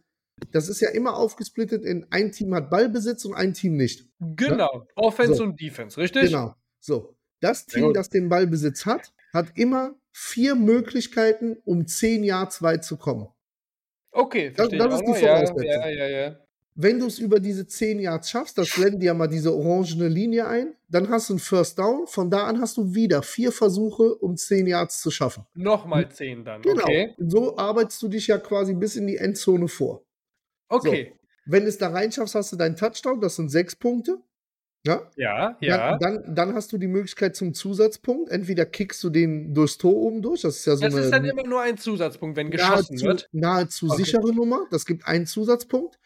das 0.52 0.68
ist 0.68 0.80
ja 0.80 0.88
immer 0.90 1.16
aufgesplittet 1.16 1.84
in 1.84 2.06
ein 2.10 2.32
Team 2.32 2.54
hat 2.54 2.70
Ballbesitz 2.70 3.24
und 3.26 3.34
ein 3.34 3.52
Team 3.52 3.76
nicht. 3.76 4.08
Genau. 4.20 4.86
Offense 4.96 5.34
So. 5.34 5.42
und 5.44 5.60
Defense, 5.60 5.98
richtig? 5.98 6.30
Genau. 6.30 6.54
So. 6.80 7.14
Das 7.40 7.66
Team, 7.66 7.92
das 7.92 8.08
den 8.10 8.28
Ballbesitz 8.28 8.84
hat, 8.86 9.12
hat 9.32 9.52
immer 9.56 9.94
vier 10.12 10.54
Möglichkeiten, 10.54 11.56
um 11.64 11.86
zehn 11.86 12.24
Yards 12.24 12.62
weit 12.62 12.84
zu 12.84 12.96
kommen. 12.96 13.28
Okay, 14.12 14.50
verstehe 14.52 14.78
das 14.78 14.86
ich 14.88 14.92
ist 14.94 15.06
die 15.06 15.10
noch. 15.12 15.20
Ja, 15.20 15.36
Voraussetzung. 15.46 15.62
ja, 15.64 15.88
ja, 15.88 16.08
ja. 16.08 16.40
Wenn 16.74 16.98
du 16.98 17.06
es 17.06 17.18
über 17.18 17.40
diese 17.40 17.66
10 17.66 17.98
Yards 18.00 18.30
schaffst, 18.30 18.56
das 18.56 18.70
blenden 18.70 19.02
ja 19.02 19.12
mal 19.12 19.26
diese 19.26 19.54
orangene 19.54 20.08
Linie 20.08 20.46
ein, 20.46 20.74
dann 20.88 21.08
hast 21.08 21.28
du 21.28 21.34
einen 21.34 21.40
First 21.40 21.78
Down. 21.78 22.06
Von 22.06 22.30
da 22.30 22.44
an 22.44 22.60
hast 22.60 22.76
du 22.76 22.94
wieder 22.94 23.22
vier 23.22 23.52
Versuche, 23.52 24.14
um 24.14 24.36
10 24.36 24.66
Yards 24.66 25.00
zu 25.00 25.10
schaffen. 25.10 25.44
Nochmal 25.54 26.10
10 26.10 26.44
dann. 26.44 26.62
Genau. 26.62 26.82
Okay. 26.82 27.14
So 27.18 27.58
arbeitest 27.58 28.00
du 28.02 28.08
dich 28.08 28.28
ja 28.28 28.38
quasi 28.38 28.74
bis 28.74 28.96
in 28.96 29.06
die 29.06 29.16
Endzone 29.16 29.68
vor. 29.68 30.04
Okay. 30.68 31.12
Wenn 31.46 31.64
du 31.64 31.68
es 31.68 31.78
da 31.78 31.88
reinschaffst, 31.88 32.34
hast 32.34 32.52
du 32.52 32.56
deinen 32.56 32.76
Touchdown, 32.76 33.20
das 33.20 33.36
sind 33.36 33.50
sechs 33.50 33.74
Punkte. 33.74 34.18
Ja, 34.86 35.10
Ja, 35.16 35.56
ja. 35.60 35.98
Dann, 35.98 36.22
dann, 36.22 36.34
dann 36.34 36.54
hast 36.54 36.72
du 36.72 36.78
die 36.78 36.86
Möglichkeit 36.86 37.36
zum 37.36 37.52
Zusatzpunkt. 37.52 38.30
Entweder 38.30 38.64
kickst 38.64 39.02
du 39.04 39.10
den 39.10 39.52
durchs 39.52 39.76
Tor 39.76 39.94
oben 39.94 40.22
durch, 40.22 40.40
das 40.42 40.56
ist 40.56 40.66
ja 40.66 40.76
so 40.76 40.82
das 40.82 40.94
eine 40.94 41.04
ist 41.04 41.12
dann 41.12 41.24
immer 41.24 41.46
nur 41.46 41.60
ein 41.60 41.76
Zusatzpunkt, 41.76 42.36
wenn 42.36 42.50
geschossen 42.50 42.94
nahezu, 42.94 43.06
wird. 43.06 43.28
nahezu 43.32 43.90
Okay. 43.90 44.04
sichere 44.04 44.32
Nummer. 44.32 44.66
Das 44.70 44.86
gibt 44.86 45.06
einen 45.06 45.26
Zusatzpunkt. 45.26 45.98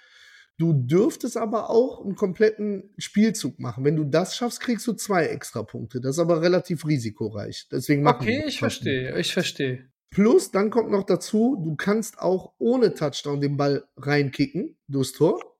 Du 0.57 0.73
dürftest 0.73 1.37
aber 1.37 1.69
auch 1.71 2.05
einen 2.05 2.15
kompletten 2.15 2.95
Spielzug 2.97 3.59
machen. 3.59 3.85
Wenn 3.85 3.97
du 3.97 4.05
das 4.05 4.37
schaffst, 4.37 4.61
kriegst 4.61 4.87
du 4.87 4.93
zwei 4.93 5.27
extra 5.27 5.65
Punkte. 5.65 6.01
Das 6.01 6.17
ist 6.17 6.21
aber 6.21 6.43
relativ 6.43 6.87
risikoreich. 6.87 7.67
Deswegen 7.73 8.03
machen 8.03 8.23
Okay, 8.23 8.39
ich 8.47 8.55
das. 8.55 8.57
verstehe, 8.57 9.19
ich 9.19 9.33
verstehe. 9.33 9.89
Plus, 10.11 10.53
dann 10.53 10.71
kommt 10.71 10.93
noch 10.93 11.03
dazu, 11.03 11.61
du 11.65 11.75
kannst 11.75 12.21
auch 12.21 12.53
ohne 12.59 12.95
Touchdown 12.95 13.41
den 13.41 13.57
Ball 13.57 13.85
reinkicken 13.97 14.77
durchs 14.87 15.13
Tor. 15.13 15.57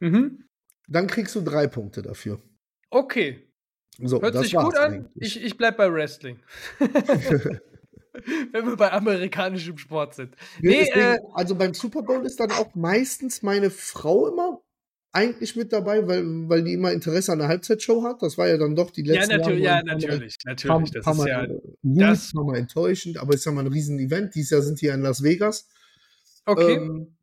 Mhm. 0.00 0.44
Dann 0.88 1.06
kriegst 1.06 1.36
du 1.36 1.40
drei 1.40 1.68
Punkte 1.68 2.02
dafür. 2.02 2.42
Okay. 2.90 3.46
So, 4.02 4.20
Hört 4.20 4.34
das 4.34 4.42
sich 4.42 4.54
gut 4.54 4.76
an. 4.76 4.92
eigentlich. 4.92 5.36
Ich, 5.36 5.44
ich 5.44 5.56
bleib 5.56 5.76
bei 5.76 5.92
Wrestling. 5.92 6.40
Wenn 8.52 8.66
wir 8.66 8.76
bei 8.76 8.92
amerikanischem 8.92 9.78
Sport 9.78 10.14
sind. 10.14 10.34
Nee, 10.60 10.86
deswegen, 10.86 11.00
äh, 11.00 11.18
also 11.34 11.54
beim 11.54 11.74
Super 11.74 12.02
Bowl 12.02 12.24
ist 12.26 12.40
dann 12.40 12.50
auch 12.52 12.74
meistens 12.74 13.42
meine 13.42 13.70
Frau 13.70 14.28
immer 14.28 14.60
eigentlich 15.12 15.56
mit 15.56 15.72
dabei, 15.72 16.06
weil, 16.06 16.24
weil 16.48 16.62
die 16.62 16.74
immer 16.74 16.92
Interesse 16.92 17.32
an 17.32 17.40
der 17.40 17.48
Halbzeitshow 17.48 18.04
hat. 18.04 18.22
Das 18.22 18.38
war 18.38 18.48
ja 18.48 18.56
dann 18.56 18.76
doch 18.76 18.90
die 18.90 19.04
ja, 19.04 19.14
letzten 19.14 19.38
natürlich, 19.38 19.64
Jahre 19.64 19.78
ja, 19.78 19.84
paar 19.84 19.94
Mal- 19.94 20.06
natürlich, 20.08 20.36
natürlich. 20.44 20.90
Das 20.92 21.06
ist 21.06 21.18
Mal 21.18 21.28
ja. 21.28 21.46
das- 21.82 22.32
paar 22.32 22.44
Mal 22.44 22.56
enttäuschend, 22.58 23.18
aber 23.18 23.34
ist 23.34 23.44
ja 23.44 23.52
mal 23.52 23.64
ein 23.64 23.72
riesen 23.72 23.98
Event. 23.98 24.34
Dieses 24.34 24.50
Jahr 24.50 24.62
sind 24.62 24.80
die 24.80 24.86
ja 24.86 24.94
in 24.94 25.02
Las 25.02 25.22
Vegas. 25.22 25.68
Okay. 26.44 26.74
Ähm, 26.74 27.16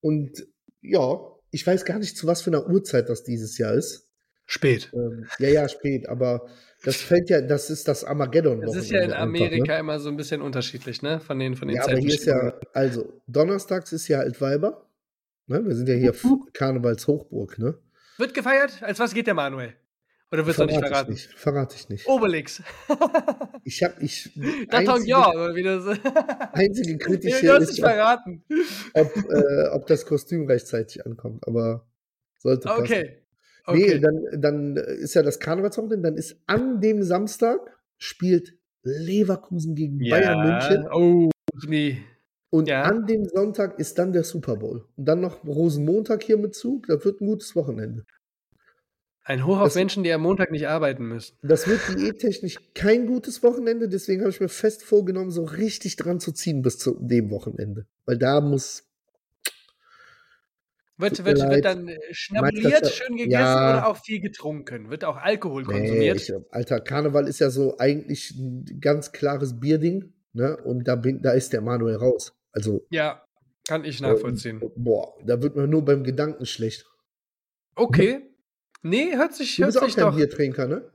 und 0.00 0.46
ja, 0.80 1.18
ich 1.50 1.66
weiß 1.66 1.84
gar 1.84 1.98
nicht, 1.98 2.16
zu 2.16 2.26
was 2.26 2.42
für 2.42 2.50
einer 2.50 2.68
Uhrzeit 2.68 3.08
das 3.08 3.24
dieses 3.24 3.58
Jahr 3.58 3.74
ist. 3.74 4.08
Spät. 4.46 4.90
Ähm, 4.92 5.26
ja, 5.38 5.48
ja, 5.48 5.68
spät, 5.68 6.08
aber 6.08 6.46
das 6.84 6.96
fällt 6.96 7.30
ja, 7.30 7.40
das 7.40 7.70
ist 7.70 7.88
das 7.88 8.04
Armageddon. 8.04 8.60
Das 8.60 8.76
ist 8.76 8.90
ja 8.90 9.02
in 9.02 9.12
Amerika 9.12 9.54
einfach, 9.54 9.74
ne? 9.74 9.80
immer 9.80 9.98
so 10.00 10.08
ein 10.10 10.16
bisschen 10.16 10.42
unterschiedlich, 10.42 11.02
ne? 11.02 11.20
Von 11.20 11.38
den, 11.38 11.56
von 11.56 11.68
den 11.68 11.76
Ja, 11.76 11.84
aber 11.84 11.96
hier 11.96 12.14
ist 12.14 12.26
ja, 12.26 12.54
also, 12.72 13.20
donnerstags 13.26 13.92
ist 13.92 14.08
ja 14.08 14.20
Altweiber. 14.20 14.86
Ne? 15.46 15.64
Wir 15.64 15.74
sind 15.74 15.88
ja 15.88 15.94
hier. 15.94 16.14
Karnevalshochburg, 16.52 17.58
ne? 17.58 17.78
Wird 18.18 18.34
gefeiert? 18.34 18.82
Als 18.82 18.98
was 18.98 19.14
geht 19.14 19.26
der 19.26 19.34
Manuel? 19.34 19.74
Oder 20.30 20.46
willst 20.46 20.58
du 20.58 20.64
noch 20.64 20.70
nicht 20.70 20.78
Verrate 20.78 20.94
verraten? 20.94 21.12
Ich 21.12 21.26
nicht, 21.28 21.38
verrate 21.38 21.76
ich 21.76 21.88
nicht. 21.88 22.06
Obelix. 22.08 22.62
Ich 23.66 23.82
habe, 23.82 23.94
ich, 24.00 24.30
Datong 24.68 25.06
ja, 25.06 25.30
oder 25.30 25.54
wie 25.54 25.62
das. 25.62 25.86
einzige 26.52 26.98
kritische 26.98 27.46
du 27.46 27.52
hast 27.54 27.68
nicht 27.68 27.80
verraten. 27.80 28.44
ob, 28.92 29.16
äh, 29.16 29.68
ob 29.68 29.86
das 29.86 30.04
Kostüm 30.04 30.46
rechtzeitig 30.46 31.06
ankommt, 31.06 31.48
aber 31.48 31.86
sollte 32.40 32.68
passen. 32.68 33.23
Okay. 33.66 33.94
Nee, 33.94 33.98
dann, 34.00 34.24
dann 34.40 34.76
ist 34.76 35.14
ja 35.14 35.22
das 35.22 35.40
Karnevalswochenende, 35.40 36.02
dann 36.10 36.16
ist 36.18 36.36
an 36.46 36.80
dem 36.80 37.02
Samstag 37.02 37.60
spielt 37.98 38.54
Leverkusen 38.82 39.74
gegen 39.74 39.98
Bayern 39.98 40.46
München 40.46 40.86
Oh, 40.92 41.30
nee. 41.66 41.98
und 42.50 42.68
ja. 42.68 42.82
an 42.82 43.06
dem 43.06 43.24
Sonntag 43.24 43.78
ist 43.78 43.98
dann 43.98 44.12
der 44.12 44.24
Super 44.24 44.56
Bowl. 44.56 44.84
Und 44.96 45.06
dann 45.06 45.20
noch 45.20 45.44
Rosenmontag 45.46 46.22
hier 46.22 46.36
mit 46.36 46.54
Zug, 46.54 46.86
das 46.88 47.04
wird 47.04 47.20
ein 47.22 47.26
gutes 47.26 47.56
Wochenende. 47.56 48.04
Ein 49.26 49.46
Hoch 49.46 49.56
auf 49.58 49.68
Das- 49.68 49.74
Menschen, 49.76 50.04
die 50.04 50.12
am 50.12 50.20
Montag 50.20 50.50
nicht 50.50 50.68
arbeiten 50.68 51.06
müssen. 51.08 51.34
Das 51.40 51.66
wird 51.66 51.80
diättechnisch 51.98 52.58
kein 52.74 53.06
gutes 53.06 53.42
Wochenende, 53.42 53.88
deswegen 53.88 54.20
habe 54.20 54.30
ich 54.30 54.40
mir 54.40 54.50
fest 54.50 54.82
vorgenommen, 54.82 55.30
so 55.30 55.44
richtig 55.44 55.96
dran 55.96 56.20
zu 56.20 56.32
ziehen 56.32 56.60
bis 56.60 56.76
zu 56.76 56.98
dem 57.00 57.30
Wochenende. 57.30 57.86
Weil 58.04 58.18
da 58.18 58.42
muss, 58.42 58.84
Wird, 60.96 61.24
wird, 61.24 61.38
wird 61.50 61.64
dann 61.64 61.88
äh, 61.88 61.98
schnabuliert, 62.12 62.88
schön 62.88 63.16
gegessen 63.16 63.32
Ja. 63.32 63.70
oder 63.78 63.86
auch 63.88 63.96
viel 63.96 64.20
getrunken? 64.20 64.90
Wird 64.90 65.04
auch 65.04 65.16
Alkohol 65.16 65.64
nee, 65.64 65.72
konsumiert? 65.78 66.20
ich, 66.20 66.32
Alter, 66.50 66.80
Karneval 66.80 67.26
ist 67.26 67.40
ja 67.40 67.50
so 67.50 67.76
eigentlich 67.78 68.30
ein 68.30 68.78
ganz 68.80 69.10
klares 69.10 69.58
Bierding, 69.58 70.12
ne? 70.34 70.56
Und 70.58 70.86
da, 70.86 70.94
bin, 70.94 71.20
da 71.20 71.32
ist 71.32 71.52
der 71.52 71.62
Manuel 71.62 71.96
raus. 71.96 72.32
Also, 72.52 72.86
Ja, 72.90 73.24
kann 73.66 73.84
ich 73.84 74.00
nachvollziehen. 74.00 74.60
ähm, 74.62 74.70
boah, 74.76 75.14
da 75.26 75.42
wird 75.42 75.56
man 75.56 75.68
nur 75.68 75.84
beim 75.84 76.04
Gedanken 76.04 76.46
schlecht. 76.46 76.86
Okay. 77.74 78.22
Nee, 78.82 79.16
hört 79.16 79.34
sich, 79.34 79.56
Du 79.56 79.62
hört 79.62 79.68
bist 79.72 79.82
auch 79.82 79.86
sich 79.86 79.96
kein 79.96 80.04
doch. 80.04 80.16
Biertrinker, 80.16 80.68
ne? 80.68 80.90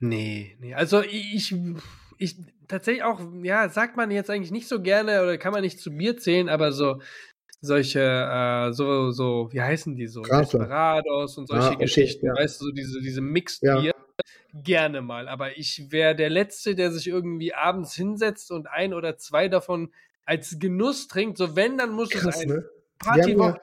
Nee, 0.00 0.56
nee. 0.60 0.74
Also 0.74 1.00
ich, 1.02 1.54
ich 2.18 2.36
tatsächlich 2.68 3.02
auch, 3.02 3.20
ja, 3.42 3.68
sagt 3.68 3.96
man 3.96 4.10
jetzt 4.10 4.30
eigentlich 4.30 4.50
nicht 4.52 4.68
so 4.68 4.80
gerne 4.82 5.22
oder 5.22 5.38
kann 5.38 5.52
man 5.52 5.62
nicht 5.62 5.80
zu 5.80 5.90
Bier 5.90 6.16
zählen, 6.16 6.48
aber 6.48 6.70
so 6.72 7.00
solche, 7.62 8.00
äh, 8.00 8.72
so, 8.72 9.12
so, 9.12 9.48
wie 9.52 9.62
heißen 9.62 9.94
die 9.94 10.08
so? 10.08 10.22
Desperados 10.22 11.38
und 11.38 11.46
solche 11.46 11.68
Ah, 11.68 11.72
okay, 11.72 11.84
Geschichten, 11.84 12.26
ja. 12.26 12.34
weißt 12.34 12.60
du, 12.60 12.66
so 12.66 12.72
diese, 12.72 13.00
diese 13.00 13.20
Mixed 13.22 13.62
Ja. 13.62 13.80
Bier. 13.80 13.94
Gerne 14.52 15.00
mal, 15.00 15.28
aber 15.28 15.56
ich 15.56 15.90
wäre 15.90 16.14
der 16.14 16.28
Letzte, 16.28 16.74
der 16.74 16.92
sich 16.92 17.08
irgendwie 17.08 17.54
abends 17.54 17.94
hinsetzt 17.94 18.50
und 18.50 18.66
ein 18.66 18.92
oder 18.92 19.16
zwei 19.16 19.48
davon 19.48 19.92
als 20.26 20.58
Genuss 20.58 21.08
trinkt. 21.08 21.38
So 21.38 21.56
wenn, 21.56 21.78
dann 21.78 21.92
muss 21.92 22.10
Krass, 22.10 22.36
es 22.36 22.42
ein 22.42 22.48
ne? 22.48 22.54
Wir 22.56 22.70
Party 22.98 23.32
haben, 23.32 23.40
ja, 23.40 23.60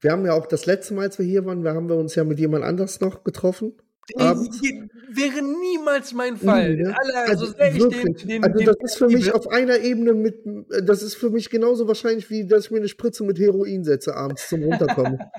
wir 0.00 0.12
haben 0.12 0.26
ja 0.26 0.32
auch 0.32 0.46
das 0.46 0.66
letzte 0.66 0.94
Mal, 0.94 1.02
als 1.02 1.18
wir 1.18 1.24
hier 1.24 1.44
waren, 1.46 1.62
da 1.62 1.74
haben 1.74 1.88
wir 1.88 1.96
uns 1.96 2.14
ja 2.16 2.24
mit 2.24 2.40
jemand 2.40 2.64
anders 2.64 3.00
noch 3.00 3.22
getroffen. 3.22 3.74
Abends. 4.16 4.60
Wäre 5.08 5.42
niemals 5.42 6.12
mein 6.14 6.36
Fall. 6.36 6.74
Nee, 6.76 6.82
ne? 6.82 6.96
Aller, 6.98 7.28
Also 7.28 7.46
so 7.46 7.52
den, 7.52 7.76
wirklich. 7.78 8.26
den, 8.26 8.44
also 8.44 8.58
den 8.58 8.66
das 8.66 8.76
ist 8.82 8.98
für 8.98 9.08
mich 9.08 9.32
auf 9.32 9.48
einer 9.48 9.78
Ebene 9.80 10.14
mit, 10.14 10.36
das 10.84 11.02
ist 11.02 11.14
für 11.16 11.30
mich 11.30 11.50
genauso 11.50 11.88
wahrscheinlich, 11.88 12.30
wie 12.30 12.46
dass 12.46 12.66
ich 12.66 12.70
mir 12.70 12.78
eine 12.78 12.88
Spritze 12.88 13.24
mit 13.24 13.38
Heroin 13.38 13.84
setze 13.84 14.14
abends 14.14 14.48
zum 14.48 14.62
Runterkommen. 14.64 15.18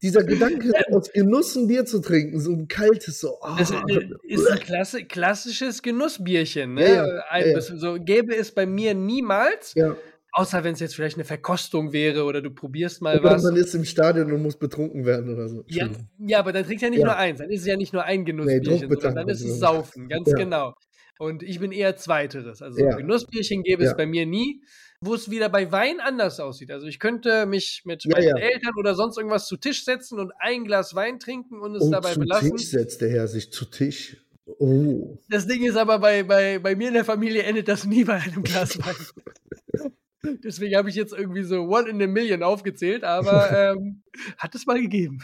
Dieser 0.00 0.22
Gedanke, 0.22 0.70
aus 0.92 1.10
Genuss 1.12 1.56
ein 1.56 1.66
Bier 1.66 1.84
zu 1.84 2.00
trinken, 2.00 2.38
so 2.38 2.52
ein 2.52 2.68
kaltes, 2.68 3.18
so. 3.18 3.38
ah, 3.42 3.56
Das 3.58 3.72
ist 4.22 4.46
ein 4.48 4.60
Klassi 4.60 5.04
klassisches 5.06 5.82
Genussbierchen. 5.82 6.74
Ne? 6.74 6.88
Ja, 6.88 7.06
ja, 7.06 7.24
Ein, 7.30 7.50
ja, 7.50 7.60
So 7.60 7.96
gäbe 7.98 8.36
es 8.36 8.52
bei 8.52 8.64
mir 8.64 8.94
niemals, 8.94 9.74
ja. 9.74 9.96
Außer 10.38 10.64
wenn 10.64 10.74
es 10.74 10.80
jetzt 10.80 10.94
vielleicht 10.94 11.16
eine 11.16 11.24
Verkostung 11.24 11.92
wäre 11.92 12.24
oder 12.24 12.40
du 12.40 12.50
probierst 12.50 13.02
mal 13.02 13.18
Oder 13.18 13.30
was. 13.32 13.42
man 13.42 13.56
ist 13.56 13.74
im 13.74 13.84
Stadion 13.84 14.32
und 14.32 14.42
muss 14.42 14.56
betrunken 14.56 15.04
werden 15.04 15.32
oder 15.34 15.48
so. 15.48 15.64
Ja, 15.68 15.88
ja, 16.18 16.38
aber 16.38 16.52
dann 16.52 16.64
trinkt 16.64 16.82
ja 16.82 16.90
nicht 16.90 17.00
Ja. 17.00 17.06
nur 17.06 17.16
eins. 17.16 17.38
Dann 17.40 17.50
ist 17.50 17.62
es 17.62 17.66
ja 17.66 17.76
nicht 17.76 17.92
nur 17.92 18.04
ein 18.04 18.24
Genussbierchen, 18.24 18.64
sondern 18.64 18.80
Druckbetankung, 18.88 19.16
dann 19.16 19.28
ist 19.28 19.44
es. 19.44 19.58
Saufen, 19.58 20.08
ganz 20.08 20.30
Ja. 20.30 20.36
genau. 20.36 20.74
Und 21.18 21.42
ich 21.42 21.58
bin 21.58 21.72
eher 21.72 21.96
Zweiteres. 21.96 22.62
Also 22.62 22.78
Ja. 22.80 22.94
Genussbierchen 22.96 23.62
gäbe 23.64 23.84
es 23.84 23.96
bei 23.96 24.06
mir 24.06 24.24
nie, 24.24 24.62
wo 25.00 25.14
es 25.14 25.30
wieder 25.30 25.48
bei 25.48 25.70
Wein 25.72 25.98
anders 26.00 26.38
aussieht. 26.40 26.70
Also 26.70 26.86
ich 26.86 26.98
könnte 27.00 27.44
mich 27.46 27.82
mit 27.84 28.04
meinen. 28.06 28.36
Eltern 28.36 28.72
oder 28.78 28.94
sonst 28.94 29.16
irgendwas 29.16 29.46
zu 29.46 29.56
Tisch 29.56 29.84
setzen 29.84 30.18
und 30.20 30.32
ein 30.38 30.64
Glas 30.64 30.94
Wein 30.94 31.18
trinken 31.18 31.60
und 31.60 31.74
es 31.74 31.82
Und 31.82 31.90
dabei 31.92 32.12
zu 32.14 32.20
belassen. 32.20 32.56
Tisch 32.56 32.68
setzt 32.70 33.00
der 33.00 33.10
Herr 33.10 33.26
sich 33.28 33.50
zu 33.52 33.64
Tisch. 33.64 34.16
Oh. 34.58 35.18
Das 35.28 35.46
Ding 35.46 35.62
ist 35.64 35.76
aber, 35.76 35.98
bei, 35.98 36.22
bei, 36.22 36.58
bei 36.58 36.74
mir 36.74 36.88
in 36.88 36.94
der 36.94 37.04
Familie 37.04 37.42
endet 37.42 37.68
das 37.68 37.84
nie 37.84 38.04
bei 38.04 38.14
einem 38.14 38.42
Glas 38.42 38.78
Wein. 38.78 39.92
Deswegen 40.44 40.76
habe 40.76 40.88
ich 40.88 40.94
jetzt 40.94 41.12
irgendwie 41.12 41.42
so 41.42 41.62
One 41.62 41.88
in 41.88 42.02
a 42.02 42.06
Million 42.06 42.42
aufgezählt, 42.42 43.04
aber 43.04 43.72
ähm, 43.76 44.02
hat 44.38 44.54
es 44.54 44.66
mal 44.66 44.80
gegeben. 44.80 45.20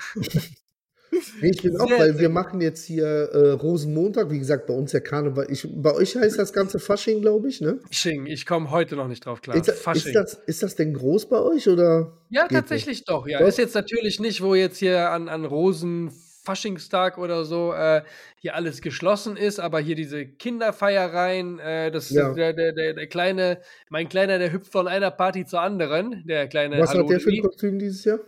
Nee, 1.40 1.50
ich 1.50 1.62
bin 1.62 1.76
auch, 1.78 1.90
weil 1.90 2.18
wir 2.18 2.28
machen 2.28 2.60
jetzt 2.60 2.84
hier 2.84 3.06
äh, 3.06 3.50
Rosenmontag, 3.50 4.30
wie 4.30 4.38
gesagt, 4.38 4.66
bei 4.66 4.74
uns 4.74 4.92
ja 4.92 5.00
Karneval. 5.00 5.46
Ich, 5.50 5.66
bei 5.70 5.92
euch 5.94 6.16
heißt 6.16 6.38
das 6.38 6.52
ganze 6.52 6.78
Fasching, 6.78 7.20
glaube 7.20 7.48
ich, 7.48 7.60
ne? 7.60 7.78
Fasching, 7.86 8.26
ich 8.26 8.46
komme 8.46 8.70
heute 8.70 8.96
noch 8.96 9.08
nicht 9.08 9.24
drauf 9.24 9.40
klar. 9.40 9.56
Ist, 9.56 9.70
Fasching. 9.70 10.08
ist, 10.08 10.14
das, 10.14 10.34
ist 10.46 10.62
das 10.62 10.74
denn 10.74 10.94
groß 10.94 11.28
bei 11.28 11.38
euch 11.38 11.68
oder? 11.68 12.18
ja, 12.30 12.48
tatsächlich 12.48 13.04
doch, 13.04 13.26
ja. 13.26 13.38
Doch? 13.38 13.46
Ist 13.46 13.58
jetzt 13.58 13.74
natürlich 13.74 14.20
nicht, 14.20 14.42
wo 14.42 14.54
jetzt 14.54 14.78
hier 14.78 15.10
an, 15.10 15.28
an 15.28 15.44
Rosen 15.44 16.10
Faschingstag 16.44 17.18
oder 17.18 17.44
so 17.44 17.72
äh, 17.72 18.02
hier 18.36 18.54
alles 18.54 18.80
geschlossen 18.82 19.36
ist, 19.36 19.58
aber 19.60 19.80
hier 19.80 19.94
diese 19.94 20.26
Kinderfeiereien, 20.26 21.58
äh, 21.58 21.90
das 21.90 22.10
Ja. 22.10 22.32
der, 22.34 22.52
der, 22.52 22.72
der, 22.72 22.94
der 22.94 23.06
kleine, 23.06 23.60
mein 23.88 24.08
Kleiner, 24.08 24.38
der 24.38 24.52
hüpft 24.52 24.70
von 24.72 24.86
einer 24.88 25.10
Party 25.10 25.44
zur 25.46 25.60
anderen, 25.60 26.22
der 26.26 26.48
kleine 26.48 26.78
Was 26.78 26.94
hat 26.94 27.08
der 27.08 27.20
für 27.20 27.30
ein. 27.30 27.42
Kostüm 27.42 27.78
dieses 27.78 28.04
Jahr? 28.04 28.18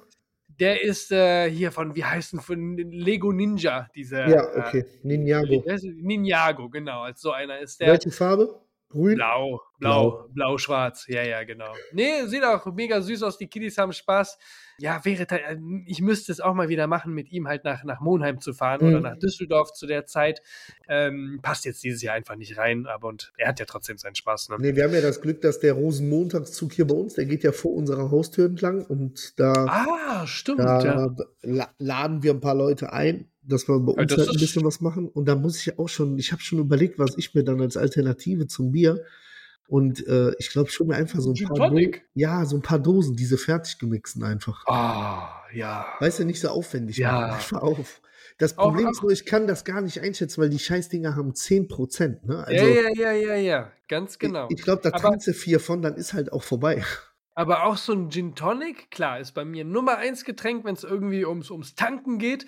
Der 0.59 0.83
ist 0.83 1.13
äh, 1.13 1.51
hier 1.51 1.71
von, 1.71 1.95
wie 1.95 2.05
heißt 2.05 2.33
denn, 2.33 2.41
von 2.41 2.77
Lego 2.79 3.31
Ninja, 3.33 3.89
dieser. 3.95 4.27
Ja, 4.27 4.43
okay. 4.57 4.81
Äh, 4.81 4.85
Ninjago. 5.03 5.63
wer 5.67 5.75
ist- 5.75 5.85
Ninjago, 5.85 6.71
genau, 6.71 7.03
als 7.03 7.21
so 7.21 7.31
einer 7.33 7.59
ist 7.59 7.79
der. 7.81 7.89
Welche 7.89 8.11
Farbe? 8.11 8.63
Grün? 8.89 9.17
Blau, 9.17 9.61
blau, 9.81 10.29
blau, 10.33 10.57
schwarz. 10.59 11.05
Ja, 11.09 11.23
ja, 11.23 11.43
genau. 11.45 11.75
Nee, 11.93 12.23
sieht 12.27 12.45
auch 12.45 12.65
mega 12.67 13.01
süß 13.03 13.23
aus. 13.25 13.37
Die 13.37 13.49
Kiddies 13.49 13.77
haben 13.77 13.93
Spaß. 13.93 14.39
Ja, 14.79 15.05
wäre, 15.05 15.27
äh, 15.31 15.57
ich 15.87 16.01
müsste 16.01 16.33
es 16.33 16.41
auch 16.41 16.55
mal 16.55 16.69
wieder 16.69 16.87
machen, 16.87 17.15
mit 17.15 17.31
ihm 17.33 17.49
halt 17.49 17.65
nach, 17.65 17.83
nach 17.85 18.01
Monheim 18.01 18.41
zu 18.41 18.53
fahren 18.53 18.81
oder 18.83 18.99
Mhm. 18.99 19.03
nach 19.03 19.17
Düsseldorf 19.19 19.73
zu 19.73 19.87
der 19.87 20.07
Zeit. 20.07 20.43
Ähm, 20.89 21.39
passt 21.43 21.65
jetzt 21.65 21.83
dieses 21.83 22.03
Jahr 22.03 22.15
einfach 22.15 22.37
nicht 22.37 22.57
rein, 22.59 22.87
aber 22.87 23.09
und 23.09 23.33
er 23.39 23.49
hat 23.49 23.59
ja 23.61 23.65
trotzdem 23.67 23.97
seinen 23.99 24.15
Spaß. 24.15 24.51
Ne? 24.51 24.57
Nee, 24.59 24.77
wir 24.77 24.85
haben 24.85 24.93
ja 24.95 25.01
das 25.01 25.21
Glück, 25.21 25.41
dass 25.41 25.61
der 25.61 25.73
Rosenmontagszug 25.75 26.73
hier 26.73 26.87
bei 26.87 26.95
uns, 26.95 27.15
der 27.15 27.25
geht 27.27 27.43
ja 27.43 27.53
vor 27.53 27.73
unserer 27.75 28.11
Haustür 28.11 28.47
entlang 28.47 28.85
und 28.85 29.39
da, 29.41 29.53
Ah, 29.53 30.27
stimmt, 30.27 30.61
da 30.61 30.85
ja. 30.85 31.17
la 31.43 31.69
laden 31.79 32.23
wir 32.23 32.33
ein 32.33 32.41
paar 32.41 32.55
Leute 32.55 32.93
ein, 32.93 33.29
dass 33.43 33.69
wir 33.69 33.79
bei 33.81 33.93
uns 33.93 34.17
halt 34.17 34.29
ein 34.29 34.39
bisschen 34.39 34.65
was 34.65 34.81
machen. 34.81 35.09
Und 35.09 35.27
da 35.27 35.35
muss 35.37 35.59
ich 35.59 35.79
auch 35.79 35.89
schon, 35.89 36.19
ich 36.19 36.33
habe 36.33 36.43
schon 36.43 36.59
überlegt, 36.59 36.99
was 36.99 37.17
ich 37.17 37.35
mir 37.35 37.45
dann 37.45 37.61
als 37.61 37.77
Alternative 37.77 38.47
zum 38.47 38.73
Bier 38.73 39.05
und 39.69 40.07
äh, 40.07 40.33
ich 40.39 40.51
glaube 40.51 40.71
schon 40.71 40.87
mir 40.89 40.97
einfach 40.97 41.21
so 41.21 41.31
ein 41.31 41.35
Gin 41.37 41.49
paar 41.49 41.57
Tonic? 41.69 42.03
Do 42.15 42.21
ja, 42.21 42.45
so 42.47 42.57
ein 42.57 42.63
paar 42.63 42.79
Dosen, 42.79 43.17
diese 43.17 43.39
fertig 43.39 43.79
gemixten 43.79 44.23
einfach. 44.23 44.65
Ah, 44.67 45.43
ja. 45.53 45.87
Weißt 46.01 46.19
du, 46.21 46.25
nicht 46.25 46.41
so 46.41 46.49
aufwendig. 46.49 46.97
Ja. 46.99 47.13
machen. 47.13 47.31
Einfach 47.35 47.63
auf. 47.63 48.01
Das 48.39 48.55
Problem 48.55 48.87
auch- 48.87 48.91
ist 48.93 49.03
nur, 49.03 49.13
ich 49.13 49.25
kann 49.25 49.47
das 49.47 49.65
gar 49.65 49.81
nicht 49.81 50.01
einschätzen, 50.03 50.43
weil 50.43 50.51
die 50.51 50.59
Scheißdinger 50.59 51.17
haben 51.17 51.33
10%. 51.33 52.27
Ne? 52.27 52.35
ja, 52.35 52.43
Also, 52.43 52.67
ja, 52.67 52.89
ja, 52.95 53.13
ja, 53.13 53.35
ja. 53.37 53.73
Ganz 53.89 54.19
genau. 54.19 54.47
Ich, 54.51 54.59
ich 54.59 54.65
glaube, 54.65 54.83
da 54.83 54.91
Aber- 54.91 54.99
trinkst 55.09 55.27
du 55.29 55.33
vier 55.33 55.59
von, 55.61 55.81
dann 55.83 55.95
ist 55.95 56.13
halt 56.13 56.33
auch 56.33 56.43
vorbei. 56.43 56.85
Aber 57.35 57.65
auch 57.65 57.77
so 57.77 57.93
ein 57.93 58.11
Gin 58.11 58.35
Tonic, 58.35 58.91
klar, 58.91 59.21
ist 59.21 59.33
bei 59.33 59.45
mir 59.45 59.65
Nummer 59.65 59.99
eins 59.99 60.25
Getränk, 60.25 60.65
wenn 60.65 60.75
es 60.75 60.85
irgendwie 60.85 61.25
ums, 61.27 61.51
ums 61.51 61.75
Tanken 61.75 62.19
geht. 62.19 62.47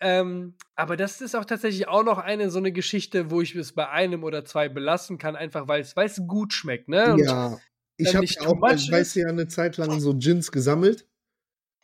Ähm, 0.00 0.54
aber 0.74 0.96
das 0.96 1.20
ist 1.20 1.34
auch 1.34 1.44
tatsächlich 1.44 1.88
auch 1.88 2.04
noch 2.04 2.18
eine 2.18 2.50
so 2.50 2.58
eine 2.58 2.72
Geschichte, 2.72 3.30
wo 3.30 3.40
ich 3.40 3.54
es 3.54 3.72
bei 3.72 3.88
einem 3.88 4.24
oder 4.24 4.44
zwei 4.44 4.68
belassen 4.68 5.18
kann, 5.18 5.36
einfach 5.36 5.68
weil 5.68 5.80
es 5.82 6.22
gut 6.26 6.52
schmeckt, 6.52 6.88
ne? 6.88 7.14
Und 7.14 7.20
Ja, 7.20 7.58
ich 7.96 8.14
habe 8.14 8.26
auch, 8.26 8.28
ich 8.28 8.40
much 8.40 8.92
weiß 8.92 9.08
ist. 9.08 9.14
ja 9.16 9.28
eine 9.28 9.48
Zeit 9.48 9.76
lang 9.76 9.98
so 10.00 10.14
Gins 10.14 10.52
gesammelt, 10.52 11.06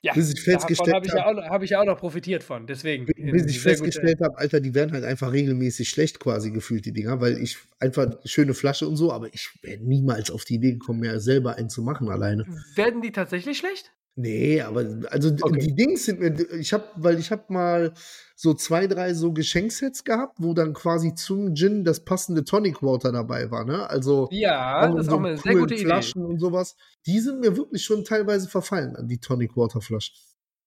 Ja, 0.03 0.13
bis 0.15 0.33
ich 0.35 0.43
festgestellt 0.43 0.95
habe 0.95 1.07
ich, 1.07 1.13
ja 1.13 1.25
habe, 1.25 1.43
auch 1.43 1.51
hab 1.51 1.63
ich 1.63 1.71
ja 1.71 1.81
auch 1.81 1.87
noch 1.87 1.99
profitiert 1.99 2.43
von. 2.43 2.67
Deswegen. 2.67 3.07
bis 3.07 3.47
ich 3.47 3.61
festgestellt 3.61 4.21
habe, 4.23 4.37
Alter, 4.37 4.61
die 4.61 4.75
werden 4.75 4.93
halt 4.93 5.05
einfach 5.05 5.33
regelmäßig 5.33 5.89
schlecht 5.89 6.21
quasi 6.21 6.51
gefühlt, 6.51 6.85
die 6.85 6.93
Dinger, 6.93 7.21
weil 7.21 7.39
ich 7.39 7.57
einfach 7.79 8.13
schöne 8.25 8.53
Flasche 8.55 8.87
und 8.87 8.97
so, 8.97 9.13
aber 9.13 9.33
ich 9.33 9.49
wäre 9.63 9.81
niemals 9.83 10.31
auf 10.31 10.45
die 10.45 10.55
Idee 10.57 10.73
gekommen, 10.73 11.01
mir 11.01 11.19
selber 11.21 11.57
einen 11.57 11.71
zu 11.71 11.83
machen 11.83 12.11
alleine. 12.11 12.47
Werden 12.75 13.01
die 13.01 13.13
tatsächlich 13.13 13.59
schlecht? 13.59 13.93
Nee, 14.15 14.61
aber 14.61 14.85
also 15.11 15.31
d- 15.31 15.43
Okay. 15.43 15.59
die 15.59 15.75
Dings 15.75 16.05
sind 16.05 16.21
mir, 16.21 16.35
ich 16.59 16.73
habe, 16.75 16.85
weil 16.97 17.19
ich 17.19 17.31
habe 17.31 17.45
mal 17.49 17.95
so 18.37 18.53
zwei, 18.53 18.87
drei 18.87 19.15
so 19.15 19.33
Geschenksets 19.33 20.05
gehabt, 20.05 20.37
wo 20.39 20.53
dann 20.53 20.75
quasi 20.75 21.15
zum 21.15 21.55
Gin 21.55 21.83
das 21.85 22.05
passende 22.05 22.45
Tonic 22.45 22.83
Water 22.83 23.11
dabei 23.11 23.51
war, 23.51 23.65
ne? 23.65 23.89
Also 23.89 24.29
Ja, 24.31 24.87
das 24.89 25.07
ist 25.07 25.11
so 25.11 25.17
auch 25.17 25.21
mal 25.21 25.29
eine 25.29 25.39
sehr 25.39 25.53
coolen 25.53 25.63
gute 25.65 25.75
Idee. 25.77 25.85
Flaschen 25.87 26.25
und 26.27 26.39
sowas. 26.41 26.77
Die 27.07 27.21
sind 27.21 27.41
mir 27.41 27.57
wirklich 27.57 27.85
schon 27.85 28.05
teilweise 28.05 28.49
verfallen 28.49 28.97
an 28.97 29.09
die 29.09 29.19
Tonic 29.19 29.57
Water 29.57 29.81
Flaschen. 29.81 30.15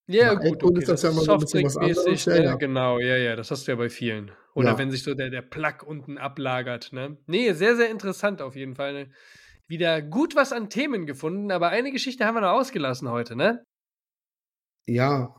Ja, 0.07 0.33
Bei 0.33 0.39
gut, 0.49 0.51
Alkohol 0.53 0.71
okay. 0.71 0.79
ist 0.81 0.89
das 0.89 1.01
Das 1.01 1.03
ja 1.03 1.09
ist 1.09 1.15
immer 1.15 1.25
so 1.25 1.31
ein 1.33 1.39
bisschen 1.39 1.63
was 1.63 1.77
Softdrink-mäßig, 1.77 2.05
anderes, 2.05 2.25
ja, 2.25 2.35
ne? 2.35 2.43
ja. 2.43 2.55
Genau, 2.55 2.99
ja, 2.99 3.17
ja, 3.17 3.35
das 3.35 3.51
hast 3.51 3.67
du 3.67 3.71
ja 3.71 3.75
bei 3.75 3.89
vielen. 3.89 4.31
Oder 4.53 4.69
Ja. 4.69 4.77
wenn 4.77 4.89
sich 4.91 5.03
so 5.03 5.13
der, 5.13 5.29
der 5.29 5.41
Plug 5.43 5.83
unten 5.85 6.17
ablagert, 6.17 6.93
ne? 6.93 7.17
Nee, 7.27 7.53
sehr, 7.53 7.75
sehr 7.75 7.89
interessant 7.89 8.41
auf 8.41 8.55
jeden 8.55 8.75
Fall. 8.75 8.93
Ne? 8.93 9.09
Wieder 9.68 10.01
gut 10.01 10.36
was 10.36 10.53
an 10.53 10.70
Themen 10.70 11.05
gefunden, 11.05 11.51
aber 11.51 11.70
eine 11.70 11.91
Geschichte 11.91 12.26
haben 12.26 12.36
wir 12.36 12.41
noch 12.41 12.51
ausgelassen 12.51 13.09
heute, 13.09 13.36
ne? 13.36 13.63
Ja, 14.88 15.36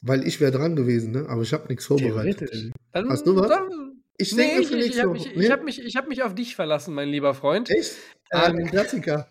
weil 0.00 0.26
ich 0.26 0.40
wäre 0.40 0.52
dran 0.52 0.76
gewesen, 0.76 1.12
ne? 1.12 1.26
Aber 1.28 1.42
ich 1.42 1.52
habe 1.52 1.66
nichts 1.68 1.84
vorbereitet. 1.86 2.72
Dann, 2.92 3.08
Hast 3.10 3.26
du 3.26 3.36
was? 3.36 3.48
Dann, 3.48 4.02
Ich 4.16 4.32
nee, 4.32 4.42
denke 4.42 4.60
ich, 4.62 4.68
für 4.68 4.74
ich, 4.76 4.80
ich 4.80 4.84
nächste 4.86 5.02
habe 5.02 5.10
Woche. 5.18 5.28
mich, 5.28 5.36
ich 5.36 5.50
hab 5.50 5.64
mich, 5.64 5.82
ich 5.84 5.96
hab 5.96 6.08
mich 6.08 6.22
auf 6.22 6.34
dich 6.34 6.56
verlassen, 6.56 6.94
mein 6.94 7.08
lieber 7.08 7.34
Freund. 7.34 7.68
Echt? 7.70 7.96
Ah, 8.30 8.48
Ähm, 8.48 8.56
den 8.56 8.66
Klassiker. 8.68 9.28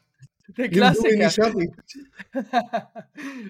Der 0.57 0.69
Klassiker. 0.69 1.31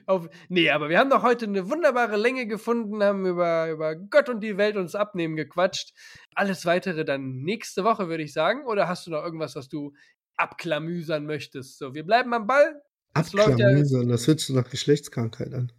Auf, 0.06 0.30
nee, 0.48 0.70
aber 0.70 0.88
wir 0.88 0.98
haben 0.98 1.10
doch 1.10 1.24
heute 1.24 1.46
eine 1.46 1.70
wunderbare 1.70 2.16
Länge 2.16 2.48
gefunden, 2.48 3.04
haben 3.04 3.26
über, 3.26 3.70
über 3.70 3.96
Gott 3.98 4.30
und 4.30 4.40
die 4.42 4.56
Welt 4.56 4.78
uns 4.78 4.96
abnehmen 4.96 5.36
gequatscht. 5.36 5.94
Alles 6.36 6.66
weitere 6.66 7.04
dann 7.04 7.42
nächste 7.42 7.84
Woche, 7.84 8.08
würde 8.08 8.24
ich 8.24 8.32
sagen. 8.32 8.66
Oder 8.66 8.88
hast 8.88 9.08
du 9.08 9.12
noch 9.12 9.24
irgendwas, 9.24 9.58
was 9.58 9.68
du 9.68 9.94
abklamüsern 10.38 11.26
möchtest? 11.26 11.78
So, 11.78 11.94
wir 11.94 12.04
bleiben 12.06 12.34
am 12.34 12.48
Ball. 12.48 12.82
Das 13.14 13.34
läuft 13.34 13.60
ja- 13.60 13.68
Abklamüsern, 13.68 14.08
das 14.10 14.28
hört 14.28 14.40
sich 14.40 14.50
nach 14.56 14.70
Geschlechtskrankheit 14.70 15.54
an. 15.54 15.72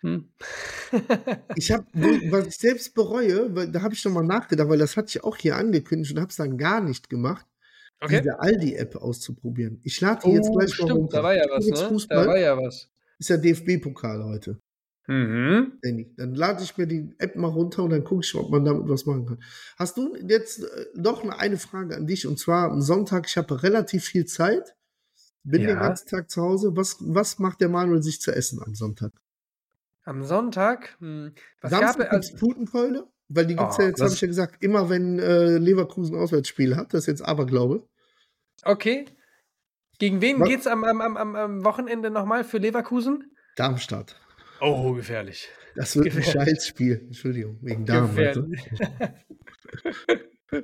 Hm. 0.00 0.28
Ich 1.56 1.72
habe, 1.72 1.86
was 2.30 2.46
ich 2.48 2.56
selbst 2.56 2.94
bereue, 2.94 3.54
weil, 3.56 3.68
da 3.68 3.82
habe 3.82 3.94
ich 3.94 4.00
schon 4.00 4.12
mal 4.12 4.22
nachgedacht, 4.22 4.68
weil 4.68 4.78
das 4.78 4.96
hatte 4.96 5.08
ich 5.08 5.24
auch 5.24 5.36
hier 5.36 5.56
angekündigt 5.56 6.12
und 6.12 6.20
habe 6.20 6.30
es 6.30 6.36
dann 6.36 6.56
gar 6.58 6.80
nicht 6.80 7.08
gemacht, 7.10 7.46
okay. 8.00 8.20
diese 8.20 8.38
Aldi-App 8.38 8.96
auszuprobieren. 8.96 9.80
Ich 9.82 10.00
lade 10.00 10.20
die 10.24 10.32
jetzt 10.32 10.48
Oh, 10.50 10.52
gleich 10.58 10.68
mal 10.70 10.74
stimmt, 10.74 10.90
runter. 10.92 11.16
da 11.16 11.22
war 11.22 11.34
ja 11.34 11.44
was, 11.50 11.66
Jetzt 11.66 11.82
ne? 11.82 11.88
Fußball. 11.88 12.24
Da 12.24 12.30
war 12.30 12.38
ja 12.38 12.56
was. 12.56 12.90
Ist 13.18 13.30
ja 13.30 13.36
DFB-Pokal 13.38 14.24
heute. 14.24 14.60
Mhm. 15.06 15.78
Dann 16.16 16.34
lade 16.34 16.62
ich 16.62 16.76
mir 16.78 16.86
die 16.86 17.12
App 17.18 17.36
mal 17.36 17.48
runter 17.48 17.82
und 17.82 17.90
dann 17.90 18.04
gucke 18.04 18.22
ich, 18.24 18.34
ob 18.34 18.50
man 18.50 18.64
damit 18.64 18.88
was 18.88 19.04
machen 19.04 19.26
kann. 19.26 19.42
Hast 19.76 19.96
du 19.98 20.16
jetzt 20.16 20.62
äh, 20.64 20.86
noch 20.94 21.22
eine- 21.28 21.58
Frage 21.58 21.94
an 21.96 22.06
dich? 22.06 22.26
Und 22.26 22.38
zwar 22.38 22.70
am 22.70 22.80
Sonntag, 22.80 23.26
ich 23.28 23.36
habe 23.36 23.62
relativ 23.62 24.04
viel 24.04 24.24
Zeit, 24.24 24.74
bin 25.42 25.60
den 25.62 25.70
Ja. 25.70 25.80
ganzen 25.80 26.08
Tag 26.08 26.30
zu 26.30 26.40
Hause. 26.40 26.74
Was, 26.74 26.96
was 27.00 27.38
macht 27.38 27.60
der 27.60 27.68
Manuel 27.68 28.02
sich 28.02 28.20
zu 28.20 28.34
essen 28.34 28.62
am 28.64 28.74
Sonntag? 28.74 29.12
Am 30.04 30.22
Sonntag, 30.24 30.96
hm, 31.00 31.32
was 31.60 31.70
Samstag 31.70 32.10
gab 32.10 32.20
es? 32.20 32.34
Putenkeule? 32.34 33.06
Weil 33.28 33.46
die 33.46 33.56
gibt's 33.56 33.76
Oh, 33.78 33.82
ja 33.82 33.88
jetzt, 33.88 34.00
habe 34.02 34.12
ich 34.12 34.20
ja 34.20 34.28
gesagt, 34.28 34.62
immer 34.62 34.88
wenn 34.90 35.18
äh, 35.18 35.56
Leverkusen 35.58 36.14
Auswärtsspiel 36.16 36.76
hat, 36.76 36.92
das 36.94 37.00
ist 37.02 37.06
jetzt 37.08 37.22
Aberglaube. 37.22 37.86
Okay. 38.64 39.06
Gegen 39.98 40.20
wen 40.20 40.42
geht's 40.44 40.66
am, 40.66 40.84
am, 40.84 41.00
am, 41.00 41.16
am- 41.16 41.36
am 41.36 41.64
Wochenende 41.64 42.10
nochmal 42.10 42.44
für 42.44 42.58
Leverkusen? 42.58 43.30
Darmstadt. 43.56 44.16
Oh, 44.60 44.92
gefährlich. 44.92 45.48
Das 45.76 45.96
wird 45.96 46.06
ein 46.06 46.16
Gefährlich. 46.16 46.54
Scheißspiel. 46.54 47.00
Entschuldigung, 47.06 47.58
wegen 47.62 47.84
Darm. 47.84 48.16
weißt 48.16 48.36
du? 48.36 48.52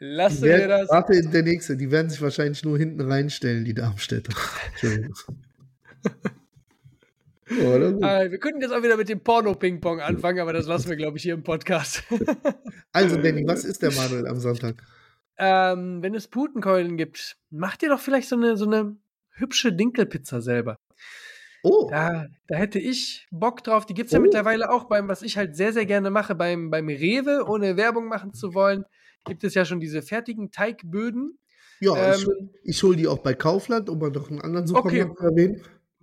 Lass 0.00 0.34
Die 0.34 0.40
du 0.40 0.46
mir 0.46 0.52
werden, 0.58 0.68
das. 0.70 0.88
warte, 0.90 1.22
der 1.22 1.42
nächste. 1.42 1.76
Die 1.76 1.90
werden 1.90 2.10
sich 2.10 2.20
wahrscheinlich 2.20 2.64
nur 2.64 2.76
hinten 2.76 3.00
reinstellen, 3.00 3.64
die 3.64 3.74
Darmstädter. 3.74 4.32
Entschuldigung. 4.72 5.14
Gut. 7.48 8.02
Ah, 8.02 8.30
wir 8.30 8.38
könnten 8.38 8.62
jetzt 8.62 8.72
auch 8.72 8.82
wieder 8.82 8.96
mit 8.96 9.08
dem 9.10 9.20
Porno-Ping-Pong 9.20 10.00
anfangen, 10.00 10.40
aber 10.40 10.52
das 10.54 10.66
lassen 10.66 10.88
wir, 10.88 10.96
glaube 10.96 11.18
ich, 11.18 11.22
hier 11.22 11.34
im 11.34 11.42
Podcast. 11.42 12.02
Also, 12.94 13.16
Danny, 13.16 13.46
was 13.46 13.64
ist 13.64 13.80
der 13.80 13.90
Manuel 13.92 14.26
am 14.26 14.38
Sonntag? 14.38 14.82
ähm, 15.38 16.02
wenn 16.02 16.14
es 16.14 16.28
Putenkeulen 16.28 16.98
gibt, 16.98 17.38
mach 17.48 17.76
dir 17.76 17.88
doch 17.88 17.98
vielleicht 18.00 18.28
so 18.28 18.36
eine, 18.36 18.58
so 18.58 18.66
eine 18.66 18.96
hübsche 19.30 19.72
Dinkelpizza 19.72 20.42
selber. 20.42 20.76
Oh, 21.62 21.88
Da, 21.90 22.26
da 22.48 22.54
hätte 22.56 22.78
ich 22.78 23.26
Bock 23.30 23.62
drauf. 23.62 23.86
Die 23.86 23.94
gibt 23.94 24.06
es 24.08 24.12
ja 24.12 24.18
Oh. 24.18 24.22
mittlerweile 24.22 24.70
auch 24.70 24.84
beim, 24.84 25.08
was 25.08 25.22
ich 25.22 25.36
halt 25.36 25.54
sehr, 25.56 25.72
sehr 25.72 25.86
gerne 25.86 26.10
mache, 26.10 26.34
beim, 26.34 26.70
beim 26.70 26.88
Rewe, 26.88 27.44
ohne 27.48 27.76
Werbung 27.76 28.06
machen 28.08 28.32
zu 28.34 28.54
wollen, 28.54 28.84
gibt 29.24 29.44
es 29.44 29.54
ja 29.54 29.64
schon 29.64 29.78
diese 29.80 30.02
fertigen 30.02 30.50
Teigböden. 30.50 31.38
ja, 31.80 32.14
ich, 32.14 32.26
ähm, 32.26 32.50
ich 32.64 32.82
hole 32.82 32.96
die 32.96 33.06
auch 33.08 33.18
bei 33.18 33.34
Kaufland, 33.34 33.88
um 33.88 33.98
mal 33.98 34.10
noch 34.10 34.28
einen 34.30 34.40
anderen. 34.40 34.66
Supermarkt 34.66 35.18
zu 35.18 35.24
erwähnen. 35.24 35.62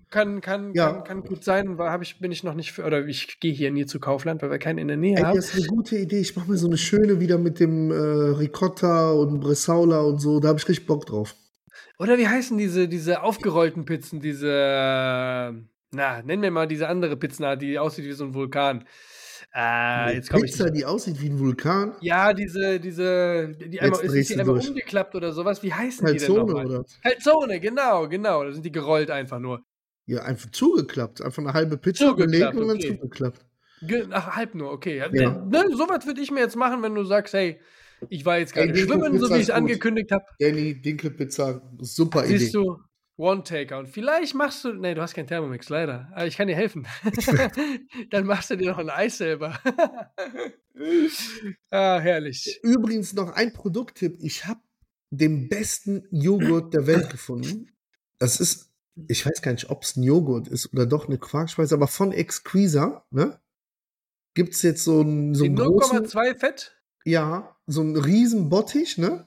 Kann, 0.10 0.42
kann, 0.42 0.74
Ja. 0.74 0.92
kann, 0.94 1.04
kann 1.04 1.24
gut 1.24 1.44
sein, 1.44 1.78
weil 1.78 2.02
ich, 2.02 2.20
bin 2.20 2.32
ich 2.32 2.44
noch 2.44 2.56
nicht 2.56 2.72
für, 2.72 2.84
oder 2.84 3.06
ich 3.06 3.40
gehe 3.40 3.54
hier 3.54 3.70
nie 3.70 3.86
zu 3.86 4.00
Kaufland, 4.00 4.42
weil 4.42 4.50
wir 4.50 4.58
keinen 4.58 4.80
in 4.80 4.88
der 4.88 4.98
Nähe 4.98 5.18
Ey, 5.18 5.24
haben. 5.24 5.36
das 5.36 5.54
ist 5.54 5.58
eine 5.60 5.68
gute 5.68 5.98
Idee. 5.98 6.20
Ich 6.20 6.36
mache 6.36 6.50
mir 6.50 6.58
so 6.58 6.66
eine 6.68 6.78
schöne 6.78 7.20
wieder 7.20 7.38
mit 7.38 7.60
dem 7.60 7.92
äh, 7.92 7.96
Ricotta 7.96 9.12
und 9.12 9.40
Bressaula 9.40 10.00
und 10.02 10.20
so. 10.20 10.40
Da 10.40 10.48
habe 10.48 10.58
ich 10.60 10.68
richtig 10.68 10.88
Bock 10.88 11.06
drauf. 11.06 11.36
Oder 12.00 12.18
wie 12.18 12.28
heißen 12.28 12.58
diese, 12.58 12.88
diese 12.88 13.22
aufgerollten 13.24 13.84
Pizzen, 13.84 14.22
diese, 14.22 15.54
na, 15.92 16.22
nenn 16.22 16.40
mir 16.40 16.50
mal 16.50 16.68
diese 16.68 16.88
andere 16.88 17.18
Pizzenart, 17.18 17.62
die 17.62 17.78
aussieht 17.78 18.06
wie 18.06 18.14
so 18.14 18.24
ein 18.24 18.34
Vulkan. 18.34 18.86
Äh, 19.54 20.16
jetzt 20.16 20.30
komme 20.30 20.46
ich 20.46 20.52
Pizza, 20.52 20.66
nicht. 20.66 20.78
die 20.78 20.86
aussieht 20.86 21.22
wie 21.22 21.30
ein 21.30 21.40
Vulkan. 21.40 21.96
Ja, 22.02 22.34
diese, 22.34 22.80
diese, 22.80 23.50
die 23.50 23.82
einmal, 23.82 24.00
ist 24.00 24.30
die 24.30 24.40
einmal 24.40 24.56
durch. 24.56 24.70
umgeklappt 24.70 25.16
oder 25.16 25.34
sowas? 25.34 25.62
Wie 25.62 25.74
heißen 25.74 26.06
die 26.06 26.14
denn 26.14 26.20
Calzone 26.20 26.46
nochmal? 26.46 26.66
oder? 26.68 26.86
Calzone, 27.04 27.60
genau, 27.60 28.08
genau. 28.08 28.44
Da 28.46 28.54
sind 28.54 28.66
die 28.66 28.72
gerollt 28.72 29.12
einfach 29.12 29.40
nur. 29.40 29.62
Ja, 30.06 30.22
einfach 30.22 30.52
zugeklappt. 30.52 31.22
Einfach 31.22 31.44
eine 31.44 31.54
halbe 31.54 31.78
Pizza 31.78 32.08
Zugeklappt, 32.08 32.32
belegt 32.32 32.56
und 32.56 32.68
dann 32.68 32.78
okay. 32.78 32.98
zugeklappt. 32.98 33.46
Ge 33.82 34.08
Ach, 34.12 34.36
halb 34.36 34.56
nur, 34.56 34.72
okay. 34.72 34.98
Ja. 34.98 35.32
Ne, 35.32 35.66
sowas 35.76 36.06
würde 36.06 36.22
ich 36.22 36.32
mir 36.32 36.42
jetzt 36.42 36.56
machen, 36.56 36.82
wenn 36.82 36.96
du 36.96 37.04
sagst, 37.04 37.34
hey, 37.34 37.60
ich 38.08 38.26
war 38.26 38.40
jetzt 38.40 38.54
gerade 38.54 38.76
schwimmen, 38.76 39.20
so 39.20 39.30
wie 39.30 39.36
ich 39.36 39.44
es 39.44 39.50
angekündigt 39.50 40.12
habe. 40.12 40.26
Danny, 40.40 40.82
Dinkelpizza, 40.82 41.62
super 41.80 42.26
Siehst 42.26 42.56
Idee. 42.56 42.64
du, 42.64 42.78
One-Taker. 43.20 43.80
Und 43.80 43.90
vielleicht 43.90 44.34
machst 44.34 44.64
du, 44.64 44.74
nee, 44.74 44.94
du 44.94 45.02
hast 45.02 45.14
keinen 45.14 45.28
Thermomix, 45.28 45.68
leider. 45.68 46.10
Aber 46.14 46.26
ich 46.26 46.38
kann 46.38 46.48
dir 46.48 46.56
helfen. 46.56 46.88
Dann 48.12 48.26
machst 48.26 48.50
du 48.50 48.56
dir 48.56 48.72
noch 48.72 48.78
ein 48.78 48.90
Eis 48.90 49.18
selber. 49.18 49.60
ah, 51.70 52.00
herrlich. 52.00 52.60
Übrigens 52.64 53.14
noch 53.14 53.34
ein 53.34 53.52
Produkttipp. 53.52 54.18
Ich 54.22 54.46
habe 54.46 54.62
den 55.12 55.50
besten 55.50 56.08
Joghurt 56.12 56.74
der 56.74 56.88
Welt 56.88 57.10
gefunden. 57.10 57.70
Das 58.20 58.40
ist, 58.40 58.72
ich 59.08 59.26
weiß 59.26 59.42
gar 59.42 59.52
nicht, 59.52 59.70
ob 59.70 59.84
es 59.84 59.98
ein 59.98 60.04
Joghurt 60.04 60.48
ist 60.48 60.72
oder 60.72 60.86
doch 60.86 61.08
eine 61.08 61.18
Quarkspeise, 61.18 61.76
aber 61.76 61.88
von 61.88 62.14
Exquisa, 62.14 63.06
ne? 63.12 63.40
Gibt 64.34 64.54
es 64.54 64.62
jetzt 64.62 64.84
so 64.84 65.02
einen, 65.02 65.34
so 65.34 65.44
Die 65.44 65.50
einen 65.50 65.58
großen, 65.58 66.06
0,2 66.06 66.40
Fett, 66.40 66.79
ja, 67.06 67.56
so 67.68 67.82
einen 67.82 67.96
riesen 67.98 68.50
Bottich, 68.50 68.98
ne? 68.98 69.26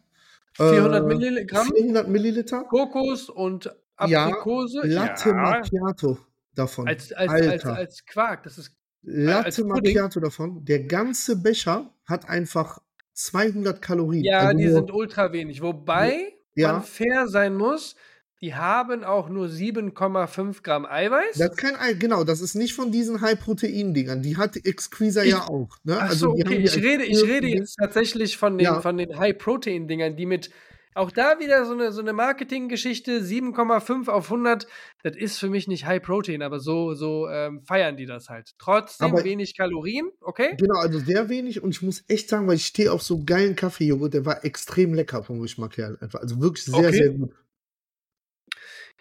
400 0.56 1.02
Äh, 1.02 1.06
Milligramm, 1.06 1.66
400 1.74 2.08
Milliliter. 2.08 2.64
Kokos 2.64 3.28
und 3.30 3.74
Ja, 4.06 4.26
Aprikose. 4.26 4.80
Latte 4.84 5.30
Ja, 5.30 5.34
Macchiato 5.34 6.18
davon. 6.54 6.88
als, 6.88 7.12
als, 7.12 7.30
als, 7.32 7.64
als 7.64 8.06
Quark. 8.06 8.42
Das 8.44 8.58
ist 8.58 8.74
Latte. 9.02 9.64
Macchiato 9.64 10.20
davon. 10.20 10.64
Der 10.64 10.84
ganze 10.84 11.36
Becher 11.36 11.90
hat 12.06 12.28
einfach 12.28 12.80
200 13.14 13.80
Kalorien. 13.80 14.24
Ja, 14.24 14.40
Also 14.40 14.58
die 14.58 14.68
sind 14.68 14.92
ultra 14.92 15.32
wenig. 15.32 15.62
Wobei 15.62 16.34
Ja. 16.54 16.72
man 16.72 16.82
fair 16.82 17.28
sein 17.28 17.54
muss, 17.56 17.96
die 18.42 18.54
haben 18.54 19.04
auch 19.04 19.28
nur 19.28 19.46
7,5 19.46 20.62
Gramm 20.62 20.84
Eiweiß. 20.84 21.38
Das 21.38 21.52
Ei, 21.78 21.92
genau, 21.94 22.24
das 22.24 22.40
ist 22.40 22.54
nicht 22.54 22.74
von 22.74 22.90
diesen 22.90 23.20
High-Protein-Dingern. 23.20 24.20
Die 24.22 24.36
hat 24.36 24.56
Exquisa 24.56 25.22
Ich- 25.22 25.30
ja 25.30 25.48
auch. 25.48 25.76
Ne? 25.84 25.96
Ach 25.98 26.10
Also 26.10 26.30
okay. 26.30 26.58
Ich 26.58 26.76
rede, 26.76 27.04
ich 27.04 27.22
rede 27.22 27.46
jetzt 27.46 27.76
tatsächlich 27.76 28.36
von 28.36 28.58
den, 28.58 28.64
Ja. 28.64 28.80
von 28.80 28.96
den 28.98 29.16
High-Protein-Dingern, 29.18 30.16
die 30.16 30.26
mit 30.26 30.50
auch 30.94 31.10
da 31.10 31.38
wieder 31.38 31.64
so 31.64 31.72
eine, 31.72 31.90
so 31.90 32.02
eine 32.02 32.12
Marketinggeschichte, 32.12 33.22
7,5 33.22 34.08
auf 34.08 34.28
100, 34.28 34.66
das 35.02 35.16
ist 35.16 35.38
für 35.38 35.48
mich 35.48 35.66
nicht 35.66 35.86
High-Protein, 35.86 36.42
aber 36.42 36.60
so, 36.60 36.92
so 36.92 37.28
ähm, 37.30 37.62
feiern 37.62 37.96
die 37.96 38.04
das 38.04 38.28
halt. 38.28 38.50
Trotzdem 38.58 39.12
Aber- 39.12 39.24
wenig 39.24 39.56
Kalorien, 39.56 40.10
okay? 40.20 40.54
Genau, 40.58 40.78
also 40.80 40.98
sehr 40.98 41.30
wenig 41.30 41.62
und 41.62 41.70
ich 41.70 41.80
muss 41.80 42.04
echt 42.08 42.28
sagen, 42.28 42.46
weil 42.46 42.56
ich 42.56 42.66
stehe 42.66 42.92
auf 42.92 43.02
so 43.02 43.22
geilen 43.24 43.56
Kaffeejoghurt, 43.56 44.12
der 44.12 44.26
war 44.26 44.44
extrem 44.44 44.92
lecker 44.92 45.22
vom 45.22 45.40
Geschmack 45.40 45.78
her 45.78 45.96
einfach. 46.00 46.20
Also 46.20 46.38
wirklich 46.42 46.64
sehr, 46.66 46.74
Okay. 46.74 46.92
sehr 46.92 47.08
gut. 47.10 47.32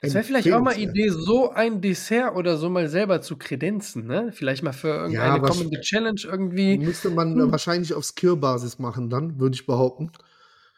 Das 0.03 0.13
wäre 0.15 0.23
vielleicht 0.23 0.51
auch 0.51 0.61
mal. 0.61 0.77
Idee, 0.79 1.09
so 1.09 1.51
ein 1.51 1.79
Dessert 1.81 2.35
oder 2.35 2.57
so 2.57 2.69
mal 2.69 2.87
selber 2.89 3.21
zu 3.21 3.37
kredenzen, 3.37 4.07
ne? 4.07 4.31
Vielleicht 4.33 4.63
mal 4.63 4.73
für 4.73 4.87
irgendeine 4.89 5.33
aber 5.35 5.47
kommende 5.47 5.79
Challenge 5.81 6.21
irgendwie. 6.23 6.77
Müsste 6.79 7.09
man 7.11 7.35
Hm. 7.35 7.51
wahrscheinlich 7.51 7.93
auf 7.93 8.03
Skill-Basis 8.05 8.79
machen, 8.79 9.09
dann, 9.09 9.39
würde 9.39 9.55
ich 9.55 9.65
behaupten. 9.67 10.11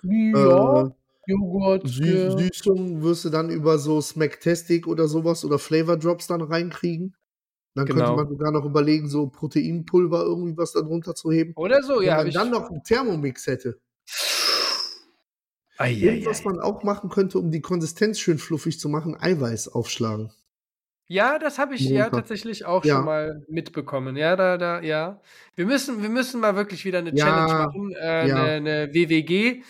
Ja, 0.03 0.83
Äh, 0.87 0.89
Joghurt. 1.27 1.87
Sü. 1.87 2.31
Süßung 2.31 3.01
wirst 3.03 3.25
du 3.25 3.29
dann 3.29 3.49
über 3.49 3.77
so 3.79 4.01
Smacktastic 4.01 4.87
oder 4.87 5.07
sowas 5.07 5.45
oder 5.45 5.59
Flavor 5.59 5.97
Drops 5.97 6.27
dann 6.27 6.41
reinkriegen. 6.41 7.15
Dann 7.75 7.87
könnte 7.87 8.03
Genau. 8.03 8.15
man 8.15 8.27
sogar 8.29 8.51
noch 8.51 8.65
überlegen, 8.65 9.09
so 9.09 9.27
Proteinpulver 9.29 10.23
irgendwie 10.23 10.57
was 10.57 10.73
da 10.73 10.81
drunter 10.81 11.15
zu 11.15 11.31
heben. 11.31 11.55
Oder 11.57 11.81
so, 11.83 11.99
Wenn 11.99 12.05
ja. 12.07 12.17
Hab 12.17 12.25
man 12.25 12.33
dann 12.33 12.51
noch 12.51 12.69
einen 12.69 12.83
Thermomix 12.83 13.47
hätte. 13.47 13.79
Ei, 15.83 16.21
was 16.25 16.43
man 16.45 16.59
auch 16.59 16.83
machen 16.83 17.09
könnte, 17.09 17.37
um 17.39 17.51
die 17.51 17.61
Konsistenz 17.61 18.19
schön 18.19 18.37
fluffig 18.37 18.79
zu 18.79 18.89
machen, 18.89 19.15
Eiweiß 19.19 19.67
aufschlagen. 19.69 20.31
Ja, 21.07 21.37
das 21.37 21.59
habe 21.59 21.75
ich 21.75 21.81
ja 21.81 22.03
Montag. 22.03 22.11
tatsächlich 22.21 22.65
auch 22.65 22.85
Ja. 22.85 22.95
schon 22.95 23.05
mal 23.05 23.45
mitbekommen. 23.49 24.15
Ja, 24.15 24.35
da, 24.35 24.57
da, 24.57 24.81
ja. 24.81 25.21
Wir 25.55 25.65
müssen, 25.65 26.01
wir 26.01 26.09
müssen 26.09 26.39
mal 26.39 26.55
wirklich 26.55 26.85
wieder 26.85 26.99
eine 26.99 27.13
Ja, 27.13 27.25
Challenge 27.25 27.53
machen, 27.65 27.93
äh, 27.99 28.27
ja. 28.29 28.35
eine, 28.43 28.71
eine 28.71 28.93
WWG. 28.93 29.61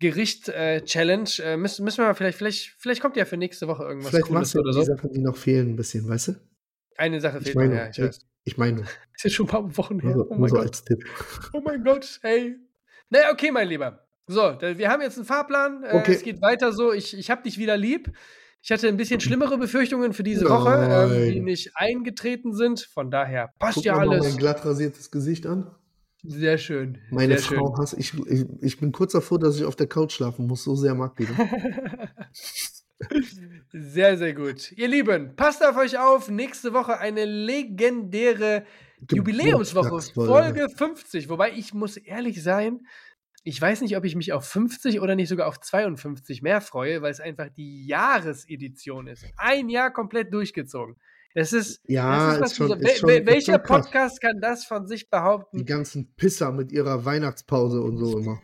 Gericht-Challenge. 0.00 1.28
Äh, 1.44 1.56
müssen, 1.58 1.84
müssen 1.84 1.98
wir 1.98 2.06
mal 2.06 2.14
vielleicht, 2.14 2.38
vielleicht, 2.38 2.74
vielleicht 2.78 3.00
kommt 3.02 3.16
ja 3.16 3.24
für 3.26 3.36
nächste 3.36 3.68
Woche 3.68 3.84
irgendwas 3.84 4.10
Vielleicht 4.10 4.26
Cooles 4.26 4.40
machst 4.40 4.54
du 4.54 4.58
oder 4.60 4.70
die 4.72 4.78
so. 4.86 4.94
Sachen, 4.96 5.12
die 5.12 5.20
noch 5.20 5.36
fehlen, 5.36 5.70
ein 5.70 5.76
bisschen, 5.76 6.08
weißt 6.08 6.28
du? 6.28 6.32
Eine 6.96 7.20
Sache 7.20 7.38
Ich 7.38 7.44
fehlt 7.44 7.56
meine, 7.56 7.90
ja, 7.94 8.10
ich 8.44 8.56
meine, 8.56 8.80
Ist 9.14 9.24
jetzt 9.24 9.34
schon 9.34 9.46
ein 9.46 9.50
paar 9.50 9.76
Wochen 9.76 10.00
her. 10.00 10.16
nur, 10.16 10.30
Oh 10.30 10.34
mein 10.36 10.48
so 10.48 10.56
Gott. 10.56 10.66
als 10.66 10.84
Tipp. 10.84 11.04
Oh 11.52 11.60
mein 11.60 11.84
Gott, 11.84 12.18
ey. 12.22 12.56
Naja, 13.10 13.30
okay, 13.32 13.50
mein 13.50 13.68
Lieber. 13.68 14.06
So, 14.30 14.42
wir 14.60 14.88
haben 14.88 15.02
jetzt 15.02 15.16
einen 15.18 15.26
Fahrplan. 15.26 15.82
Äh, 15.82 15.96
Okay. 15.96 16.12
Es 16.12 16.22
geht 16.22 16.40
weiter 16.40 16.72
so. 16.72 16.92
Ich, 16.92 17.18
ich 17.18 17.30
habe 17.30 17.42
dich 17.42 17.58
wieder 17.58 17.76
lieb. 17.76 18.12
Ich 18.62 18.70
hatte 18.70 18.86
ein 18.86 18.96
bisschen 18.96 19.20
schlimmere 19.20 19.58
Befürchtungen 19.58 20.12
für 20.12 20.22
diese 20.22 20.48
Woche, 20.48 21.08
ähm, 21.12 21.32
die 21.32 21.40
nicht 21.40 21.72
eingetreten 21.74 22.54
sind. 22.54 22.80
Von 22.80 23.10
daher 23.10 23.52
passt 23.58 23.76
Guck 23.76 23.84
ja 23.86 23.96
mal 23.96 24.08
alles. 24.08 24.28
mein 24.28 24.36
glatt 24.36 24.64
rasiertes 24.64 25.10
Gesicht 25.10 25.46
an. 25.46 25.70
Sehr 26.22 26.58
schön. 26.58 26.98
Meine 27.10 27.38
sehr 27.38 27.58
Frau 27.58 27.74
hasst. 27.78 27.96
Ich, 27.98 28.12
ich, 28.28 28.44
ich 28.60 28.78
bin 28.78 28.92
kurz 28.92 29.12
davor, 29.12 29.38
dass 29.38 29.56
ich 29.56 29.64
auf 29.64 29.74
der 29.74 29.86
Couch 29.88 30.12
schlafen 30.12 30.46
muss. 30.46 30.62
So 30.62 30.76
sehr 30.76 30.94
mag 30.94 31.16
die. 31.16 31.26
Sehr, 33.72 34.18
sehr 34.18 34.34
gut. 34.34 34.72
Ihr 34.72 34.88
Lieben, 34.88 35.34
passt 35.34 35.64
auf 35.66 35.74
euch 35.78 35.98
auf. 35.98 36.28
Nächste 36.28 36.74
Woche 36.74 36.98
eine 36.98 37.24
legendäre 37.24 38.64
Jubiläumswoche. 39.10 40.02
Folge 40.12 40.68
50. 40.68 41.30
Wobei 41.30 41.52
ich 41.52 41.72
muss 41.72 41.96
ehrlich 41.96 42.42
sein, 42.42 42.80
ich 43.42 43.60
weiß 43.60 43.80
nicht, 43.80 43.96
ob 43.96 44.04
ich 44.04 44.16
mich 44.16 44.32
auf 44.32 44.44
50 44.46 45.00
oder 45.00 45.14
nicht 45.16 45.28
sogar 45.28 45.48
auf 45.48 45.58
52 45.60 46.42
mehr 46.42 46.60
freue, 46.60 47.00
weil 47.02 47.10
es 47.10 47.20
einfach 47.20 47.48
die 47.48 47.86
Jahresedition 47.86 49.06
ist. 49.06 49.24
Ein 49.36 49.68
Jahr 49.68 49.92
komplett 49.92 50.32
durchgezogen. 50.34 50.96
Das 51.34 51.52
ist, 51.52 51.80
Ja, 51.86 52.36
das 52.38 52.38
ist, 52.38 52.46
ist 52.52 52.56
schon, 52.56 52.66
dieser- 52.78 52.90
ist 52.92 52.98
schon, 52.98 53.08
wel- 53.10 53.20
ist 53.20 53.26
welcher 53.26 53.52
schon. 53.54 53.62
Podcast 53.62 54.20
kann 54.20 54.40
das 54.40 54.64
von 54.64 54.86
sich 54.86 55.04
Die 55.04 55.08
behaupten? 55.10 55.64
ganzen 55.64 56.12
Pisser 56.16 56.50
mit 56.52 56.72
ihrer 56.72 57.04
Weihnachtspause 57.04 57.80
und 57.80 57.98
so 57.98 58.18
immer. 58.18 58.40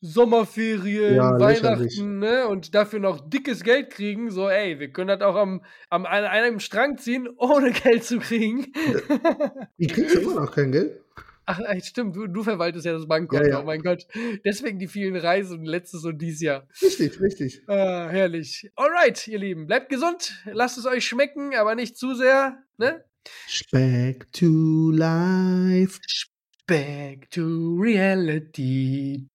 Sommerferien, 0.00 1.14
Ja. 1.14 1.38
Weihnachten, 1.40 2.18
ne? 2.18 2.46
Und 2.48 2.74
dafür 2.74 2.98
noch 2.98 3.26
dickes 3.30 3.62
Geld 3.62 3.88
kriegen. 3.90 4.30
So, 4.30 4.48
ey, 4.50 4.78
wir 4.78 4.92
können 4.92 5.08
das 5.08 5.22
auch 5.22 5.36
am, 5.36 5.62
am 5.88 6.04
an 6.04 6.24
einem 6.24 6.60
Strang 6.60 6.98
ziehen, 6.98 7.28
ohne 7.38 7.70
Geld 7.84 8.04
zu 8.04 8.18
kriegen. 8.18 8.66
Die 9.78 9.86
kriegst 9.86 10.14
immer 10.16 10.34
noch 10.34 10.52
kein 10.54 10.72
Geld. 10.72 11.00
Ach, 11.46 11.60
ey, 11.60 11.80
stimmt, 11.82 12.16
du, 12.16 12.26
du 12.26 12.42
verwaltest 12.42 12.86
ja 12.86 12.92
das 12.92 13.06
Bankkonto. 13.06 13.44
Ja, 13.44 13.50
ja. 13.50 13.60
Oh 13.60 13.64
mein 13.64 13.82
Gott. 13.82 14.06
Deswegen 14.44 14.78
die 14.78 14.88
vielen 14.88 15.16
Reisen 15.16 15.64
letztes 15.64 16.04
und 16.04 16.18
dies 16.18 16.40
Jahr. 16.40 16.66
Richtig, 16.80 17.20
richtig. 17.20 17.62
Ah, 17.68 18.08
herrlich. 18.08 18.70
Alright, 18.76 19.28
ihr 19.28 19.38
Lieben, 19.38 19.66
bleibt 19.66 19.88
gesund, 19.88 20.34
lasst 20.44 20.78
es 20.78 20.86
euch 20.86 21.06
schmecken, 21.06 21.54
aber 21.54 21.74
nicht 21.74 21.96
zu 21.96 22.14
sehr, 22.14 22.62
ne? 22.78 23.04
Back 23.70 24.32
to 24.32 24.90
life. 24.90 26.00
Back 26.66 27.30
to 27.30 27.76
reality. 27.78 29.26